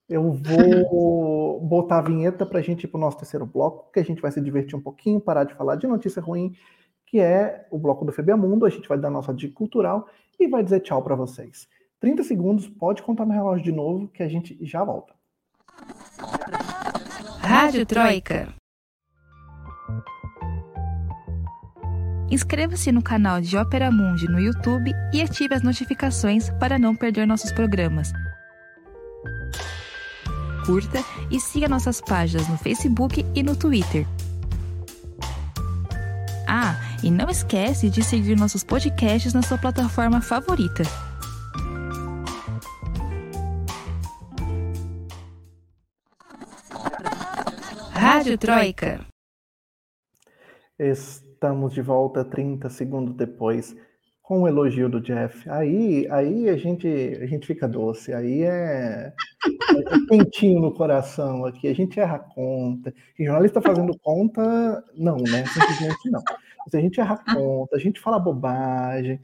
Eu 0.09 0.33
vou 0.33 1.61
botar 1.63 1.99
a 1.99 2.01
vinheta 2.01 2.45
para 2.45 2.59
a 2.59 2.61
gente 2.61 2.83
ir 2.83 2.87
para 2.89 2.97
o 2.97 3.01
nosso 3.01 3.19
terceiro 3.19 3.45
bloco, 3.45 3.89
que 3.93 4.01
a 4.01 4.03
gente 4.03 4.21
vai 4.21 4.33
se 4.33 4.41
divertir 4.41 4.75
um 4.75 4.81
pouquinho, 4.81 5.21
parar 5.21 5.45
de 5.45 5.53
falar 5.53 5.77
de 5.77 5.87
notícia 5.87 6.21
ruim, 6.21 6.53
que 7.09 7.19
é 7.19 7.67
o 7.71 7.77
bloco 7.77 8.05
do 8.05 8.11
FBA 8.11 8.37
Mundo. 8.37 8.65
A 8.65 8.69
gente 8.69 8.87
vai 8.87 8.97
dar 8.97 9.09
nossa 9.09 9.33
dica 9.33 9.53
cultural 9.53 10.07
e 10.39 10.47
vai 10.47 10.63
dizer 10.63 10.81
tchau 10.81 11.01
para 11.01 11.15
vocês. 11.15 11.67
30 11.99 12.23
segundos, 12.23 12.67
pode 12.67 13.01
contar 13.01 13.25
no 13.25 13.33
relógio 13.33 13.63
de 13.63 13.71
novo, 13.71 14.07
que 14.07 14.23
a 14.23 14.27
gente 14.27 14.57
já 14.61 14.83
volta. 14.83 15.13
Rádio 17.41 17.85
Troika. 17.85 18.53
Inscreva-se 22.31 22.91
no 22.91 23.01
canal 23.01 23.41
de 23.41 23.57
Ópera 23.57 23.89
Mundi 23.91 24.27
no 24.27 24.39
YouTube 24.39 24.91
e 25.11 25.21
ative 25.21 25.55
as 25.55 25.63
notificações 25.63 26.51
para 26.59 26.77
não 26.77 26.95
perder 26.95 27.25
nossos 27.25 27.51
programas. 27.51 28.13
Curta 30.63 30.99
e 31.31 31.39
siga 31.39 31.67
nossas 31.67 31.99
páginas 31.99 32.47
no 32.47 32.57
Facebook 32.59 33.25
e 33.33 33.41
no 33.41 33.55
Twitter. 33.55 34.05
Ah, 36.47 36.88
e 37.03 37.09
não 37.09 37.29
esquece 37.29 37.89
de 37.89 38.03
seguir 38.03 38.35
nossos 38.37 38.63
podcasts 38.63 39.33
na 39.33 39.41
sua 39.41 39.57
plataforma 39.57 40.21
favorita. 40.21 40.83
Rádio 47.91 48.37
Troika. 48.37 49.05
Estamos 50.77 51.73
de 51.73 51.81
volta 51.81 52.23
30 52.23 52.69
segundos 52.69 53.15
depois 53.15 53.75
com 54.29 54.43
o 54.43 54.47
elogio 54.47 54.87
do 54.87 55.01
Jeff. 55.01 55.49
Aí, 55.49 56.07
aí 56.11 56.49
a 56.49 56.55
gente, 56.55 56.87
a 56.87 57.25
gente 57.25 57.47
fica 57.47 57.67
doce. 57.67 58.13
Aí 58.13 58.43
é, 58.43 59.11
é 59.11 60.53
no 60.59 60.71
coração 60.71 61.45
aqui. 61.45 61.67
A 61.67 61.73
gente 61.73 61.99
erra 61.99 62.19
conta. 62.19 62.93
E 63.17 63.25
jornalista 63.25 63.59
fazendo 63.59 63.97
conta, 64.03 64.83
não, 64.95 65.17
né? 65.17 65.43
Simplesmente 65.47 66.11
não. 66.11 66.21
Mas 66.71 66.75
a 66.75 66.81
gente 66.81 66.99
erra 66.99 67.15
a 67.25 67.35
conta, 67.35 67.75
a 67.75 67.79
gente 67.79 67.99
fala 67.99 68.19
bobagem, 68.19 69.19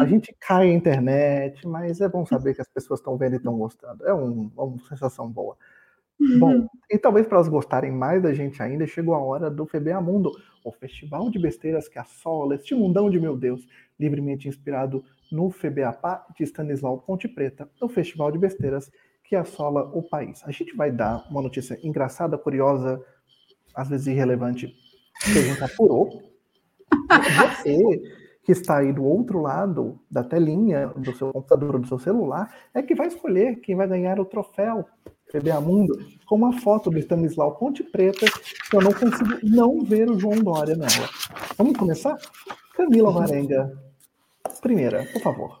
a 0.00 0.06
gente 0.06 0.34
cai 0.40 0.68
na 0.68 0.72
internet, 0.74 1.66
mas 1.66 2.00
é 2.00 2.08
bom 2.08 2.24
saber 2.26 2.54
que 2.54 2.60
as 2.60 2.68
pessoas 2.68 3.00
estão 3.00 3.16
vendo 3.16 3.34
e 3.34 3.36
estão 3.36 3.56
gostando. 3.58 4.04
É 4.06 4.14
um- 4.14 4.50
uma 4.56 4.78
sensação 4.88 5.30
boa. 5.30 5.56
Bom, 6.38 6.68
e 6.90 6.96
talvez 6.98 7.26
para 7.26 7.38
elas 7.38 7.48
gostarem 7.48 7.90
mais 7.90 8.22
da 8.22 8.32
gente 8.32 8.62
ainda, 8.62 8.86
chegou 8.86 9.14
a 9.14 9.18
hora 9.18 9.50
do 9.50 9.66
FBA 9.66 10.00
Mundo, 10.00 10.30
o 10.64 10.70
festival 10.72 11.28
de 11.30 11.38
besteiras 11.38 11.88
que 11.88 11.98
assola 11.98 12.54
este 12.54 12.74
mundão 12.74 13.10
de 13.10 13.18
meu 13.20 13.36
Deus, 13.36 13.66
livremente 13.98 14.48
inspirado 14.48 15.04
no 15.30 15.50
FBAPA 15.50 16.24
de 16.36 16.44
Stanislau 16.44 16.98
Ponte 16.98 17.26
Preta, 17.28 17.68
o 17.80 17.88
festival 17.88 18.30
de 18.30 18.38
besteiras 18.38 18.90
que 19.24 19.34
assola 19.34 19.90
o 19.92 20.02
país. 20.02 20.42
A 20.44 20.52
gente 20.52 20.74
vai 20.76 20.90
dar 20.92 21.26
uma 21.30 21.42
notícia 21.42 21.78
engraçada, 21.82 22.38
curiosa, 22.38 23.04
às 23.74 23.88
vezes 23.88 24.06
irrelevante, 24.06 24.68
que 25.24 25.38
a 25.38 25.42
gente 25.42 25.64
apurou. 25.64 26.33
Você 27.08 28.02
que 28.44 28.52
está 28.52 28.78
aí 28.78 28.92
do 28.92 29.04
outro 29.04 29.40
lado 29.40 29.98
da 30.10 30.22
telinha 30.22 30.88
do 30.88 31.14
seu 31.16 31.32
computador 31.32 31.78
do 31.78 31.88
seu 31.88 31.98
celular 31.98 32.54
é 32.74 32.82
que 32.82 32.94
vai 32.94 33.08
escolher 33.08 33.56
quem 33.60 33.74
vai 33.74 33.88
ganhar 33.88 34.20
o 34.20 34.24
troféu 34.24 34.84
FBA 35.30 35.60
Mundo 35.60 35.98
com 36.26 36.36
uma 36.36 36.60
foto 36.60 36.90
do 36.90 36.98
Stanislau 36.98 37.56
Ponte 37.56 37.82
Preta 37.82 38.26
que 38.70 38.76
eu 38.76 38.82
não 38.82 38.92
consigo 38.92 39.38
não 39.42 39.82
ver 39.82 40.10
o 40.10 40.18
João 40.18 40.36
Dória 40.36 40.76
nela. 40.76 41.08
Vamos 41.56 41.76
começar? 41.76 42.16
Camila 42.76 43.10
Varenga, 43.10 43.72
primeira, 44.60 45.06
por 45.12 45.22
favor. 45.22 45.60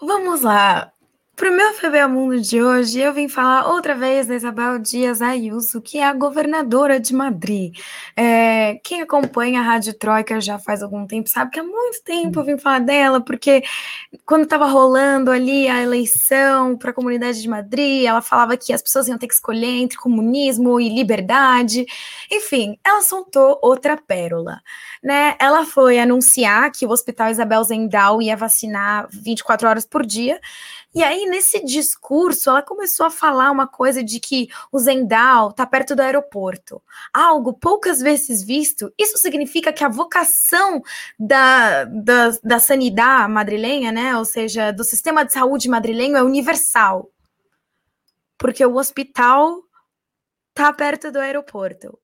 Vamos 0.00 0.42
lá. 0.42 0.92
Para 1.36 1.50
o 1.50 1.52
meu 1.52 1.74
FBA 1.74 2.06
Mundo 2.06 2.40
de 2.40 2.62
hoje, 2.62 3.00
eu 3.00 3.12
vim 3.12 3.28
falar 3.28 3.66
outra 3.66 3.92
vez 3.92 4.28
da 4.28 4.36
Isabel 4.36 4.78
Dias 4.78 5.20
Ayuso, 5.20 5.80
que 5.80 5.98
é 5.98 6.04
a 6.04 6.12
governadora 6.12 7.00
de 7.00 7.12
Madrid. 7.12 7.76
É, 8.16 8.76
quem 8.84 9.02
acompanha 9.02 9.58
a 9.58 9.62
Rádio 9.64 9.94
Troika 9.94 10.40
já 10.40 10.60
faz 10.60 10.80
algum 10.80 11.04
tempo 11.08 11.28
sabe 11.28 11.50
que 11.50 11.58
há 11.58 11.64
muito 11.64 12.00
tempo 12.04 12.38
eu 12.38 12.44
vim 12.44 12.56
falar 12.56 12.78
dela, 12.78 13.20
porque 13.20 13.64
quando 14.24 14.44
estava 14.44 14.66
rolando 14.66 15.32
ali 15.32 15.66
a 15.66 15.82
eleição 15.82 16.76
para 16.78 16.90
a 16.90 16.94
comunidade 16.94 17.42
de 17.42 17.48
Madrid, 17.48 18.04
ela 18.04 18.22
falava 18.22 18.56
que 18.56 18.72
as 18.72 18.80
pessoas 18.80 19.08
iam 19.08 19.18
ter 19.18 19.26
que 19.26 19.34
escolher 19.34 19.82
entre 19.82 19.98
comunismo 19.98 20.80
e 20.80 20.88
liberdade. 20.88 21.84
Enfim, 22.30 22.78
ela 22.84 23.02
soltou 23.02 23.58
outra 23.60 23.96
pérola. 23.96 24.60
Né? 25.02 25.34
Ela 25.40 25.66
foi 25.66 25.98
anunciar 25.98 26.70
que 26.70 26.86
o 26.86 26.90
Hospital 26.90 27.30
Isabel 27.30 27.64
Zendal 27.64 28.22
ia 28.22 28.36
vacinar 28.36 29.08
24 29.10 29.68
horas 29.68 29.84
por 29.84 30.06
dia. 30.06 30.40
E 30.94 31.02
aí, 31.02 31.26
nesse 31.26 31.64
discurso, 31.64 32.48
ela 32.48 32.62
começou 32.62 33.06
a 33.06 33.10
falar 33.10 33.50
uma 33.50 33.66
coisa 33.66 34.02
de 34.02 34.20
que 34.20 34.48
o 34.70 34.78
Zendal 34.78 35.50
está 35.50 35.66
perto 35.66 35.96
do 35.96 36.02
aeroporto. 36.02 36.80
Algo 37.12 37.52
poucas 37.52 38.00
vezes 38.00 38.44
visto. 38.44 38.92
Isso 38.96 39.18
significa 39.18 39.72
que 39.72 39.82
a 39.82 39.88
vocação 39.88 40.80
da, 41.18 41.84
da, 41.84 42.30
da 42.44 42.58
sanidade 42.60 43.32
madrilenha, 43.32 43.90
né? 43.90 44.16
Ou 44.16 44.24
seja, 44.24 44.72
do 44.72 44.84
sistema 44.84 45.24
de 45.24 45.32
saúde 45.32 45.68
madrilenho 45.68 46.16
é 46.16 46.22
universal. 46.22 47.10
Porque 48.38 48.64
o 48.64 48.76
hospital 48.76 49.62
está 50.50 50.72
perto 50.72 51.10
do 51.10 51.18
aeroporto 51.18 51.98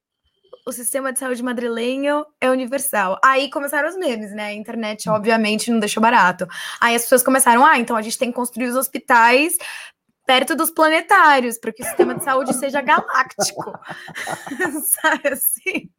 o 0.70 0.72
sistema 0.72 1.12
de 1.12 1.18
saúde 1.18 1.42
madrilenho 1.42 2.24
é 2.40 2.48
universal. 2.48 3.18
Aí 3.24 3.50
começaram 3.50 3.88
os 3.88 3.96
memes, 3.96 4.32
né? 4.32 4.46
A 4.46 4.54
internet, 4.54 5.08
obviamente, 5.10 5.70
não 5.70 5.80
deixou 5.80 6.00
barato. 6.00 6.46
Aí 6.80 6.94
as 6.94 7.02
pessoas 7.02 7.24
começaram, 7.24 7.66
ah, 7.66 7.76
então 7.76 7.96
a 7.96 8.02
gente 8.02 8.16
tem 8.16 8.30
que 8.30 8.36
construir 8.36 8.68
os 8.68 8.76
hospitais 8.76 9.58
perto 10.24 10.54
dos 10.54 10.70
planetários, 10.70 11.58
para 11.58 11.72
que 11.72 11.82
o 11.82 11.86
sistema 11.86 12.14
de 12.14 12.22
saúde 12.22 12.54
seja 12.54 12.80
galáctico. 12.80 13.72
Sabe 15.02 15.28
assim? 15.28 15.90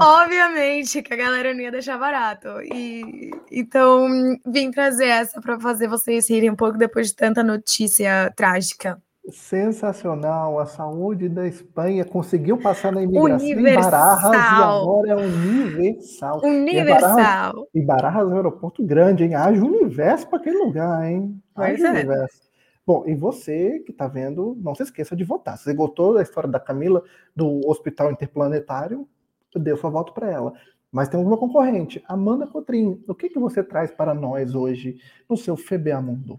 Obviamente 0.00 1.02
que 1.02 1.12
a 1.12 1.16
galera 1.16 1.52
não 1.52 1.60
ia 1.60 1.72
deixar 1.72 1.98
barato. 1.98 2.48
E 2.62 3.32
então 3.50 4.08
vim 4.46 4.70
trazer 4.70 5.06
essa 5.06 5.40
para 5.40 5.58
fazer 5.58 5.88
vocês 5.88 6.30
rirem 6.30 6.50
um 6.50 6.56
pouco 6.56 6.78
depois 6.78 7.08
de 7.08 7.16
tanta 7.16 7.42
notícia 7.42 8.32
trágica. 8.36 9.02
Sensacional. 9.30 10.58
A 10.58 10.66
saúde 10.66 11.28
da 11.28 11.46
Espanha 11.46 12.04
conseguiu 12.04 12.58
passar 12.58 12.92
na 12.92 13.02
imigração 13.02 13.46
Universal. 13.46 13.88
em 13.88 13.90
Barajas 13.90 14.32
e 14.32 14.62
agora 14.62 15.10
é 15.10 15.16
universal. 15.16 16.38
E 16.38 16.40
Barajas, 16.40 16.60
Universal. 16.60 17.68
e 17.74 17.82
Barajas 17.82 18.22
é 18.22 18.24
um 18.26 18.36
aeroporto 18.36 18.84
grande, 18.84 19.24
hein? 19.24 19.34
Haja 19.34 19.64
universo 19.64 20.28
para 20.28 20.38
aquele 20.38 20.58
lugar, 20.58 21.04
hein? 21.04 21.40
Pois 21.54 21.74
Haja 21.74 21.86
é. 21.88 21.90
universo. 21.90 22.46
Bom, 22.86 23.02
e 23.06 23.14
você 23.16 23.80
que 23.80 23.90
está 23.90 24.06
vendo, 24.06 24.56
não 24.60 24.74
se 24.74 24.84
esqueça 24.84 25.16
de 25.16 25.24
votar. 25.24 25.58
Se 25.58 25.64
você 25.64 25.74
gostou 25.74 26.14
da 26.14 26.22
história 26.22 26.48
da 26.48 26.60
Camila 26.60 27.02
do 27.34 27.60
Hospital 27.68 28.12
Interplanetário, 28.12 29.08
dê 29.56 29.72
o 29.72 29.76
seu 29.76 29.90
voto 29.90 30.12
para 30.12 30.30
ela. 30.30 30.52
Mas 30.92 31.08
temos 31.08 31.26
uma 31.26 31.36
concorrente, 31.36 32.02
Amanda 32.06 32.46
Cotrim. 32.46 33.02
O 33.08 33.14
que, 33.14 33.28
que 33.28 33.38
você 33.38 33.62
traz 33.62 33.90
para 33.90 34.14
nós 34.14 34.54
hoje 34.54 34.98
no 35.28 35.36
seu 35.36 35.56
FBA 35.56 36.00
Mundo? 36.00 36.38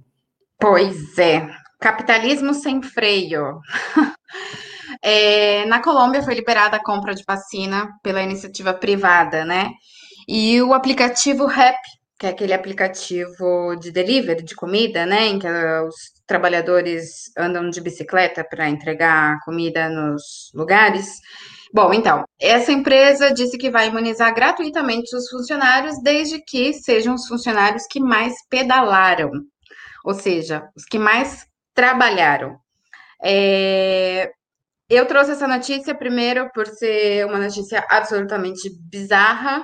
Pois 0.59 1.17
é, 1.17 1.47
capitalismo 1.79 2.53
sem 2.53 2.81
freio. 2.81 3.59
É, 5.03 5.65
na 5.65 5.81
Colômbia 5.81 6.23
foi 6.23 6.33
liberada 6.33 6.77
a 6.77 6.83
compra 6.83 7.13
de 7.13 7.23
vacina 7.27 7.89
pela 8.01 8.21
iniciativa 8.21 8.73
privada, 8.73 9.45
né? 9.45 9.69
E 10.27 10.59
o 10.61 10.73
aplicativo 10.73 11.45
Rap, 11.45 11.77
que 12.17 12.25
é 12.25 12.29
aquele 12.29 12.53
aplicativo 12.53 13.75
de 13.75 13.91
delivery 13.91 14.43
de 14.43 14.55
comida, 14.55 15.05
né? 15.05 15.27
Em 15.27 15.37
que 15.39 15.45
eh, 15.45 15.81
os 15.81 15.95
trabalhadores 16.25 17.31
andam 17.37 17.69
de 17.69 17.79
bicicleta 17.81 18.43
para 18.49 18.69
entregar 18.69 19.37
comida 19.45 19.87
nos 19.89 20.49
lugares. 20.55 21.11
Bom, 21.73 21.93
então, 21.93 22.23
essa 22.41 22.71
empresa 22.71 23.31
disse 23.31 23.57
que 23.57 23.69
vai 23.69 23.89
imunizar 23.89 24.33
gratuitamente 24.33 25.15
os 25.15 25.29
funcionários, 25.29 26.01
desde 26.01 26.41
que 26.41 26.73
sejam 26.73 27.13
os 27.13 27.27
funcionários 27.27 27.83
que 27.91 27.99
mais 27.99 28.33
pedalaram 28.49 29.31
ou 30.07 30.13
seja, 30.13 30.69
os 30.73 30.85
que 30.85 30.97
mais 30.97 31.45
trabalharam. 31.77 32.57
É, 33.23 34.31
eu 34.89 35.05
trouxe 35.05 35.31
essa 35.31 35.47
notícia 35.47 35.93
primeiro 35.93 36.49
por 36.51 36.65
ser 36.65 37.23
uma 37.27 37.37
notícia 37.37 37.85
absolutamente 37.87 38.67
bizarra, 38.89 39.63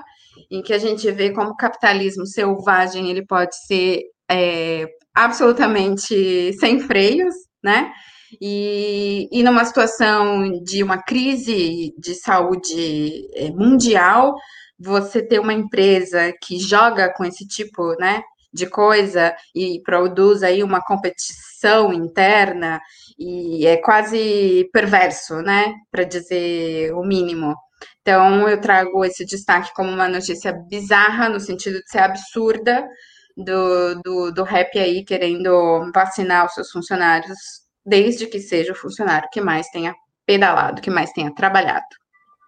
em 0.51 0.61
que 0.61 0.74
a 0.74 0.78
gente 0.78 1.09
vê 1.11 1.32
como 1.32 1.49
o 1.49 1.57
capitalismo 1.57 2.28
selvagem 2.28 3.09
ele 3.09 3.26
pode 3.26 3.55
ser 3.66 4.03
é, 4.30 4.86
absolutamente 5.16 6.53
sem 6.59 6.80
freios, 6.82 7.34
né? 7.64 7.91
E, 8.39 9.28
e 9.32 9.43
numa 9.43 9.66
situação 9.66 10.51
de 10.64 10.84
uma 10.84 11.01
crise 11.01 11.93
de 11.97 12.14
saúde 12.14 13.28
é, 13.36 13.49
mundial, 13.49 14.36
você 14.80 15.26
ter 15.26 15.39
uma 15.39 15.53
empresa 15.53 16.32
que 16.43 16.59
joga 16.59 17.11
com 17.14 17.24
esse 17.24 17.47
tipo, 17.47 17.95
né, 17.99 18.22
de 18.54 18.68
coisa 18.68 19.36
e 19.56 19.82
produz 19.84 20.43
aí 20.43 20.64
uma 20.64 20.82
competição 20.82 21.91
interna 21.93 22.80
e 23.18 23.66
é 23.66 23.78
quase 23.78 24.70
perverso, 24.72 25.41
né, 25.41 25.74
para 25.91 26.04
dizer 26.04 26.93
o 26.93 27.04
mínimo. 27.04 27.56
Então 28.01 28.47
eu 28.47 28.60
trago 28.60 29.04
esse 29.04 29.26
destaque 29.26 29.74
como 29.74 29.89
uma 29.89 30.08
notícia 30.08 30.54
bizarra 30.70 31.30
no 31.30 31.39
sentido 31.39 31.80
de 31.80 31.89
ser 31.89 31.99
absurda 31.99 32.88
do, 33.36 33.95
do, 34.04 34.32
do 34.32 34.43
rap 34.43 34.78
aí 34.78 35.04
querendo 35.04 35.91
vacinar 35.93 36.45
os 36.45 36.54
seus 36.54 36.70
funcionários, 36.72 37.38
desde 37.86 38.28
que 38.28 38.39
seja 38.39 38.74
o 38.74 38.76
funcionário 38.76 39.30
que 39.32 39.41
mais 39.41 39.68
tenha 39.70 39.93
pedalado, 40.26 40.82
que 40.82 40.89
mais 40.89 41.12
tenha 41.12 41.34
trabalhado. 41.34 42.03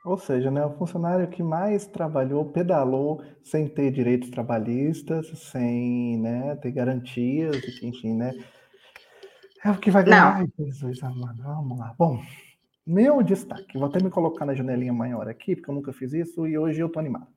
Ou 0.06 0.20
seja, 0.20 0.52
né, 0.52 0.64
o 0.64 0.70
funcionário 0.70 1.28
que 1.28 1.42
mais 1.42 1.88
trabalhou, 1.88 2.46
pedalou 2.46 3.24
sem 3.42 3.68
ter 3.68 3.92
direitos 3.92 4.30
trabalhistas, 4.30 5.28
sem 5.40 6.20
né, 6.20 6.56
ter 6.58 6.72
garantias, 6.72 7.58
enfim, 7.82 8.14
né? 8.14 8.32
É 9.64 9.72
o 9.72 9.80
que 9.80 9.90
vai 9.90 10.04
ganhar. 10.04 10.38
Ai, 10.38 10.48
Jesus 10.60 11.02
amado, 11.02 11.42
vamos 11.42 11.80
lá. 11.80 11.96
Bom, 11.98 12.22
meu 12.86 13.24
destaque, 13.24 13.80
vou 13.80 13.88
até 13.88 14.02
me 14.02 14.12
colocar 14.12 14.46
na 14.46 14.54
janelinha 14.54 14.94
maior 14.94 15.28
aqui, 15.28 15.56
porque 15.56 15.72
eu 15.72 15.76
nunca 15.76 15.92
fiz 15.92 16.14
isso 16.14 16.46
e 16.46 16.56
hoje 16.56 16.80
eu 16.80 16.88
tô 16.88 17.00
animado. 17.00 17.28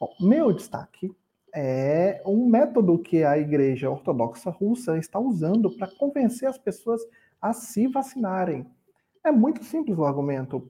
Bom, 0.00 0.12
meu 0.20 0.52
destaque 0.52 1.14
é 1.54 2.20
um 2.26 2.48
método 2.48 2.98
que 2.98 3.22
a 3.22 3.38
Igreja 3.38 3.88
Ortodoxa 3.88 4.50
Russa 4.50 4.98
está 4.98 5.20
usando 5.20 5.70
para 5.76 5.86
convencer 5.86 6.48
as 6.48 6.58
pessoas 6.58 7.00
a 7.40 7.52
se 7.52 7.86
vacinarem. 7.86 8.66
É 9.24 9.30
muito 9.30 9.62
simples 9.62 9.96
o 9.96 10.04
argumento 10.04 10.68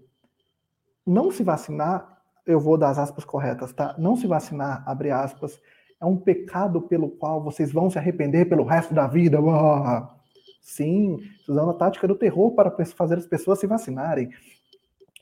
não 1.08 1.30
se 1.30 1.42
vacinar, 1.42 2.18
eu 2.46 2.60
vou 2.60 2.76
dar 2.76 2.90
as 2.90 2.98
aspas 2.98 3.24
corretas, 3.24 3.72
tá? 3.72 3.94
Não 3.98 4.16
se 4.16 4.26
vacinar, 4.26 4.82
abre 4.86 5.10
aspas, 5.10 5.60
é 6.00 6.04
um 6.04 6.16
pecado 6.16 6.82
pelo 6.82 7.10
qual 7.10 7.42
vocês 7.42 7.72
vão 7.72 7.90
se 7.90 7.98
arrepender 7.98 8.48
pelo 8.48 8.64
resto 8.64 8.94
da 8.94 9.06
vida. 9.06 9.38
Ah, 9.40 10.14
sim, 10.60 11.16
usando 11.48 11.70
a 11.70 11.74
tática 11.74 12.06
do 12.06 12.14
terror 12.14 12.54
para 12.54 12.70
fazer 12.86 13.16
as 13.16 13.26
pessoas 13.26 13.58
se 13.58 13.66
vacinarem. 13.66 14.30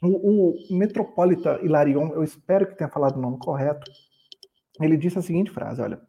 O, 0.03 0.75
o 0.75 0.77
Metropolita 0.77 1.59
Hilarion, 1.63 2.11
eu 2.11 2.23
espero 2.23 2.67
que 2.67 2.77
tenha 2.77 2.91
falado 2.91 3.17
o 3.17 3.21
nome 3.21 3.39
correto, 3.39 3.91
ele 4.81 4.97
disse 4.97 5.19
a 5.19 5.23
seguinte 5.23 5.51
frase: 5.51 5.81
olha. 5.81 6.01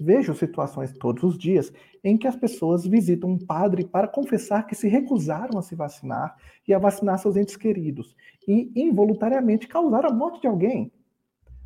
Vejo 0.00 0.34
situações 0.34 0.92
todos 0.92 1.22
os 1.22 1.38
dias 1.38 1.72
em 2.02 2.16
que 2.16 2.26
as 2.26 2.34
pessoas 2.34 2.86
visitam 2.86 3.30
um 3.30 3.38
padre 3.38 3.84
para 3.84 4.08
confessar 4.08 4.66
que 4.66 4.74
se 4.74 4.88
recusaram 4.88 5.58
a 5.58 5.62
se 5.62 5.74
vacinar 5.74 6.36
e 6.66 6.72
a 6.72 6.78
vacinar 6.78 7.18
seus 7.18 7.36
entes 7.36 7.56
queridos 7.56 8.16
e 8.48 8.72
involuntariamente 8.74 9.68
causaram 9.68 10.08
a 10.08 10.12
morte 10.12 10.40
de 10.40 10.46
alguém. 10.46 10.90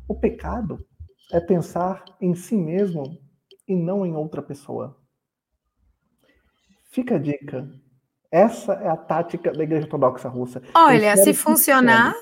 O 0.07 0.13
pecado 0.13 0.85
é 1.31 1.39
pensar 1.39 2.03
em 2.19 2.35
si 2.35 2.55
mesmo 2.55 3.17
e 3.67 3.75
não 3.75 4.05
em 4.05 4.15
outra 4.15 4.41
pessoa. 4.41 4.97
Fica 6.91 7.15
a 7.15 7.19
dica. 7.19 7.69
Essa 8.31 8.73
é 8.73 8.89
a 8.89 8.97
tática 8.97 9.51
da 9.51 9.63
Igreja 9.63 9.85
Ortodoxa 9.85 10.27
Russa. 10.27 10.61
Olha, 10.73 11.15
se 11.17 11.33
funcionar. 11.33 12.13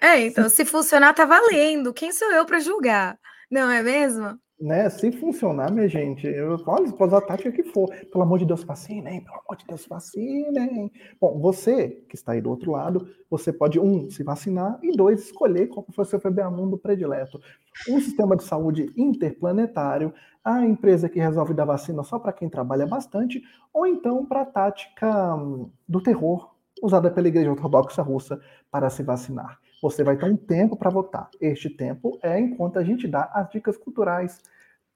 É, 0.00 0.20
então, 0.20 0.48
se 0.48 0.64
funcionar, 0.64 1.14
tá 1.14 1.24
valendo. 1.24 1.92
Quem 1.92 2.12
sou 2.12 2.30
eu 2.32 2.44
para 2.44 2.60
julgar? 2.60 3.18
Não 3.50 3.70
é 3.70 3.82
mesmo? 3.82 4.38
Né? 4.60 4.88
Se 4.90 5.12
funcionar, 5.12 5.70
minha 5.70 5.88
gente, 5.88 6.26
eu 6.26 6.56
olha, 6.66 6.90
pode 6.92 7.10
usar 7.10 7.18
a 7.18 7.20
tática 7.20 7.52
que 7.52 7.62
for. 7.62 7.88
Pelo 8.10 8.24
amor 8.24 8.38
de 8.38 8.44
Deus, 8.44 8.64
vacinem, 8.64 9.22
pelo 9.22 9.36
amor 9.36 9.56
de 9.56 9.66
Deus, 9.66 9.86
vacinem. 9.86 10.90
Bom, 11.20 11.38
você 11.38 11.88
que 12.08 12.16
está 12.16 12.32
aí 12.32 12.40
do 12.40 12.50
outro 12.50 12.72
lado, 12.72 13.08
você 13.30 13.52
pode, 13.52 13.78
um, 13.78 14.10
se 14.10 14.22
vacinar, 14.22 14.78
e 14.82 14.96
dois, 14.96 15.26
escolher 15.26 15.68
qual 15.68 15.86
foi 15.92 16.04
o 16.04 16.06
seu 16.06 16.20
Mundo 16.50 16.76
predileto. 16.76 17.40
Um 17.88 18.00
sistema 18.00 18.36
de 18.36 18.42
saúde 18.42 18.92
interplanetário, 18.96 20.12
a 20.44 20.64
empresa 20.64 21.08
que 21.08 21.20
resolve 21.20 21.54
dar 21.54 21.64
vacina 21.64 22.02
só 22.02 22.18
para 22.18 22.32
quem 22.32 22.48
trabalha 22.48 22.86
bastante, 22.86 23.40
ou 23.72 23.86
então 23.86 24.26
para 24.26 24.42
a 24.42 24.46
tática 24.46 25.34
hum, 25.36 25.70
do 25.88 26.02
terror 26.02 26.54
usada 26.82 27.10
pela 27.10 27.28
Igreja 27.28 27.50
Ortodoxa 27.50 28.02
Russa 28.02 28.40
para 28.70 28.90
se 28.90 29.02
vacinar. 29.02 29.58
Você 29.82 30.02
vai 30.02 30.16
ter 30.16 30.24
um 30.24 30.36
tempo 30.36 30.76
para 30.76 30.90
votar. 30.90 31.30
Este 31.40 31.70
tempo 31.70 32.18
é 32.22 32.38
enquanto 32.38 32.78
a 32.78 32.84
gente 32.84 33.06
dá 33.06 33.30
as 33.32 33.48
dicas 33.50 33.76
culturais 33.76 34.40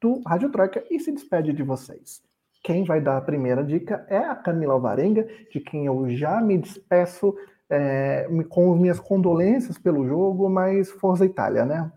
do 0.00 0.20
Rádio 0.26 0.50
Troika 0.50 0.82
e 0.90 0.98
se 0.98 1.12
despede 1.12 1.52
de 1.52 1.62
vocês. 1.62 2.22
Quem 2.62 2.84
vai 2.84 3.00
dar 3.00 3.16
a 3.16 3.20
primeira 3.20 3.62
dica 3.64 4.04
é 4.08 4.18
a 4.18 4.34
Camila 4.34 4.74
Alvarenga, 4.74 5.26
de 5.50 5.60
quem 5.60 5.86
eu 5.86 6.08
já 6.10 6.40
me 6.40 6.58
despeço 6.58 7.36
é, 7.68 8.28
com 8.48 8.74
minhas 8.76 9.00
condolências 9.00 9.78
pelo 9.78 10.06
jogo, 10.06 10.48
mas 10.48 10.90
Forza 10.90 11.24
Itália, 11.24 11.64
né? 11.64 11.90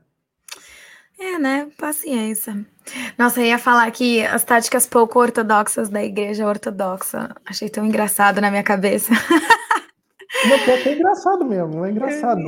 É, 1.19 1.39
né? 1.39 1.67
Paciência. 1.77 2.65
Nossa, 3.17 3.39
eu 3.39 3.45
ia 3.45 3.57
falar 3.57 3.89
que 3.91 4.25
as 4.25 4.43
táticas 4.43 4.85
pouco 4.85 5.19
ortodoxas 5.19 5.89
da 5.89 6.03
igreja 6.03 6.47
ortodoxa. 6.47 7.33
Achei 7.45 7.69
tão 7.69 7.85
engraçado 7.85 8.41
na 8.41 8.49
minha 8.49 8.63
cabeça. 8.63 9.13
Não, 10.49 10.59
pior 10.59 10.81
que 10.81 10.89
é 10.89 10.93
engraçado 10.93 11.45
mesmo, 11.45 11.85
é 11.85 11.91
engraçado. 11.91 12.41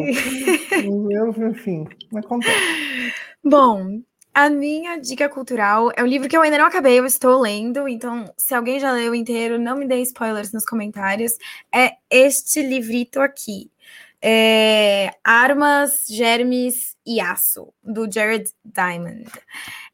Eu, 1.11 1.49
enfim, 1.49 1.85
acontece. 2.15 3.13
Bom, 3.43 4.01
a 4.33 4.49
minha 4.49 4.97
dica 4.97 5.27
cultural 5.27 5.91
é 5.95 6.03
um 6.03 6.07
livro 6.07 6.29
que 6.29 6.37
eu 6.37 6.41
ainda 6.41 6.59
não 6.59 6.67
acabei, 6.67 6.99
eu 6.99 7.05
estou 7.07 7.41
lendo, 7.41 7.87
então 7.87 8.31
se 8.37 8.53
alguém 8.53 8.79
já 8.79 8.91
leu 8.91 9.15
inteiro, 9.15 9.57
não 9.57 9.75
me 9.75 9.87
dê 9.87 9.99
spoilers 10.01 10.51
nos 10.53 10.63
comentários. 10.63 11.31
É 11.73 11.93
este 12.09 12.61
livrito 12.61 13.19
aqui. 13.19 13.71
É 14.21 15.11
Armas, 15.23 16.05
Germes 16.07 16.95
e 17.05 17.19
Aço, 17.19 17.73
do 17.83 18.11
Jared 18.11 18.47
Diamond. 18.63 19.27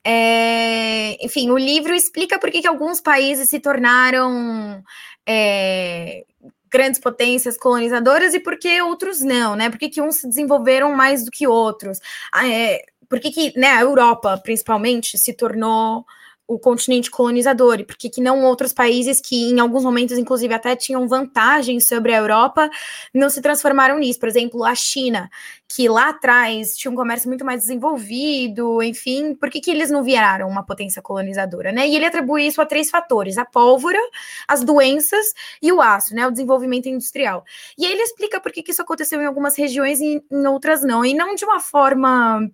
É, 0.03 1.23
enfim, 1.23 1.49
o 1.49 1.57
livro 1.57 1.93
explica 1.93 2.37
por 2.37 2.51
que, 2.51 2.61
que 2.61 2.67
alguns 2.67 2.99
países 2.99 3.49
se 3.49 3.59
tornaram 3.61 4.83
é, 5.25 6.25
grandes 6.73 6.99
potências 6.99 7.55
colonizadoras 7.55 8.33
e 8.33 8.39
por 8.39 8.57
que 8.57 8.81
outros 8.81 9.21
não, 9.21 9.55
né? 9.55 9.69
Por 9.69 9.77
que, 9.77 9.89
que 9.89 10.01
uns 10.01 10.15
se 10.15 10.27
desenvolveram 10.27 10.95
mais 10.95 11.23
do 11.23 11.29
que 11.29 11.45
outros? 11.45 11.99
É, 12.43 12.83
por 13.07 13.19
que, 13.19 13.29
que 13.29 13.57
né, 13.57 13.67
a 13.67 13.81
Europa, 13.81 14.39
principalmente, 14.43 15.15
se 15.19 15.33
tornou 15.33 16.03
o 16.47 16.59
continente 16.59 17.09
colonizador 17.09 17.79
e 17.79 17.85
por 17.85 17.95
que 17.95 18.21
não 18.21 18.43
outros 18.43 18.73
países 18.73 19.21
que 19.21 19.49
em 19.51 19.59
alguns 19.59 19.83
momentos 19.83 20.17
inclusive 20.17 20.53
até 20.53 20.75
tinham 20.75 21.07
vantagens 21.07 21.87
sobre 21.87 22.13
a 22.13 22.17
Europa 22.17 22.69
não 23.13 23.29
se 23.29 23.41
transformaram 23.41 23.97
nisso, 23.97 24.19
por 24.19 24.27
exemplo, 24.27 24.63
a 24.63 24.75
China, 24.75 25.29
que 25.67 25.87
lá 25.89 26.09
atrás 26.09 26.75
tinha 26.75 26.91
um 26.91 26.95
comércio 26.95 27.27
muito 27.27 27.43
mais 27.43 27.61
desenvolvido, 27.61 28.83
enfim, 28.83 29.33
por 29.35 29.49
que, 29.49 29.59
que 29.59 29.71
eles 29.71 29.89
não 29.89 30.03
viraram 30.03 30.47
uma 30.47 30.63
potência 30.63 31.01
colonizadora, 31.01 31.71
né? 31.71 31.87
E 31.87 31.95
ele 31.95 32.05
atribui 32.05 32.45
isso 32.45 32.61
a 32.61 32.65
três 32.65 32.89
fatores: 32.89 33.37
a 33.37 33.45
pólvora, 33.45 33.99
as 34.47 34.63
doenças 34.63 35.25
e 35.61 35.71
o 35.71 35.81
aço, 35.81 36.13
né? 36.13 36.27
O 36.27 36.31
desenvolvimento 36.31 36.87
industrial. 36.87 37.43
E 37.77 37.85
aí 37.85 37.91
ele 37.91 38.03
explica 38.03 38.39
por 38.39 38.51
que, 38.51 38.61
que 38.61 38.71
isso 38.71 38.81
aconteceu 38.81 39.21
em 39.21 39.25
algumas 39.25 39.57
regiões 39.57 39.99
e 39.99 40.21
em 40.31 40.47
outras 40.47 40.83
não, 40.83 41.03
e 41.03 41.13
não 41.13 41.33
de 41.35 41.45
uma 41.45 41.59
forma 41.59 42.47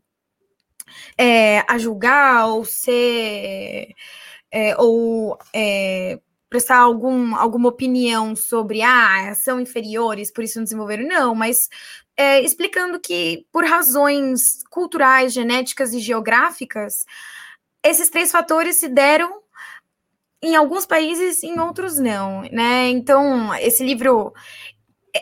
é, 1.17 1.59
a 1.67 1.77
julgar 1.77 2.47
ou 2.47 2.65
ser 2.65 3.93
é, 4.51 4.75
ou 4.77 5.37
é, 5.53 6.19
prestar 6.49 6.79
algum, 6.79 7.35
alguma 7.35 7.69
opinião 7.69 8.35
sobre 8.35 8.81
ah, 8.81 9.33
são 9.35 9.59
inferiores, 9.59 10.31
por 10.31 10.43
isso 10.43 10.57
não 10.57 10.63
desenvolveram, 10.63 11.07
não, 11.07 11.35
mas 11.35 11.69
é, 12.17 12.41
explicando 12.41 12.99
que 12.99 13.45
por 13.51 13.63
razões 13.63 14.63
culturais, 14.69 15.31
genéticas 15.33 15.93
e 15.93 15.99
geográficas, 15.99 17.05
esses 17.83 18.09
três 18.09 18.31
fatores 18.31 18.77
se 18.77 18.89
deram 18.89 19.41
em 20.41 20.55
alguns 20.55 20.85
países, 20.85 21.43
em 21.43 21.59
outros 21.59 21.99
não, 21.99 22.41
né? 22.51 22.89
Então, 22.89 23.53
esse 23.55 23.83
livro 23.83 24.33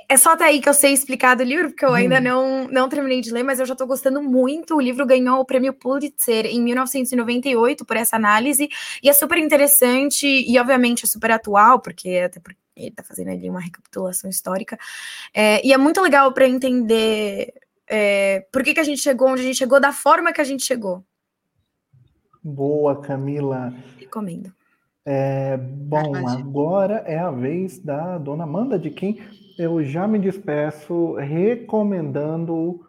é 0.09 0.17
só 0.17 0.33
até 0.33 0.45
aí 0.45 0.61
que 0.61 0.67
eu 0.67 0.73
sei 0.73 0.93
explicar 0.93 1.35
do 1.35 1.43
livro, 1.43 1.69
porque 1.69 1.85
eu 1.85 1.93
ainda 1.93 2.19
hum. 2.19 2.21
não, 2.21 2.67
não 2.67 2.89
terminei 2.89 3.21
de 3.21 3.31
ler, 3.31 3.43
mas 3.43 3.59
eu 3.59 3.65
já 3.65 3.73
estou 3.73 3.87
gostando 3.87 4.21
muito. 4.21 4.75
O 4.75 4.81
livro 4.81 5.05
ganhou 5.05 5.39
o 5.39 5.45
prêmio 5.45 5.73
Pulitzer 5.73 6.45
em 6.45 6.61
1998 6.61 7.85
por 7.85 7.97
essa 7.97 8.15
análise, 8.15 8.69
e 9.01 9.09
é 9.09 9.13
super 9.13 9.37
interessante 9.37 10.27
e, 10.27 10.59
obviamente, 10.59 11.05
é 11.05 11.07
super 11.07 11.31
atual, 11.31 11.79
porque 11.79 12.09
até 12.25 12.39
porque 12.39 12.59
ele 12.75 12.89
está 12.89 13.03
fazendo 13.03 13.31
ali 13.31 13.49
uma 13.49 13.61
recapitulação 13.61 14.29
histórica. 14.29 14.77
É, 15.33 15.65
e 15.65 15.73
é 15.73 15.77
muito 15.77 16.01
legal 16.01 16.31
para 16.31 16.47
entender 16.47 17.53
é, 17.87 18.45
por 18.51 18.63
que, 18.63 18.73
que 18.73 18.79
a 18.79 18.83
gente 18.83 19.01
chegou 19.01 19.29
onde 19.29 19.41
a 19.41 19.45
gente 19.45 19.57
chegou, 19.57 19.79
da 19.79 19.91
forma 19.91 20.33
que 20.33 20.41
a 20.41 20.43
gente 20.43 20.63
chegou. 20.63 21.03
Boa, 22.43 23.01
Camila. 23.01 23.73
Recomendo. 23.97 24.53
É, 25.05 25.55
bom, 25.57 26.15
agora 26.27 27.03
é 27.07 27.17
a 27.17 27.31
vez 27.31 27.79
da 27.79 28.17
dona 28.17 28.43
Amanda, 28.43 28.77
de 28.77 28.89
quem 28.89 29.21
eu 29.57 29.83
já 29.83 30.07
me 30.07 30.19
despeço 30.19 31.15
recomendando 31.15 32.85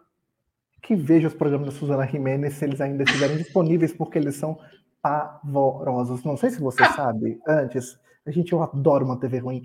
que 0.81 0.95
veja 0.95 1.27
os 1.27 1.33
programas 1.33 1.67
da 1.67 1.79
Suzana 1.79 2.07
Jimenez 2.07 2.53
se 2.53 2.65
eles 2.65 2.79
ainda 2.79 3.03
estiverem 3.03 3.37
disponíveis, 3.37 3.91
porque 3.91 4.17
eles 4.17 4.35
são 4.35 4.57
pavorosos. 5.01 6.23
Não 6.23 6.37
sei 6.37 6.51
se 6.51 6.61
você 6.61 6.83
sabe, 6.93 7.39
antes, 7.47 7.99
a 8.25 8.31
gente, 8.31 8.53
eu 8.53 8.61
adoro 8.61 9.05
uma 9.05 9.19
TV 9.19 9.39
ruim. 9.39 9.63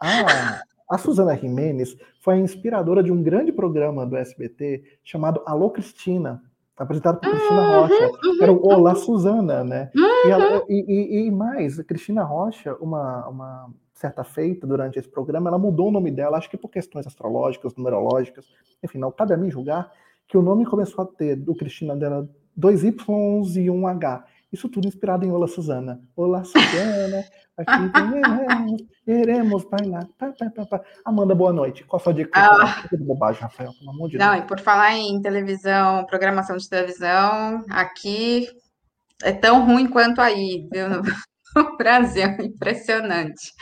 Ah, 0.00 0.60
a 0.90 0.98
Suzana 0.98 1.36
Jimenez 1.36 1.96
foi 2.20 2.34
a 2.34 2.38
inspiradora 2.38 3.02
de 3.02 3.12
um 3.12 3.22
grande 3.22 3.52
programa 3.52 4.06
do 4.06 4.16
SBT 4.16 4.82
chamado 5.04 5.42
Alô 5.46 5.70
Cristina, 5.70 6.42
apresentado 6.76 7.20
por 7.20 7.30
Cristina 7.30 7.80
Rocha. 7.80 8.06
Uhum, 8.06 8.42
Era 8.42 8.52
o 8.52 8.66
Olá 8.66 8.94
Suzana, 8.94 9.62
né? 9.62 9.90
E, 9.94 10.30
ela, 10.30 10.64
e, 10.68 10.84
e, 10.88 11.26
e 11.26 11.30
mais, 11.30 11.80
Cristina 11.82 12.24
Rocha, 12.24 12.74
uma, 12.76 13.28
uma 13.28 13.70
certa 13.98 14.22
feita 14.22 14.66
durante 14.66 14.98
esse 14.98 15.08
programa, 15.08 15.50
ela 15.50 15.58
mudou 15.58 15.88
o 15.88 15.90
nome 15.90 16.10
dela, 16.10 16.38
acho 16.38 16.48
que 16.48 16.56
por 16.56 16.68
questões 16.68 17.06
astrológicas, 17.06 17.74
numerológicas, 17.74 18.46
enfim, 18.82 18.98
não 18.98 19.10
cabe 19.10 19.34
a 19.34 19.36
mim 19.36 19.50
julgar, 19.50 19.90
que 20.28 20.36
o 20.36 20.42
nome 20.42 20.64
começou 20.64 21.02
a 21.02 21.06
ter 21.06 21.34
do 21.34 21.54
Cristina 21.54 21.96
dela 21.96 22.28
dois 22.56 22.84
Ys 22.84 23.56
e 23.56 23.68
um 23.68 23.86
H. 23.88 24.24
Isso 24.52 24.68
tudo 24.68 24.86
inspirado 24.86 25.26
em 25.26 25.32
Olá 25.32 25.48
Suzana. 25.48 26.00
Olá 26.14 26.44
Suzana, 26.44 27.24
aqui 27.56 27.92
queremos, 27.92 28.82
queremos 29.04 29.64
bailar. 29.64 30.08
Pá, 30.16 30.32
pá, 30.38 30.48
pá, 30.48 30.64
pá. 30.64 30.84
Amanda, 31.04 31.34
boa 31.34 31.52
noite. 31.52 31.84
Qual 31.84 32.00
a 32.00 32.02
sua 32.02 32.14
dica? 32.14 32.30
Ah. 32.34 32.88
Que 32.88 32.96
bobagem, 32.96 33.42
Rafael, 33.42 33.72
pelo 33.78 33.90
amor 33.90 34.08
de 34.08 34.16
Não, 34.16 34.32
Deus. 34.32 34.44
e 34.44 34.46
por 34.46 34.60
falar 34.60 34.94
em 34.96 35.20
televisão, 35.20 36.06
programação 36.06 36.56
de 36.56 36.68
televisão, 36.68 37.64
aqui 37.68 38.48
é 39.24 39.32
tão 39.32 39.66
ruim 39.66 39.88
quanto 39.88 40.20
aí, 40.20 40.68
viu? 40.72 41.02
O 41.56 41.76
Brasil, 41.76 42.28
impressionante. 42.40 43.52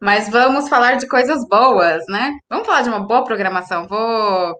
Mas 0.00 0.28
vamos 0.28 0.68
falar 0.68 0.94
de 0.96 1.08
coisas 1.08 1.46
boas, 1.48 2.04
né? 2.08 2.32
Vamos 2.48 2.66
falar 2.66 2.82
de 2.82 2.88
uma 2.88 3.06
boa 3.06 3.24
programação. 3.24 3.86
Vou 3.88 4.54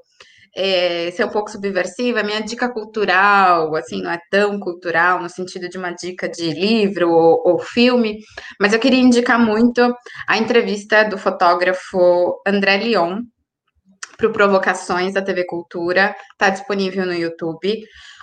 é, 0.57 1.11
ser 1.13 1.25
um 1.25 1.29
pouco 1.29 1.51
subversiva. 1.51 2.23
Minha 2.23 2.41
dica 2.43 2.69
cultural, 2.73 3.75
assim, 3.77 4.03
não 4.03 4.11
é 4.11 4.19
tão 4.31 4.59
cultural 4.59 5.21
no 5.21 5.29
sentido 5.29 5.69
de 5.69 5.79
uma 5.79 5.93
dica 5.93 6.29
de 6.29 6.51
livro 6.53 7.11
ou, 7.11 7.43
ou 7.45 7.59
filme, 7.59 8.19
mas 8.61 8.73
eu 8.73 8.79
queria 8.81 9.01
indicar 9.01 9.39
muito 9.39 9.95
a 10.29 10.39
entrevista 10.39 11.05
do 11.05 11.19
fotógrafo 11.19 12.41
André 12.47 12.79
Leon 12.79 13.21
para 14.17 14.31
Provocações 14.31 15.15
da 15.15 15.23
TV 15.23 15.47
Cultura. 15.47 16.15
Está 16.33 16.51
disponível 16.51 17.07
no 17.07 17.15
YouTube. 17.15 17.83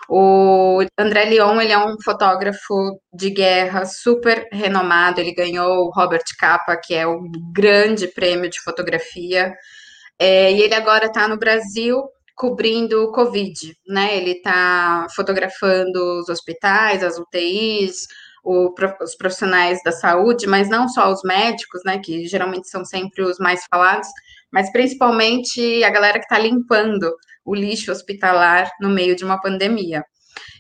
O 0.10 0.82
André 0.98 1.26
Leon, 1.26 1.60
ele 1.60 1.74
é 1.74 1.78
um 1.78 1.96
fotógrafo 2.04 3.00
de 3.14 3.30
guerra 3.30 3.86
super 3.86 4.48
renomado, 4.52 5.20
ele 5.20 5.34
ganhou 5.34 5.86
o 5.86 5.92
Robert 5.92 6.24
Capa, 6.40 6.78
que 6.82 6.94
é 6.94 7.06
o 7.06 7.20
grande 7.54 8.08
prêmio 8.08 8.50
de 8.50 8.62
fotografia, 8.62 9.54
é, 10.20 10.52
e 10.54 10.62
ele 10.62 10.74
agora 10.74 11.08
está 11.08 11.28
no 11.28 11.38
Brasil 11.38 12.02
cobrindo 12.36 13.04
o 13.04 13.12
Covid, 13.12 13.76
né? 13.88 14.16
Ele 14.16 14.32
está 14.32 15.08
fotografando 15.16 16.20
os 16.20 16.30
hospitais, 16.30 17.04
as 17.04 17.18
UTIs, 17.18 18.08
o, 18.44 18.74
os 19.02 19.16
profissionais 19.16 19.82
da 19.84 19.92
saúde, 19.92 20.48
mas 20.48 20.70
não 20.70 20.88
só 20.88 21.12
os 21.12 21.22
médicos, 21.24 21.82
né? 21.84 22.00
Que 22.00 22.28
geralmente 22.28 22.70
são 22.70 22.86
sempre 22.86 23.24
os 23.24 23.40
mais 23.40 23.66
falados, 23.70 24.08
mas 24.52 24.72
principalmente 24.72 25.84
a 25.84 25.90
galera 25.90 26.20
que 26.20 26.26
está 26.26 26.38
limpando 26.38 27.12
o 27.48 27.56
lixo 27.56 27.92
hospitalar 27.92 28.70
no 28.82 28.90
meio 28.90 29.16
de 29.16 29.24
uma 29.24 29.42
pandemia. 29.42 30.04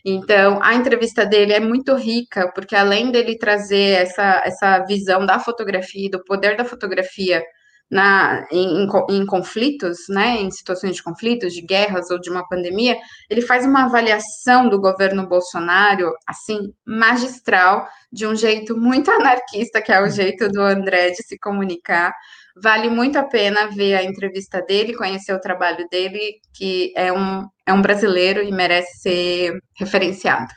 Então, 0.06 0.64
a 0.64 0.74
entrevista 0.74 1.26
dele 1.26 1.54
é 1.54 1.60
muito 1.60 1.94
rica, 1.96 2.50
porque 2.56 2.76
além 2.76 3.12
dele 3.12 3.38
trazer 3.38 4.02
essa, 4.02 4.42
essa 4.46 4.80
visão 4.86 5.26
da 5.26 5.38
fotografia 5.38 6.08
e 6.08 6.10
do 6.10 6.24
poder 6.24 6.56
da 6.56 6.64
fotografia 6.64 7.44
na, 7.90 8.46
em, 8.52 8.88
em, 9.10 9.26
conflitos, 9.26 9.98
né, 10.10 10.42
em 10.42 10.52
situações 10.52 10.96
de 10.96 11.04
conflitos, 11.04 11.54
de 11.54 11.62
guerras 11.62 12.10
ou 12.10 12.20
de 12.20 12.30
uma 12.30 12.48
pandemia, 12.48 12.98
ele 13.30 13.42
faz 13.42 13.66
uma 13.66 13.86
avaliação 13.86 14.68
do 14.70 14.80
governo 14.80 15.28
Bolsonaro, 15.28 16.12
assim, 16.28 16.74
magistral, 16.86 17.88
de 18.12 18.28
um 18.28 18.36
jeito 18.36 18.78
muito 18.78 19.10
anarquista, 19.12 19.82
que 19.82 19.92
é 19.92 20.02
o 20.02 20.10
jeito 20.10 20.50
do 20.50 20.62
André 20.62 21.12
de 21.12 21.24
se 21.24 21.38
comunicar, 21.40 22.14
Vale 22.62 22.90
muito 22.90 23.20
a 23.20 23.24
pena 23.24 23.68
ver 23.68 23.96
a 23.96 24.04
entrevista 24.04 24.62
dele, 24.62 24.96
conhecer 24.96 25.34
o 25.34 25.40
trabalho 25.40 25.88
dele, 25.90 26.40
que 26.54 26.92
é 26.96 27.14
um, 27.14 27.48
é 27.66 27.72
um 27.72 27.82
brasileiro 27.82 28.42
e 28.42 28.52
merece 28.52 29.00
ser 29.00 29.60
referenciado. 29.78 30.52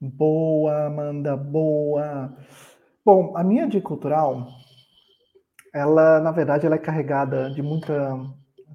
Boa, 0.00 0.86
Amanda, 0.86 1.36
boa. 1.36 2.34
Bom, 3.04 3.36
a 3.36 3.44
minha 3.44 3.66
dica 3.66 3.86
cultural, 3.86 4.48
ela, 5.72 6.20
na 6.20 6.30
verdade, 6.30 6.66
ela 6.66 6.76
é 6.76 6.78
carregada 6.78 7.50
de 7.50 7.62
muita 7.62 8.18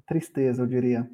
tristeza, 0.06 0.62
eu 0.62 0.66
diria. 0.66 1.08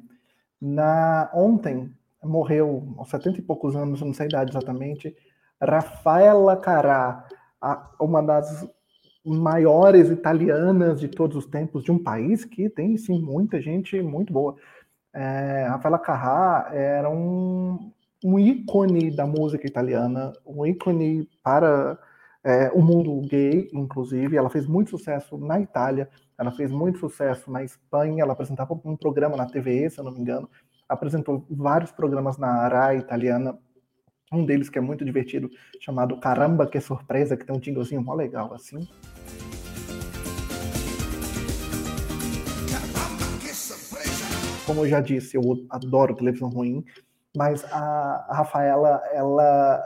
Na 0.61 1.29
ontem 1.33 1.91
morreu, 2.23 2.93
aos 2.97 3.09
70 3.09 3.39
e 3.39 3.41
poucos 3.41 3.75
anos, 3.75 4.01
não 4.01 4.13
sei 4.13 4.25
a 4.25 4.29
idade 4.29 4.51
exatamente, 4.51 5.15
Rafaela 5.61 6.55
Cará, 6.57 7.25
uma 7.99 8.21
das 8.21 8.67
maiores 9.25 10.09
italianas 10.09 10.99
de 10.99 11.07
todos 11.07 11.37
os 11.37 11.45
tempos, 11.45 11.83
de 11.83 11.91
um 11.91 12.01
país 12.01 12.45
que 12.45 12.69
tem, 12.69 12.97
sim, 12.97 13.21
muita 13.21 13.61
gente 13.61 14.01
muito 14.01 14.31
boa. 14.31 14.55
É, 15.13 15.65
Rafaela 15.69 15.99
Carrà 15.99 16.69
era 16.73 17.09
um, 17.09 17.91
um 18.23 18.39
ícone 18.39 19.11
da 19.11 19.25
música 19.25 19.67
italiana, 19.67 20.33
um 20.45 20.65
ícone 20.65 21.27
para 21.43 21.97
é, 22.43 22.69
o 22.71 22.81
mundo 22.81 23.19
gay, 23.27 23.69
inclusive. 23.73 24.37
Ela 24.37 24.49
fez 24.49 24.65
muito 24.65 24.91
sucesso 24.91 25.37
na 25.37 25.59
Itália, 25.59 26.09
ela 26.37 26.51
fez 26.51 26.71
muito 26.71 26.99
sucesso 26.99 27.51
na 27.51 27.63
Espanha, 27.63 28.23
ela 28.23 28.33
apresentava 28.33 28.79
um 28.85 28.95
programa 28.95 29.35
na 29.35 29.45
TVE, 29.45 29.89
se 29.89 29.99
eu 29.99 30.03
não 30.03 30.11
me 30.11 30.19
engano, 30.19 30.49
apresentou 30.87 31.45
vários 31.49 31.91
programas 31.91 32.37
na 32.37 32.67
RAI 32.67 32.97
italiana, 32.97 33.57
um 34.31 34.45
deles 34.45 34.69
que 34.69 34.77
é 34.77 34.81
muito 34.81 35.03
divertido, 35.03 35.49
chamado 35.79 36.19
Caramba, 36.19 36.67
que 36.67 36.79
surpresa, 36.79 37.35
que 37.35 37.45
tem 37.45 37.55
um 37.55 37.59
tinglezinho 37.59 38.01
mó 38.01 38.13
legal 38.13 38.53
assim. 38.53 38.87
Como 44.65 44.85
eu 44.85 44.87
já 44.87 45.01
disse, 45.01 45.35
eu 45.35 45.41
adoro 45.67 46.15
televisão 46.15 46.47
ruim, 46.47 46.85
mas 47.35 47.65
a 47.73 48.27
Rafaela, 48.31 49.01
ela, 49.11 49.83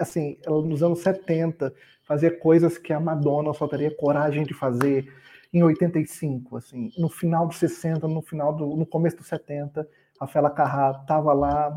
assim, 0.00 0.38
ela 0.44 0.62
nos 0.62 0.82
anos 0.82 1.00
70 1.00 1.72
fazia 2.04 2.30
coisas 2.36 2.78
que 2.78 2.92
a 2.92 3.00
Madonna 3.00 3.52
só 3.52 3.68
teria 3.68 3.94
coragem 3.94 4.44
de 4.44 4.54
fazer 4.54 5.12
em 5.52 5.62
85, 5.62 6.56
assim, 6.56 6.90
no 6.96 7.08
final 7.08 7.46
dos 7.46 7.56
60, 7.56 8.06
no 8.06 8.22
final 8.22 8.54
do, 8.54 8.76
no 8.76 8.86
começo 8.86 9.16
dos 9.16 9.26
70, 9.26 9.86
Rafaela 10.20 10.50
Carrá 10.50 10.98
estava 11.00 11.32
lá 11.32 11.76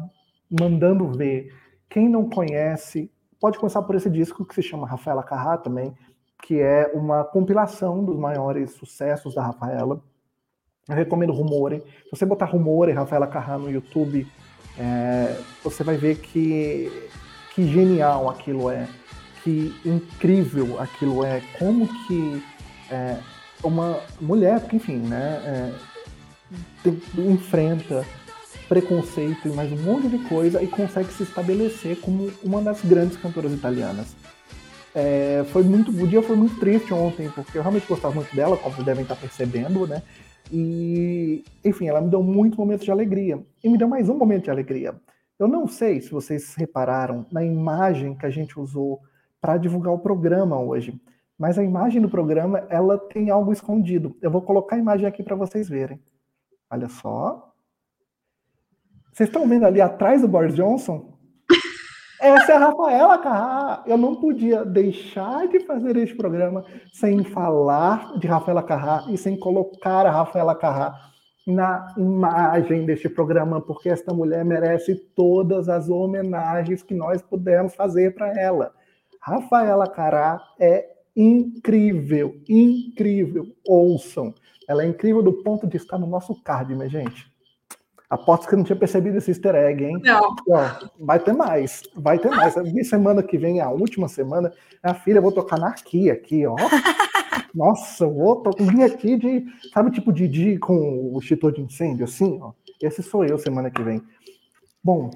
mandando 0.49 1.11
ver 1.11 1.51
quem 1.89 2.09
não 2.09 2.29
conhece, 2.29 3.11
pode 3.39 3.57
começar 3.57 3.81
por 3.81 3.95
esse 3.95 4.09
disco 4.09 4.45
que 4.45 4.55
se 4.55 4.61
chama 4.61 4.87
Rafaela 4.87 5.23
Carrá 5.23 5.57
também, 5.57 5.93
que 6.43 6.59
é 6.59 6.91
uma 6.93 7.23
compilação 7.23 8.03
dos 8.03 8.17
maiores 8.17 8.71
sucessos 8.71 9.35
da 9.35 9.43
Rafaela. 9.43 10.01
Eu 10.89 10.95
recomendo 10.95 11.31
Rumore. 11.31 11.79
Se 12.03 12.09
você 12.11 12.25
botar 12.25 12.45
Rumore 12.45 12.91
Rafaela 12.91 13.27
Carrá 13.27 13.57
no 13.57 13.71
YouTube, 13.71 14.27
é, 14.77 15.39
você 15.63 15.83
vai 15.83 15.95
ver 15.97 16.17
que, 16.17 16.91
que 17.53 17.67
genial 17.67 18.29
aquilo 18.29 18.69
é, 18.69 18.87
que 19.43 19.73
incrível 19.85 20.79
aquilo 20.79 21.23
é, 21.23 21.41
como 21.57 21.87
que 22.07 22.43
é, 22.89 23.17
uma 23.63 23.99
mulher, 24.19 24.59
porque 24.61 24.77
enfim, 24.77 24.97
né, 24.97 25.41
é, 25.45 25.73
tem, 26.83 27.01
enfrenta 27.31 28.05
preconceito 28.67 29.47
e 29.47 29.51
mais 29.51 29.71
um 29.71 29.77
monte 29.77 30.07
de 30.07 30.17
coisa 30.27 30.61
e 30.61 30.67
consegue 30.67 31.11
se 31.13 31.23
estabelecer 31.23 31.99
como 31.99 32.31
uma 32.43 32.61
das 32.61 32.81
grandes 32.81 33.17
cantoras 33.17 33.53
italianas. 33.53 34.15
É, 34.95 35.43
foi 35.51 35.63
muito, 35.63 35.91
o 35.91 36.07
dia 36.07 36.21
foi 36.21 36.35
muito 36.35 36.59
triste 36.59 36.93
ontem, 36.93 37.29
porque 37.29 37.57
eu 37.57 37.61
realmente 37.61 37.87
gostava 37.87 38.13
muito 38.13 38.33
dela, 38.35 38.55
como 38.57 38.75
vocês 38.75 38.85
devem 38.85 39.03
estar 39.03 39.15
percebendo, 39.15 39.87
né? 39.87 40.03
E, 40.51 41.43
enfim, 41.65 41.87
ela 41.87 41.99
me 41.99 42.09
deu 42.09 42.21
muitos 42.21 42.57
momentos 42.57 42.85
de 42.85 42.91
alegria. 42.91 43.39
E 43.63 43.69
me 43.69 43.77
deu 43.77 43.87
mais 43.87 44.07
um 44.07 44.15
momento 44.15 44.43
de 44.43 44.51
alegria. 44.51 44.93
Eu 45.43 45.47
não 45.49 45.67
sei 45.67 45.99
se 45.99 46.09
vocês 46.09 46.55
repararam 46.55 47.25
na 47.29 47.43
imagem 47.43 48.15
que 48.15 48.25
a 48.25 48.29
gente 48.29 48.57
usou 48.57 49.01
para 49.41 49.57
divulgar 49.57 49.93
o 49.93 49.99
programa 49.99 50.57
hoje, 50.57 50.97
mas 51.37 51.59
a 51.59 51.63
imagem 51.65 52.01
do 52.01 52.07
programa 52.07 52.65
ela 52.69 52.97
tem 52.97 53.29
algo 53.29 53.51
escondido. 53.51 54.15
Eu 54.21 54.31
vou 54.31 54.41
colocar 54.41 54.77
a 54.77 54.79
imagem 54.79 55.05
aqui 55.05 55.21
para 55.21 55.35
vocês 55.35 55.67
verem. 55.67 56.01
Olha 56.71 56.87
só. 56.87 57.53
Vocês 59.11 59.27
estão 59.27 59.45
vendo 59.45 59.65
ali 59.65 59.81
atrás 59.81 60.21
do 60.21 60.29
Boris 60.29 60.55
Johnson? 60.55 61.13
Essa 62.21 62.53
é 62.53 62.55
a 62.55 62.59
Rafaela 62.59 63.17
Carrá. 63.17 63.83
Eu 63.85 63.97
não 63.97 64.15
podia 64.15 64.63
deixar 64.63 65.45
de 65.49 65.59
fazer 65.59 65.97
este 65.97 66.15
programa 66.15 66.63
sem 66.93 67.21
falar 67.25 68.17
de 68.17 68.27
Rafaela 68.27 68.63
Carrá 68.63 69.03
e 69.09 69.17
sem 69.17 69.37
colocar 69.37 70.05
a 70.05 70.11
Rafaela 70.11 70.55
Carrá 70.55 71.12
na 71.45 71.93
imagem 71.97 72.85
deste 72.85 73.09
programa, 73.09 73.59
porque 73.59 73.89
esta 73.89 74.13
mulher 74.13 74.45
merece 74.45 74.95
todas 75.15 75.67
as 75.67 75.89
homenagens 75.89 76.81
que 76.81 76.93
nós 76.93 77.21
pudermos 77.21 77.75
fazer 77.75 78.15
para 78.15 78.39
ela. 78.39 78.73
Rafaela 79.19 79.87
Carrá 79.87 80.41
é 80.59 80.89
incrível, 81.15 82.35
incrível. 82.47 83.47
Ouçam. 83.67 84.33
Ela 84.67 84.83
é 84.83 84.87
incrível 84.87 85.21
do 85.21 85.33
ponto 85.43 85.67
de 85.67 85.77
estar 85.77 85.97
no 85.97 86.07
nosso 86.07 86.33
card, 86.43 86.73
minha 86.75 86.89
gente. 86.89 87.31
Aposto 88.09 88.47
que 88.47 88.55
não 88.55 88.63
tinha 88.63 88.75
percebido 88.75 89.17
esse 89.17 89.31
easter 89.31 89.55
egg, 89.55 89.83
hein? 89.83 89.99
Não. 90.03 90.35
Ó, 90.49 90.89
vai 90.99 91.19
ter 91.19 91.33
mais, 91.33 91.81
vai 91.95 92.19
ter 92.19 92.29
mais. 92.29 92.55
A 92.55 92.83
semana 92.83 93.23
que 93.23 93.37
vem, 93.37 93.59
a 93.59 93.69
última 93.69 94.07
semana, 94.07 94.53
a 94.83 94.93
filha, 94.93 95.17
eu 95.17 95.21
vou 95.21 95.31
tocar 95.31 95.57
na 95.57 95.69
aqui, 95.69 96.11
aqui, 96.11 96.45
ó. 96.45 96.55
Nossa, 97.53 98.05
eu 98.05 98.13
vou 98.13 98.43
vir 98.59 98.83
aqui 98.83 99.15
de, 99.17 99.45
sabe, 99.73 99.91
tipo 99.91 100.11
de 100.11 100.27
Didi 100.27 100.57
com 100.57 101.11
o 101.13 101.19
extintor 101.19 101.51
de 101.53 101.61
incêndio, 101.61 102.05
assim, 102.05 102.39
ó. 102.41 102.51
Esse 102.81 103.03
sou 103.03 103.23
eu 103.23 103.37
semana 103.37 103.69
que 103.69 103.81
vem. 103.83 104.01
Bom, 104.83 105.09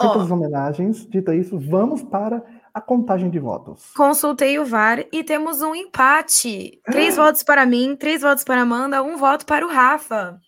feitas 0.00 0.16
Ó. 0.16 0.20
as 0.22 0.30
homenagens, 0.30 1.06
dita 1.08 1.34
isso, 1.34 1.58
vamos 1.58 2.02
para 2.02 2.42
a 2.72 2.80
contagem 2.80 3.28
de 3.28 3.38
votos. 3.38 3.92
Consultei 3.94 4.58
o 4.58 4.64
VAR 4.64 5.04
e 5.12 5.22
temos 5.22 5.60
um 5.60 5.74
empate. 5.74 6.80
Três 6.84 7.16
votos 7.16 7.42
para 7.42 7.66
mim, 7.66 7.94
três 7.96 8.22
votos 8.22 8.44
para 8.44 8.62
Amanda, 8.62 9.02
um 9.02 9.16
voto 9.16 9.44
para 9.44 9.66
o 9.66 9.70
Rafa. 9.70 10.38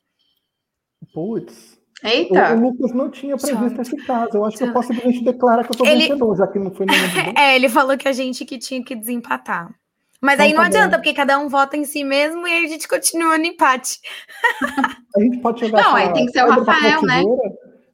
Putz. 1.12 1.78
O, 2.02 2.07
Eita! 2.07 2.55
o 2.55 2.61
Lucas 2.61 2.92
não 2.92 3.11
tinha 3.11 3.36
previsto 3.36 3.74
Tchau. 3.74 3.82
esse 3.82 3.96
caso. 4.07 4.30
Eu 4.34 4.44
acho 4.44 4.57
que 4.59 4.62
eu 4.64 4.66
Tchau. 4.68 4.74
posso 4.74 4.88
simplesmente 4.92 5.24
declarar 5.24 5.64
que 5.64 5.70
eu 5.72 5.76
sou 5.78 5.86
Ele- 5.86 6.00
vencedor, 6.09 6.36
já 6.36 6.46
que 6.46 6.59
não 6.59 6.70
foi 6.74 6.86
momento 6.86 6.94
É, 7.38 7.57
ele 7.57 7.68
falou 7.68 7.96
que 7.96 8.09
a 8.09 8.12
gente 8.12 8.44
que 8.44 8.59
tinha 8.59 8.82
que 8.84 8.94
desempatar. 8.94 9.74
Mas 10.25 10.41
aí 10.41 10.51
não 10.53 10.57
tá 10.57 10.62
bom. 10.62 10.68
adianta, 10.68 10.97
porque 10.99 11.12
cada 11.14 11.39
um 11.39 11.49
vota 11.49 11.77
em 11.77 11.85
si 11.85 12.03
mesmo 12.03 12.47
e 12.49 12.53
aí 12.53 12.64
a 12.64 12.68
gente 12.68 12.89
continua 12.89 13.37
no 13.37 13.45
empate. 13.45 13.99
A 15.16 15.20
gente 15.20 15.39
pode 15.41 15.61
chegar 15.61 15.83
Não, 15.83 15.95
aí 15.95 16.12
tem 16.12 16.27
que 16.27 16.33
ser 16.33 16.45
o 16.45 16.49
pedra, 16.55 16.72
Rafael, 16.72 17.03
né? 17.03 17.22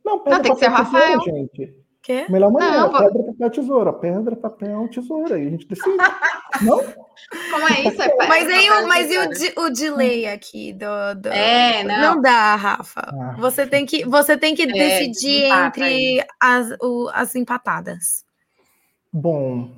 Não, 0.04 0.18
pedra, 0.20 0.40
tem 0.42 0.52
que 0.54 0.58
ser 0.60 0.68
o 0.68 0.70
papel, 0.70 0.84
tesoura, 0.92 1.04
Rafael. 1.16 1.20
gente. 1.36 1.80
Quê? 2.02 2.24
Melhor 2.30 2.50
maneira, 2.50 2.76
Não, 2.80 2.90
vou- 2.90 2.98
pedra, 2.98 3.22
papel, 3.24 3.50
tesoura. 3.50 3.92
Pedra, 3.92 4.36
papel, 4.36 4.88
tesoura. 4.88 5.38
E 5.38 5.46
a 5.46 5.50
gente 5.50 5.66
decide. 5.68 5.96
não? 6.62 6.78
Como 7.50 7.68
é 7.68 7.80
isso? 7.88 8.00
É 8.02 8.16
Mas 8.26 8.48
aí 8.48 8.66
papel 8.68 8.84
o, 8.84 8.88
mas 8.88 9.10
e 9.10 9.18
o, 9.58 9.62
o 9.64 9.70
delay 9.70 10.26
aqui 10.26 10.72
do. 10.72 11.14
do- 11.20 11.28
É, 11.28 11.84
não. 11.84 12.00
Não 12.14 12.22
dá, 12.22 12.56
Rafa. 12.56 13.02
Ah. 13.02 13.36
Você 13.38 13.66
tem 13.66 13.84
que, 13.84 14.04
você 14.06 14.36
tem 14.38 14.54
que 14.54 14.66
decidir 14.66 15.42
desempata 15.42 15.80
entre 15.80 16.26
as, 16.40 16.70
o- 16.80 17.10
as 17.12 17.34
empatadas. 17.34 18.24
Bom, 19.12 19.70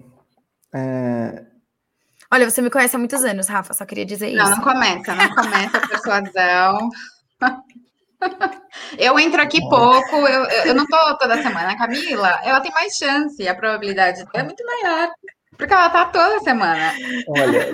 é, 0.73 1.45
Olha, 2.33 2.49
você 2.49 2.63
me 2.63 2.71
conhece 2.71 2.97
há 2.97 2.99
muitos 2.99 3.23
anos, 3.25 3.47
Rafa, 3.47 3.75
só 3.75 3.85
queria 3.85 4.07
dizer 4.07 4.33
Não, 4.33 4.45
isso. 4.45 4.57
não 4.57 4.63
começa, 4.63 5.15
não 5.15 5.35
começa 5.35 5.77
a 5.77 5.81
persuasão. 5.87 6.89
Eu 8.97 9.19
entro 9.19 9.43
aqui 9.43 9.61
pouco, 9.69 10.17
eu, 10.17 10.45
eu 10.65 10.75
não 10.75 10.87
tô 10.87 11.19
toda 11.19 11.43
semana. 11.43 11.73
A 11.73 11.77
Camila, 11.77 12.41
ela 12.45 12.61
tem 12.61 12.71
mais 12.73 12.97
chance, 12.97 13.47
a 13.47 13.55
probabilidade 13.55 14.25
é 14.33 14.43
muito 14.43 14.65
maior. 14.65 15.11
Porque 15.59 15.73
ela 15.73 15.91
tá 15.91 16.07
toda 16.07 16.39
semana. 16.41 16.93
olha, 17.29 17.69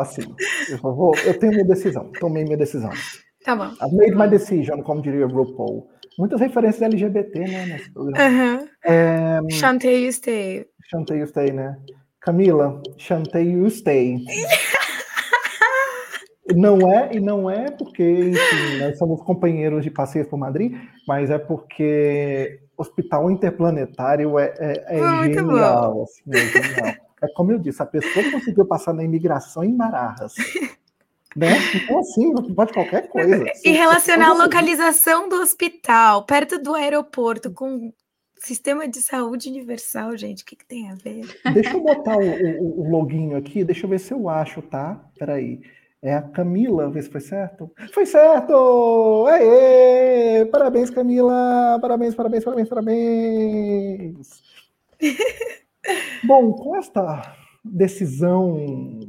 assim, 0.00 0.22
eu, 0.68 0.78
vou, 0.78 1.12
eu 1.24 1.36
tenho 1.38 1.52
minha 1.52 1.64
decisão. 1.64 2.12
Tomei 2.20 2.44
minha 2.44 2.56
decisão. 2.56 2.90
Tá 3.44 3.56
bom. 3.56 3.72
I've 3.82 3.96
made 3.96 4.14
my 4.14 4.28
decision, 4.28 4.82
como 4.82 5.02
diria 5.02 5.26
o 5.26 5.30
RuPaul. 5.30 5.88
Muitas 6.18 6.40
referências 6.40 6.82
LGBT, 6.82 7.38
né, 7.40 7.66
nesse 7.66 7.90
programa. 7.90 8.22
Aham. 8.24 8.68
É, 8.84 9.38
Chantei 9.52 10.06
e 10.06 10.12
stay. 10.12 10.66
Chantei 10.90 11.18
you 11.18 11.26
stay, 11.26 11.52
né? 11.52 11.76
Camila, 12.20 12.82
chantei 12.98 13.50
you 13.50 13.68
stay. 13.70 14.18
Não 16.54 16.92
é, 16.92 17.14
e 17.14 17.20
não 17.20 17.48
é 17.48 17.70
porque, 17.70 18.02
enfim, 18.02 18.78
nós 18.80 18.98
somos 18.98 19.22
companheiros 19.22 19.84
de 19.84 19.90
passeios 19.90 20.26
por 20.26 20.36
Madrid, 20.36 20.76
mas 21.06 21.30
é 21.30 21.38
porque 21.38 22.60
Hospital 22.76 23.30
Interplanetário 23.30 24.38
é, 24.38 24.52
é, 24.58 24.98
é 24.98 25.00
muito 25.00 25.34
genial, 25.34 26.02
assim, 26.02 26.22
é 26.32 26.38
genial. 26.38 26.94
É 27.22 27.28
como 27.34 27.52
eu 27.52 27.58
disse, 27.58 27.82
a 27.82 27.86
pessoa 27.86 28.30
conseguiu 28.30 28.64
passar 28.66 28.94
na 28.94 29.04
imigração 29.04 29.62
em 29.62 29.76
Barajas. 29.76 30.32
Né? 31.36 31.58
Então, 31.74 32.00
assim, 32.00 32.34
pode 32.54 32.72
qualquer 32.72 33.08
coisa. 33.08 33.44
E 33.64 33.70
relacionar 33.70 34.30
a 34.30 34.34
localização 34.34 35.28
do 35.28 35.36
hospital, 35.36 36.24
perto 36.24 36.58
do 36.60 36.74
aeroporto, 36.74 37.52
com 37.52 37.92
sistema 38.40 38.88
de 38.88 39.00
saúde 39.00 39.48
universal, 39.48 40.16
gente, 40.16 40.42
o 40.42 40.46
que, 40.46 40.56
que 40.56 40.64
tem 40.64 40.90
a 40.90 40.94
ver? 40.94 41.24
Deixa 41.52 41.74
eu 41.76 41.82
botar 41.82 42.16
o, 42.16 42.22
o, 42.22 42.80
o 42.80 42.90
loginho 42.90 43.36
aqui, 43.36 43.62
deixa 43.62 43.86
eu 43.86 43.90
ver 43.90 44.00
se 44.00 44.12
eu 44.12 44.28
acho, 44.28 44.62
tá? 44.62 45.04
Peraí. 45.18 45.60
É 46.02 46.14
a 46.14 46.22
Camila, 46.22 46.90
ver 46.90 47.02
se 47.02 47.10
foi 47.10 47.20
certo. 47.20 47.70
Foi 47.92 48.06
certo! 48.06 49.26
Aê! 49.28 50.46
Parabéns, 50.46 50.88
Camila! 50.88 51.78
Parabéns, 51.78 52.14
parabéns, 52.14 52.42
parabéns, 52.42 52.68
parabéns! 52.70 54.42
Bom, 56.24 56.52
com 56.54 56.74
esta 56.76 57.36
decisão 57.62 59.00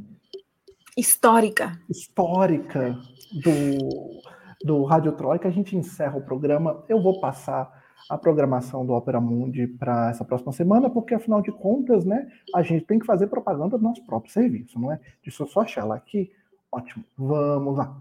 Histórica. 0.94 1.80
histórica 1.88 2.98
do, 3.42 4.20
do 4.62 4.84
Rádio 4.84 5.12
Troika, 5.12 5.48
a 5.48 5.52
gente 5.52 5.74
encerra 5.74 6.18
o 6.18 6.24
programa. 6.24 6.84
Eu 6.90 7.02
vou 7.02 7.18
passar 7.20 7.81
a 8.08 8.18
programação 8.18 8.84
do 8.84 8.92
Opera 8.92 9.20
Mundi 9.20 9.66
para 9.66 10.10
essa 10.10 10.24
próxima 10.24 10.52
semana, 10.52 10.90
porque 10.90 11.14
afinal 11.14 11.40
de 11.40 11.52
contas, 11.52 12.04
né, 12.04 12.30
a 12.54 12.62
gente 12.62 12.84
tem 12.84 12.98
que 12.98 13.06
fazer 13.06 13.26
propaganda 13.28 13.78
do 13.78 13.82
nosso 13.82 14.04
próprio 14.04 14.32
serviço, 14.32 14.78
não 14.78 14.92
é? 14.92 15.00
Deixa 15.22 15.42
eu 15.42 15.46
só 15.46 15.60
achar 15.60 15.82
ela 15.82 15.96
aqui. 15.96 16.30
Ótimo, 16.70 17.04
vamos 17.16 17.76
lá. 17.76 17.96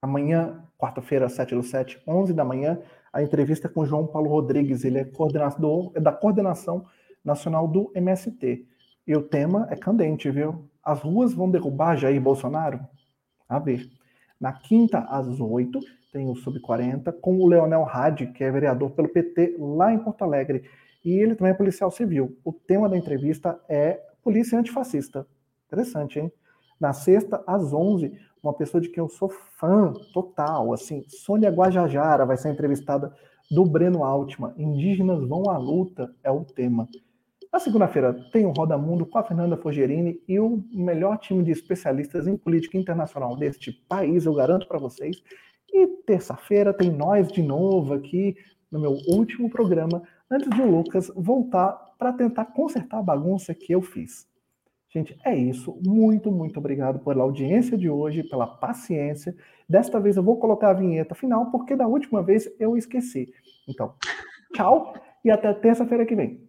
Amanhã, 0.00 0.62
quarta-feira, 0.78 1.28
7 1.28 1.54
do 1.54 1.62
7, 1.62 2.02
11 2.06 2.32
da 2.32 2.44
manhã, 2.44 2.78
a 3.12 3.22
entrevista 3.22 3.68
com 3.68 3.86
João 3.86 4.06
Paulo 4.06 4.28
Rodrigues, 4.28 4.84
ele 4.84 4.98
é 4.98 5.04
coordenador 5.04 5.92
é 5.94 6.00
da 6.00 6.12
coordenação 6.12 6.84
nacional 7.24 7.66
do 7.66 7.90
MST. 7.94 8.66
E 9.06 9.16
o 9.16 9.22
tema 9.22 9.66
é 9.70 9.76
candente, 9.76 10.30
viu? 10.30 10.68
As 10.82 11.00
ruas 11.00 11.32
vão 11.32 11.50
derrubar 11.50 11.96
Jair 11.96 12.20
Bolsonaro? 12.20 12.80
A 13.48 13.58
ver. 13.58 13.88
Na 14.40 14.52
quinta, 14.52 14.98
às 14.98 15.40
8, 15.40 15.78
tem 16.14 16.30
o 16.30 16.36
Sub-40 16.36 17.12
com 17.20 17.36
o 17.40 17.48
Leonel 17.48 17.84
Hadi, 17.90 18.28
que 18.28 18.44
é 18.44 18.50
vereador 18.50 18.92
pelo 18.92 19.08
PT 19.08 19.56
lá 19.58 19.92
em 19.92 19.98
Porto 19.98 20.22
Alegre. 20.22 20.62
E 21.04 21.10
ele 21.10 21.34
também 21.34 21.52
é 21.52 21.56
policial 21.56 21.90
civil. 21.90 22.38
O 22.44 22.52
tema 22.52 22.88
da 22.88 22.96
entrevista 22.96 23.60
é 23.68 24.00
polícia 24.22 24.56
antifascista. 24.56 25.26
Interessante, 25.66 26.20
hein? 26.20 26.32
Na 26.80 26.92
sexta, 26.92 27.42
às 27.48 27.72
11, 27.72 28.16
uma 28.40 28.54
pessoa 28.54 28.80
de 28.80 28.90
quem 28.90 29.02
eu 29.02 29.08
sou 29.08 29.28
fã 29.28 29.92
total, 30.12 30.72
assim, 30.72 31.02
Sônia 31.08 31.50
Guajajara 31.50 32.24
vai 32.24 32.36
ser 32.36 32.50
entrevistada 32.50 33.12
do 33.50 33.64
Breno 33.64 34.04
Altman. 34.04 34.54
Indígenas 34.56 35.26
vão 35.26 35.50
à 35.50 35.58
luta 35.58 36.14
é 36.22 36.30
o 36.30 36.44
tema. 36.44 36.88
Na 37.52 37.58
segunda-feira 37.58 38.14
tem 38.32 38.46
o 38.46 38.52
Roda 38.52 38.78
Mundo 38.78 39.04
com 39.04 39.18
a 39.18 39.24
Fernanda 39.24 39.56
Fogerini 39.56 40.20
e 40.28 40.38
o 40.38 40.62
melhor 40.72 41.18
time 41.18 41.42
de 41.42 41.50
especialistas 41.50 42.28
em 42.28 42.36
política 42.36 42.78
internacional 42.78 43.36
deste 43.36 43.72
país, 43.88 44.26
eu 44.26 44.34
garanto 44.34 44.68
para 44.68 44.78
vocês. 44.78 45.20
E 45.74 45.88
terça-feira 46.06 46.72
tem 46.72 46.88
nós 46.88 47.26
de 47.32 47.42
novo 47.42 47.94
aqui 47.94 48.36
no 48.70 48.78
meu 48.78 48.92
último 49.08 49.50
programa, 49.50 50.04
antes 50.30 50.48
de 50.48 50.62
o 50.62 50.70
Lucas 50.70 51.10
voltar 51.16 51.72
para 51.98 52.12
tentar 52.12 52.44
consertar 52.46 52.98
a 52.98 53.02
bagunça 53.02 53.52
que 53.52 53.72
eu 53.72 53.82
fiz. 53.82 54.24
Gente, 54.88 55.18
é 55.24 55.34
isso. 55.36 55.76
Muito, 55.84 56.30
muito 56.30 56.60
obrigado 56.60 57.00
pela 57.00 57.24
audiência 57.24 57.76
de 57.76 57.90
hoje, 57.90 58.22
pela 58.22 58.46
paciência. 58.46 59.34
Desta 59.68 59.98
vez 59.98 60.16
eu 60.16 60.22
vou 60.22 60.38
colocar 60.38 60.70
a 60.70 60.74
vinheta 60.74 61.12
final, 61.12 61.50
porque 61.50 61.74
da 61.74 61.88
última 61.88 62.22
vez 62.22 62.48
eu 62.60 62.76
esqueci. 62.76 63.34
Então, 63.68 63.94
tchau 64.54 64.94
e 65.24 65.30
até 65.32 65.52
terça-feira 65.52 66.06
que 66.06 66.14
vem. 66.14 66.48